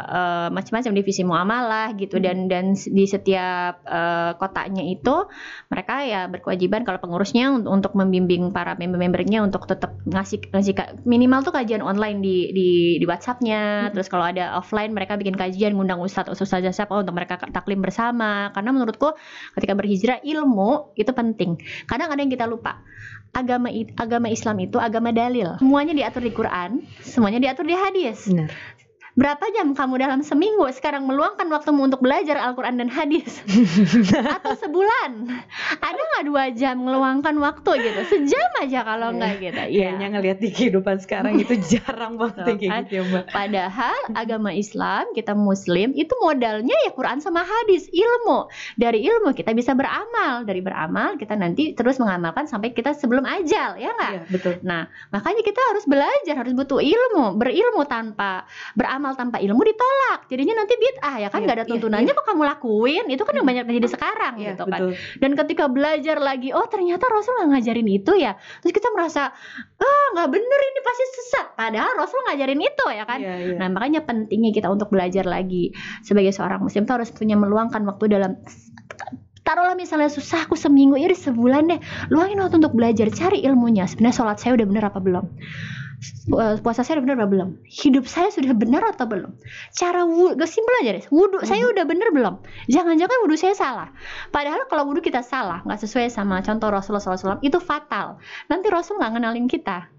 eh, 0.09 0.47
macam-macam 0.49 0.91
divisi 0.97 1.21
muamalah 1.21 1.93
gitu 1.95 2.17
Hmm. 2.17 2.25
dan 2.25 2.37
dan 2.49 2.65
di 2.73 3.05
setiap 3.05 3.85
eh, 3.85 4.31
kotanya 4.41 4.81
itu 4.81 5.29
mereka 5.69 6.01
ya 6.03 6.25
berkewajiban 6.25 6.81
kalau 6.81 6.97
pengurusnya 6.97 7.53
untuk, 7.53 7.71
untuk 7.71 7.93
membimbing 7.93 8.49
para 8.49 8.73
member-membernya 8.73 9.45
untuk 9.45 9.69
tetap 9.69 9.95
ngasih 10.09 10.41
ngasih 10.49 10.73
minimal 11.05 11.45
tuh 11.45 11.53
kajian 11.53 11.85
online 11.85 12.19
di 12.19 12.49
di 12.51 12.69
di 12.97 13.05
WhatsAppnya 13.05 13.61
Hmm. 13.61 13.93
terus 13.93 14.09
kalau 14.09 14.25
ada 14.25 14.57
offline 14.57 14.91
mereka 14.91 15.15
bikin 15.15 15.37
kajian 15.37 15.77
ngundang 15.77 16.01
ustadz 16.01 16.33
atau 16.33 16.43
ustazah 16.43 16.73
siapa 16.73 16.97
untuk 16.97 17.13
mereka 17.13 17.37
taklim 17.51 17.79
bersama 17.83 18.49
karena 18.51 18.73
menurutku 18.73 19.13
ketika 19.53 19.73
berhijrah 19.77 20.19
ilmu 20.25 20.95
itu 20.97 21.11
penting 21.13 21.50
kadang 21.87 22.11
ada 22.13 22.21
yang 22.21 22.31
kita 22.31 22.45
lupa. 22.45 22.83
Agama 23.31 23.71
agama 23.95 24.27
Islam 24.27 24.59
itu 24.59 24.75
agama 24.75 25.15
dalil. 25.15 25.55
Semuanya 25.55 25.95
diatur 25.95 26.19
di 26.19 26.35
Quran 26.35 26.83
semuanya 26.99 27.39
diatur 27.39 27.63
di 27.63 27.75
hadis. 27.79 28.27
Benar. 28.27 28.51
Berapa 29.11 29.43
jam 29.51 29.75
kamu 29.75 29.99
dalam 29.99 30.21
seminggu 30.21 30.63
sekarang 30.71 31.03
meluangkan 31.03 31.43
waktumu 31.47 31.83
untuk 31.83 31.99
belajar 31.99 32.39
Al-Quran 32.39 32.79
dan 32.79 32.87
hadis 32.87 33.43
atau 34.39 34.55
sebulan 34.55 35.27
ada 35.77 35.99
nggak 36.01 36.23
dua 36.25 36.45
jam 36.51 36.79
meluangkan 36.79 37.35
waktu 37.37 37.71
gitu 37.81 38.01
sejam 38.07 38.49
aja 38.59 38.79
kalau 38.81 39.11
Iya. 39.11 39.17
nggak 39.17 39.33
gitu 39.37 39.61
Kayaknya 39.81 40.07
ngelihat 40.09 40.37
di 40.39 40.49
kehidupan 40.49 40.95
sekarang 40.97 41.33
itu 41.37 41.53
jarang 41.75 42.15
banget 42.15 42.45
yang 42.45 42.57
kayak 42.57 42.71
kan. 42.71 42.81
gitu 42.81 42.93
ya, 42.93 43.03
Mbak. 43.03 43.23
Padahal 43.27 43.97
agama 44.13 44.51
Islam 44.51 45.03
kita 45.11 45.33
Muslim 45.33 45.91
itu 45.91 46.13
modalnya 46.17 46.75
ya 46.85 46.91
Quran 46.91 47.19
sama 47.19 47.41
hadis 47.41 47.89
ilmu. 47.89 48.47
Dari 48.75 49.01
ilmu 49.01 49.33
kita 49.33 49.51
bisa 49.51 49.73
beramal, 49.73 50.45
dari 50.45 50.61
beramal 50.61 51.17
kita 51.17 51.33
nanti 51.33 51.73
terus 51.73 51.97
mengamalkan 51.97 52.45
sampai 52.45 52.71
kita 52.71 52.93
sebelum 52.93 53.25
ajal 53.25 53.75
ya 53.75 53.91
nggak? 53.91 54.11
Iya, 54.13 54.21
betul. 54.29 54.53
Nah 54.61 54.85
makanya 55.09 55.41
kita 55.41 55.59
harus 55.73 55.83
belajar, 55.83 56.35
harus 56.37 56.53
butuh 56.53 56.79
ilmu. 56.79 57.35
Berilmu 57.35 57.83
tanpa 57.83 58.45
beramal 58.73 59.00
tanpa 59.17 59.41
ilmu 59.41 59.61
ditolak. 59.65 60.29
Jadinya 60.29 60.61
nanti 60.61 60.77
bid'ah 60.77 61.15
ya 61.17 61.27
kan 61.33 61.41
Iya, 61.41 61.45
nggak 61.49 61.57
ada 61.57 61.65
iya, 61.65 61.71
tuntunannya 61.73 62.13
kok 62.13 62.25
kamu 62.29 62.41
lakuin. 62.45 63.05
Itu 63.09 63.23
kan 63.25 63.33
yang 63.33 63.45
Hmm. 63.45 63.51
banyak 63.57 63.65
terjadi 63.65 63.87
sekarang 63.89 64.33
Iya, 64.37 64.53
gitu 64.53 64.63
kan. 64.69 64.79
betul. 64.79 64.91
Dan 65.17 65.31
ketika 65.33 65.65
belajar 65.67 66.17
lagi, 66.21 66.49
oh 66.53 66.65
ternyata 66.69 67.05
Rasul 67.09 67.33
nggak 67.41 67.49
ngajarin 67.57 67.89
itu 67.89 68.11
ya. 68.15 68.31
Terus 68.61 68.73
kita 68.77 68.87
merasa 68.93 69.33
ah 69.81 70.05
nggak 70.13 70.29
bener 70.29 70.59
ini 70.61 70.79
pasti 70.85 71.03
sesat. 71.17 71.45
Padahal 71.57 71.91
Rasul 71.97 72.19
ngajarin 72.29 72.61
itu 72.61 72.85
ya 72.93 73.03
kan. 73.09 73.19
Iya, 73.19 73.35
iya. 73.41 73.55
Nah, 73.57 73.67
makanya 73.73 74.05
pentingnya 74.05 74.53
kita 74.53 74.69
untuk 74.69 74.93
belajar 74.93 75.25
lagi 75.25 75.73
sebagai 76.05 76.29
seorang 76.29 76.61
muslim 76.61 76.85
tuh 76.85 77.01
harus 77.01 77.09
punya 77.09 77.33
meluangkan 77.33 77.81
waktu 77.89 78.05
dalam 78.13 78.37
taruhlah 79.41 79.73
misalnya 79.73 80.07
susah 80.07 80.45
aku 80.45 80.53
seminggu 80.53 80.95
ya 80.95 81.09
sebulan 81.11 81.65
deh 81.67 81.79
luangin 82.13 82.39
waktu 82.39 82.61
untuk 82.61 82.77
belajar 82.77 83.09
cari 83.09 83.41
ilmunya 83.43 83.89
sebenarnya 83.89 84.15
sholat 84.15 84.37
saya 84.37 84.53
udah 84.55 84.67
bener 84.69 84.83
apa 84.85 85.01
belum 85.01 85.25
puasa 86.65 86.81
saya 86.81 87.01
udah 87.01 87.13
apa 87.13 87.27
belum. 87.29 87.49
Hidup 87.65 88.09
saya 88.09 88.33
sudah 88.33 88.53
benar 88.57 88.81
atau 88.89 89.05
belum? 89.05 89.37
Cara 89.73 90.05
wudhu 90.05 90.37
gak 90.37 90.49
simpel 90.49 90.73
aja 90.81 90.97
deh. 90.97 91.05
Wudhu 91.13 91.45
saya 91.45 91.65
udah 91.69 91.85
bener 91.85 92.09
belum? 92.09 92.41
Jangan-jangan 92.69 93.17
wudhu 93.25 93.37
saya 93.37 93.53
salah. 93.53 93.89
Padahal 94.33 94.65
kalau 94.65 94.89
wudhu 94.89 95.01
kita 95.05 95.21
salah 95.21 95.61
nggak 95.65 95.81
sesuai 95.81 96.09
sama 96.09 96.41
contoh 96.41 96.73
Rasulullah 96.73 97.03
SAW 97.03 97.41
itu 97.45 97.57
fatal. 97.61 98.17
Nanti 98.49 98.67
Rasul 98.73 98.97
nggak 98.97 99.11
ngenalin 99.17 99.45
kita. 99.45 99.89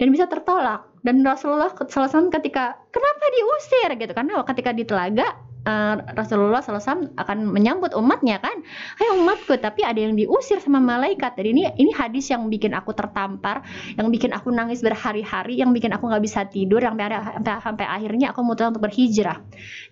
Dan 0.00 0.08
bisa 0.08 0.24
tertolak. 0.24 0.88
Dan 1.04 1.20
Rasulullah 1.20 1.68
SAW 1.72 2.32
ketika 2.32 2.76
kenapa 2.88 3.24
diusir? 3.36 3.90
gitu 4.00 4.12
karena 4.16 4.40
ketika 4.44 4.70
di 4.72 4.84
telaga 4.88 5.49
eh, 5.66 5.96
Rasulullah 6.16 6.64
SAW 6.64 7.12
akan 7.16 7.38
menyambut 7.50 7.92
umatnya 7.96 8.40
kan? 8.40 8.64
Ayo 9.00 9.20
umatku 9.20 9.56
tapi 9.60 9.84
ada 9.84 9.98
yang 9.98 10.16
diusir 10.16 10.58
sama 10.62 10.80
malaikat. 10.80 11.36
Jadi 11.36 11.48
ini 11.52 11.62
ini 11.76 11.92
hadis 11.92 12.30
yang 12.32 12.48
bikin 12.48 12.72
aku 12.72 12.96
tertampar 12.96 13.62
yang 13.96 14.08
bikin 14.08 14.32
aku 14.32 14.48
nangis 14.54 14.80
berhari-hari 14.80 15.60
yang 15.60 15.74
bikin 15.76 15.92
aku 15.92 16.08
nggak 16.08 16.24
bisa 16.24 16.46
tidur 16.48 16.80
yang 16.80 16.96
sampai, 16.96 17.20
sampai, 17.20 17.54
sampai 17.60 17.86
akhirnya 17.86 18.32
aku 18.32 18.40
memutuskan 18.44 18.72
untuk 18.76 18.84
berhijrah. 18.88 19.38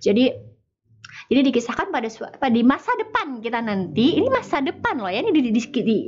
Jadi 0.00 0.47
jadi 1.28 1.44
dikisahkan 1.44 1.92
pada 1.92 2.08
pada 2.40 2.48
di 2.48 2.64
masa 2.64 2.88
depan 2.96 3.44
kita 3.44 3.60
nanti 3.60 4.16
ini 4.16 4.32
masa 4.32 4.64
depan 4.64 4.96
loh 4.96 5.12
ya 5.12 5.20
ini 5.20 5.30
di, 5.36 5.52
di, 5.52 5.60
di, 5.60 5.60
di- 5.84 6.06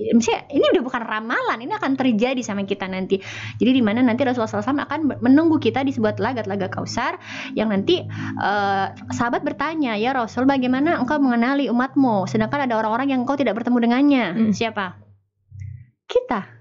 ini 0.57 0.65
udah 0.73 0.81
bukan 0.81 1.03
ramalan 1.05 1.61
ini 1.61 1.77
akan 1.77 1.93
terjadi 1.93 2.41
sama 2.41 2.65
kita 2.65 2.89
nanti. 2.89 3.21
Jadi 3.61 3.71
di 3.71 3.83
mana 3.85 4.01
nanti 4.01 4.25
Rasulullah 4.25 4.65
SAW 4.65 4.81
akan 4.81 5.21
menunggu 5.21 5.61
kita 5.61 5.85
di 5.85 5.93
sebuah 5.93 6.17
telaga 6.17 6.41
telaga 6.49 6.73
kausar 6.73 7.21
yang 7.53 7.69
nanti 7.69 8.01
eh, 8.41 8.87
sahabat 9.13 9.45
bertanya 9.45 10.01
ya 10.01 10.17
Rasul 10.17 10.49
bagaimana 10.49 10.97
engkau 10.97 11.21
mengenali 11.21 11.69
umatmu? 11.69 12.25
Sedangkan 12.25 12.65
ada 12.65 12.81
orang-orang 12.81 13.13
yang 13.13 13.21
engkau 13.29 13.37
tidak 13.37 13.61
bertemu 13.61 13.77
dengannya. 13.77 14.25
Hmm. 14.33 14.53
siapa? 14.57 14.97
Kita 16.09 16.60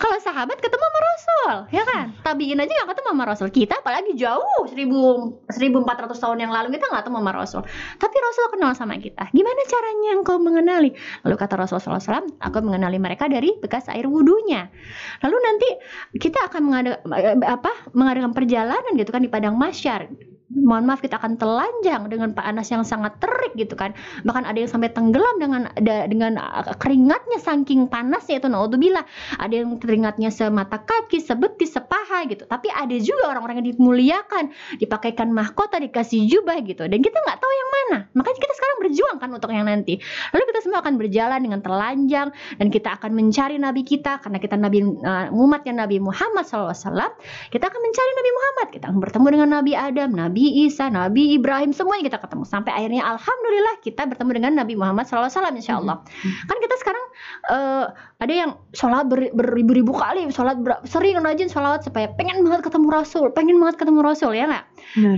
kalau 0.00 0.16
sahabat 0.24 0.56
ketemu 0.56 0.80
sama 0.80 1.00
Rasul 1.04 1.54
ya 1.76 1.84
kan? 1.84 2.06
Tabiin 2.24 2.56
aja 2.56 2.72
nggak 2.72 2.88
ketemu 2.96 3.08
sama 3.12 3.24
Rasul. 3.28 3.48
Kita 3.52 3.74
apalagi 3.84 4.16
jauh 4.16 4.64
1000 4.64 4.80
1400 5.52 6.16
tahun 6.16 6.38
yang 6.40 6.52
lalu 6.52 6.72
kita 6.80 6.88
nggak 6.88 7.04
ketemu 7.04 7.18
sama 7.20 7.32
Rasul. 7.36 7.62
Tapi 8.00 8.16
Rasul 8.16 8.44
kenal 8.56 8.72
sama 8.72 8.96
kita. 8.96 9.28
Gimana 9.30 9.60
caranya 9.68 10.10
engkau 10.16 10.36
mengenali? 10.40 10.90
Lalu 11.28 11.36
kata 11.36 11.60
Rasulullah 11.60 12.00
SAW 12.00 12.40
aku 12.40 12.56
mengenali 12.64 12.96
mereka 12.96 13.28
dari 13.28 13.52
bekas 13.60 13.86
air 13.92 14.08
wudhunya 14.08 14.72
lalu 15.20 15.36
nanti 15.44 15.68
kita 16.16 16.48
akan 16.48 16.60
mengada, 16.64 16.90
eh, 17.16 17.36
apa 17.44 17.72
mengadakan 17.92 18.32
perjalanan 18.32 18.92
gitu 18.96 19.10
kan 19.12 19.20
di 19.20 19.30
padang 19.30 19.56
masyar 19.60 20.08
mohon 20.50 20.82
maaf 20.82 20.98
kita 20.98 21.14
akan 21.22 21.38
telanjang 21.38 22.10
dengan 22.10 22.34
panas 22.34 22.66
yang 22.74 22.82
sangat 22.82 23.14
terik 23.22 23.54
gitu 23.54 23.78
kan. 23.78 23.94
Bahkan 24.26 24.42
ada 24.42 24.58
yang 24.58 24.70
sampai 24.70 24.90
tenggelam 24.90 25.38
dengan 25.38 25.70
dengan 26.10 26.34
uh, 26.42 26.74
keringatnya 26.74 27.38
saking 27.38 27.86
panasnya 27.86 28.42
itu 28.42 28.50
naudzubillah. 28.50 29.06
Ada 29.38 29.62
yang 29.62 29.78
keringatnya 29.78 30.34
semata 30.34 30.82
kaki 30.82 31.22
sebetis 31.22 31.78
sepaha 31.78 32.26
gitu. 32.26 32.50
Tapi 32.50 32.66
ada 32.66 32.94
juga 32.98 33.30
orang-orang 33.30 33.62
yang 33.62 33.68
dimuliakan. 33.78 34.50
Dipakaikan 34.82 35.30
mahkota 35.30 35.78
dikasih 35.78 36.26
jubah 36.26 36.58
gitu. 36.66 36.90
Dan 36.90 36.98
kita 36.98 37.14
nggak 37.22 37.38
tahu 37.38 37.52
yang 37.54 37.70
mana. 37.70 37.98
Makanya 38.18 38.38
kita 38.42 38.54
sekarang 38.58 38.76
berjuang 38.82 39.16
kan 39.22 39.30
untuk 39.30 39.50
yang 39.54 39.70
nanti. 39.70 40.02
Lalu 40.34 40.44
kita 40.50 40.60
semua 40.66 40.78
akan 40.82 40.94
berjalan 40.98 41.40
dengan 41.46 41.60
telanjang. 41.62 42.28
Dan 42.58 42.66
kita 42.74 42.98
akan 42.98 43.14
mencari 43.14 43.56
nabi 43.62 43.86
kita. 43.86 44.18
Karena 44.18 44.42
kita 44.42 44.58
nabi 44.58 44.82
uh, 44.82 45.30
umatnya 45.30 45.86
Nabi 45.86 46.02
Muhammad 46.02 46.42
SAW 46.42 46.74
kita 47.50 47.64
akan 47.70 47.80
mencari 47.80 48.10
Nabi 48.18 48.30
Muhammad. 48.34 48.66
Kita 48.74 48.84
akan 48.90 48.98
bertemu 48.98 49.26
dengan 49.30 49.48
Nabi 49.60 49.72
Adam 49.78 50.10
Nabi 50.10 50.39
Isa 50.64 50.88
Nabi 50.88 51.36
Ibrahim 51.36 51.76
semuanya 51.76 52.08
kita 52.12 52.18
ketemu. 52.22 52.44
Sampai 52.48 52.72
akhirnya 52.72 53.04
Alhamdulillah 53.04 53.74
kita 53.84 54.08
bertemu 54.08 54.30
dengan 54.36 54.52
Nabi 54.64 54.74
Muhammad 54.76 55.04
SAW 55.08 55.28
Insya 55.56 55.76
Allah 55.80 56.00
kan 56.48 56.56
kita 56.60 56.74
sekarang 56.80 57.04
eh, 57.52 57.84
ada 58.20 58.32
yang 58.32 58.50
sholat 58.72 59.08
ber- 59.08 59.32
beribu-ribu 59.32 59.92
kali 59.92 60.28
sholat 60.32 60.60
ber- 60.60 60.80
sering 60.88 61.20
rajin 61.20 61.48
sholat 61.48 61.84
supaya 61.84 62.12
pengen 62.16 62.44
banget 62.44 62.68
ketemu 62.68 62.88
Rasul 62.88 63.32
pengen 63.36 63.60
banget 63.60 63.76
ketemu 63.80 64.00
Rasul 64.00 64.32
ya 64.36 64.48
nggak? 64.48 64.64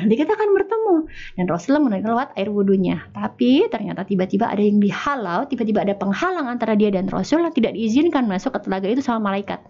Nanti 0.03 0.15
kita 0.19 0.33
akan 0.35 0.49
bertemu. 0.55 0.95
Dan 1.39 1.45
Rasulullah 1.47 1.83
menerima 1.87 2.09
lewat 2.13 2.29
air 2.39 2.49
wudhunya 2.51 2.97
tapi 3.13 3.67
ternyata 3.71 4.03
tiba-tiba 4.07 4.51
ada 4.51 4.63
yang 4.63 4.79
dihalau 4.83 5.47
tiba-tiba 5.47 5.85
ada 5.85 5.95
penghalang 5.97 6.49
antara 6.49 6.75
dia 6.75 6.91
dan 6.91 7.07
Rasul 7.09 7.45
yang 7.45 7.55
tidak 7.55 7.73
diizinkan 7.77 8.27
masuk 8.27 8.55
ke 8.57 8.61
telaga 8.67 8.89
itu 8.89 9.03
sama 9.05 9.33
malaikat 9.33 9.61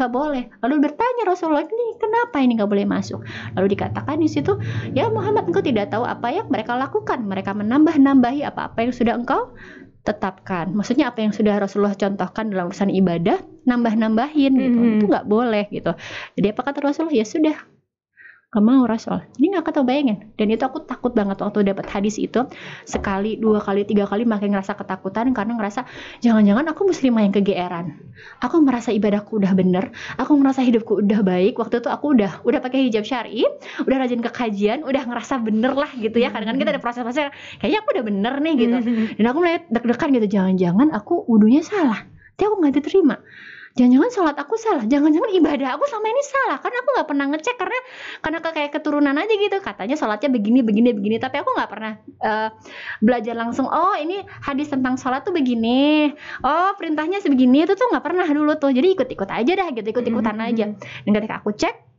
gak 0.00 0.12
boleh. 0.12 0.48
Lalu 0.64 0.88
bertanya 0.88 1.28
Rasulullah 1.28 1.68
ini 1.68 2.00
kenapa 2.00 2.40
ini 2.40 2.56
gak 2.56 2.70
boleh 2.72 2.88
masuk? 2.88 3.20
Lalu 3.52 3.76
dikatakan 3.76 4.16
di 4.16 4.28
situ 4.32 4.56
ya 4.96 5.12
Muhammad 5.12 5.52
engkau 5.52 5.60
tidak 5.60 5.92
tahu 5.92 6.08
apa 6.08 6.32
yang 6.32 6.48
mereka 6.48 6.72
lakukan. 6.80 7.20
Mereka 7.28 7.52
menambah-nambahi 7.52 8.40
apa-apa 8.48 8.88
yang 8.88 8.92
sudah 8.96 9.14
engkau 9.20 9.52
tetapkan. 10.00 10.72
Maksudnya 10.72 11.12
apa 11.12 11.20
yang 11.20 11.36
sudah 11.36 11.60
Rasulullah 11.60 11.92
contohkan 11.92 12.48
dalam 12.48 12.72
urusan 12.72 12.88
ibadah 12.88 13.36
nambah-nambahin 13.68 14.52
gitu. 14.56 14.78
Mhm. 14.80 14.92
itu 14.96 15.04
nggak 15.12 15.26
boleh 15.28 15.68
gitu. 15.68 15.92
Jadi 16.40 16.46
apa 16.56 16.60
kata 16.64 16.80
Rasulullah? 16.80 17.12
Ya 17.12 17.28
sudah 17.28 17.56
gak 18.50 18.64
mau 18.66 18.82
Rasul 18.82 19.22
jadi 19.38 19.58
gak 19.58 19.70
ketau 19.70 19.86
bayangin 19.86 20.30
dan 20.34 20.46
itu 20.50 20.62
aku 20.66 20.82
takut 20.82 21.14
banget 21.14 21.38
waktu 21.38 21.66
dapat 21.66 21.86
hadis 21.90 22.16
itu. 22.16 22.46
Sekali 22.88 23.36
dua 23.36 23.60
kali 23.60 23.84
tiga 23.84 24.08
kali 24.08 24.24
makin 24.24 24.54
ngerasa 24.56 24.78
ketakutan 24.78 25.30
karena 25.36 25.54
ngerasa 25.58 25.84
jangan-jangan 26.24 26.70
aku 26.72 26.88
muslimah 26.88 27.22
yang 27.26 27.34
kegeeran. 27.34 27.86
Aku 28.40 28.62
merasa 28.64 28.90
ibadahku 28.90 29.38
udah 29.40 29.52
bener. 29.52 29.92
Aku 30.16 30.34
merasa 30.40 30.64
hidupku 30.64 31.04
udah 31.04 31.20
baik. 31.20 31.58
Waktu 31.60 31.84
itu 31.84 31.88
aku 31.92 32.16
udah 32.16 32.40
udah 32.46 32.60
pakai 32.62 32.88
hijab 32.88 33.04
syari 33.04 33.44
udah 33.84 33.96
rajin 34.00 34.20
ke 34.24 34.30
kajian 34.30 34.82
udah 34.86 35.02
ngerasa 35.04 35.40
bener 35.44 35.72
lah 35.76 35.90
gitu 35.98 36.16
ya. 36.18 36.32
Kadang-kadang 36.32 36.60
kita 36.60 36.70
ada 36.78 36.82
proses-proses 36.82 37.28
kayaknya 37.60 37.78
aku 37.84 37.88
udah 37.98 38.04
bener 38.04 38.34
nih 38.40 38.54
gitu. 38.56 38.76
Dan 39.20 39.24
aku 39.28 39.38
mulai 39.42 39.62
deg-degan 39.68 40.08
gitu 40.16 40.26
jangan-jangan 40.40 40.88
aku 40.96 41.24
wudhunya 41.28 41.62
salah. 41.62 42.06
Tapi 42.34 42.48
aku 42.48 42.56
nggak 42.64 42.74
diterima 42.80 43.20
jangan-jangan 43.78 44.10
sholat 44.10 44.36
aku 44.38 44.54
salah. 44.58 44.84
Jangan-jangan 44.86 45.30
ibadah 45.36 45.78
aku 45.78 45.84
selama 45.86 46.06
ini 46.10 46.22
salah. 46.26 46.58
Karena 46.58 46.78
aku 46.82 46.88
nggak 46.96 47.08
pernah 47.08 47.26
ngecek 47.30 47.56
karena 47.58 47.78
karena 48.20 48.38
kayak 48.42 48.70
keturunan 48.74 49.14
aja 49.14 49.34
gitu. 49.34 49.56
Katanya 49.62 49.96
sholatnya 49.98 50.30
begini 50.30 50.60
begini 50.66 50.90
begini. 50.94 51.16
Tapi 51.22 51.36
aku 51.40 51.50
nggak 51.54 51.70
pernah 51.70 51.92
uh, 52.22 52.48
belajar 52.98 53.34
langsung 53.38 53.70
oh 53.70 53.94
ini 53.94 54.22
hadis 54.42 54.70
tentang 54.70 54.98
sholat 54.98 55.22
tuh 55.22 55.34
begini. 55.34 56.10
Oh 56.42 56.70
perintahnya 56.74 57.22
sebegini. 57.22 57.62
Itu 57.62 57.78
tuh 57.78 57.90
nggak 57.90 58.04
pernah 58.04 58.26
dulu 58.26 58.58
tuh. 58.58 58.74
Jadi 58.74 58.98
ikut-ikut 58.98 59.30
aja 59.30 59.52
dah 59.54 59.68
gitu. 59.70 59.86
Ikut-ikutan 59.90 60.34
mm 60.34 60.42
-hmm. 60.42 60.50
aja. 60.54 60.66
dan 61.06 61.12
ketika 61.16 61.34
aku 61.42 61.50
cek 61.56 61.90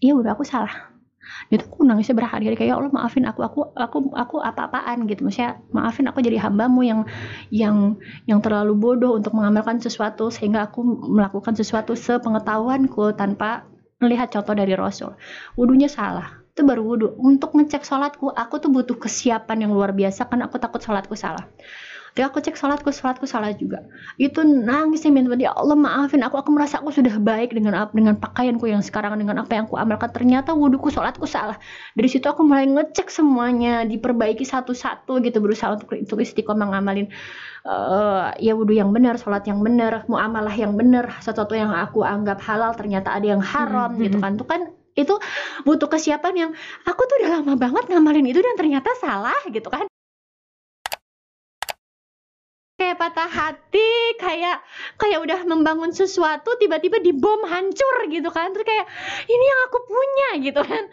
iya 0.00 0.16
udah 0.16 0.32
aku 0.34 0.44
salah 0.44 0.90
itu 1.50 1.62
aku 1.66 1.82
nangisnya 1.82 2.14
berhari-hari 2.14 2.54
kayak 2.54 2.70
ya 2.72 2.76
Allah 2.78 2.92
maafin 2.92 3.26
aku 3.26 3.40
aku 3.42 3.60
aku 3.74 3.98
aku 4.14 4.36
apa-apaan 4.38 5.06
gitu. 5.10 5.26
Maksudnya 5.26 5.58
maafin 5.74 6.06
aku 6.06 6.22
jadi 6.22 6.38
hambamu 6.38 6.80
yang 6.86 7.00
yang 7.50 7.76
yang 8.26 8.38
terlalu 8.44 8.76
bodoh 8.78 9.18
untuk 9.18 9.34
mengamalkan 9.34 9.82
sesuatu 9.82 10.28
sehingga 10.28 10.70
aku 10.70 10.82
melakukan 10.84 11.54
sesuatu 11.54 11.98
sepengetahuanku 11.98 13.14
tanpa 13.14 13.66
melihat 14.00 14.32
contoh 14.32 14.54
dari 14.56 14.72
Rasul. 14.74 15.14
Wudhunya 15.54 15.90
salah. 15.90 16.40
Itu 16.50 16.66
baru 16.66 16.82
wudhu 16.82 17.08
untuk 17.22 17.54
ngecek 17.54 17.86
sholatku 17.86 18.34
aku 18.34 18.58
tuh 18.58 18.74
butuh 18.74 18.98
kesiapan 18.98 19.64
yang 19.64 19.72
luar 19.72 19.94
biasa 19.94 20.26
karena 20.26 20.50
aku 20.50 20.58
takut 20.58 20.82
sholatku 20.82 21.14
salah 21.14 21.46
Ketika 22.10 22.26
aku 22.26 22.38
cek 22.42 22.56
sholatku, 22.58 22.90
sholatku 22.90 23.26
salah 23.30 23.54
juga. 23.54 23.86
Itu 24.18 24.42
nangisnya 24.42 25.14
minta 25.14 25.38
ya 25.38 25.54
Allah 25.54 25.78
maafin 25.78 26.26
aku. 26.26 26.42
Aku 26.42 26.50
merasa 26.50 26.82
aku 26.82 26.90
sudah 26.90 27.14
baik 27.22 27.54
dengan 27.54 27.86
dengan 27.94 28.18
pakaianku 28.18 28.66
yang 28.66 28.82
sekarang 28.82 29.14
dengan 29.14 29.46
apa 29.46 29.54
yang 29.54 29.70
aku 29.70 29.78
amalkan. 29.78 30.10
Ternyata 30.10 30.50
wudhuku, 30.50 30.90
sholatku 30.90 31.30
salah. 31.30 31.54
Dari 31.94 32.08
situ 32.10 32.26
aku 32.26 32.42
mulai 32.42 32.66
ngecek 32.66 33.06
semuanya, 33.14 33.86
diperbaiki 33.86 34.42
satu-satu 34.42 35.22
gitu 35.22 35.38
berusaha 35.38 35.78
untuk 35.78 35.94
untuk 35.94 36.18
istiqomah 36.18 36.74
ngamalin 36.74 37.06
uh, 37.62 38.34
ya 38.42 38.58
wudhu 38.58 38.74
yang 38.74 38.90
benar, 38.90 39.14
sholat 39.14 39.46
yang 39.46 39.62
benar, 39.62 40.02
muamalah 40.10 40.54
yang 40.54 40.74
benar, 40.74 41.14
sesuatu 41.22 41.54
yang 41.54 41.70
aku 41.70 42.02
anggap 42.02 42.42
halal 42.42 42.74
ternyata 42.74 43.14
ada 43.14 43.26
yang 43.38 43.42
haram 43.42 43.94
hmm, 43.94 44.02
gitu 44.02 44.16
hmm. 44.18 44.24
kan. 44.26 44.32
Itu 44.34 44.46
kan 44.50 44.60
itu 44.98 45.14
butuh 45.62 45.86
kesiapan 45.86 46.34
yang 46.34 46.50
aku 46.82 47.02
tuh 47.06 47.16
udah 47.22 47.30
lama 47.40 47.54
banget 47.54 47.86
ngamalin 47.88 48.26
itu 48.26 48.42
dan 48.42 48.58
ternyata 48.58 48.90
salah 48.98 49.38
gitu 49.46 49.70
kan 49.70 49.86
kayak 52.80 52.96
patah 52.96 53.28
hati 53.28 54.16
kayak 54.16 54.64
kayak 54.96 55.20
udah 55.20 55.44
membangun 55.44 55.92
sesuatu 55.92 56.56
tiba-tiba 56.56 56.96
dibom 57.04 57.44
hancur 57.44 58.08
gitu 58.08 58.32
kan. 58.32 58.56
Terus 58.56 58.64
kayak 58.64 58.86
ini 59.28 59.44
yang 59.44 59.60
aku 59.68 59.78
punya 59.84 60.28
gitu 60.40 60.62
kan 60.64 60.84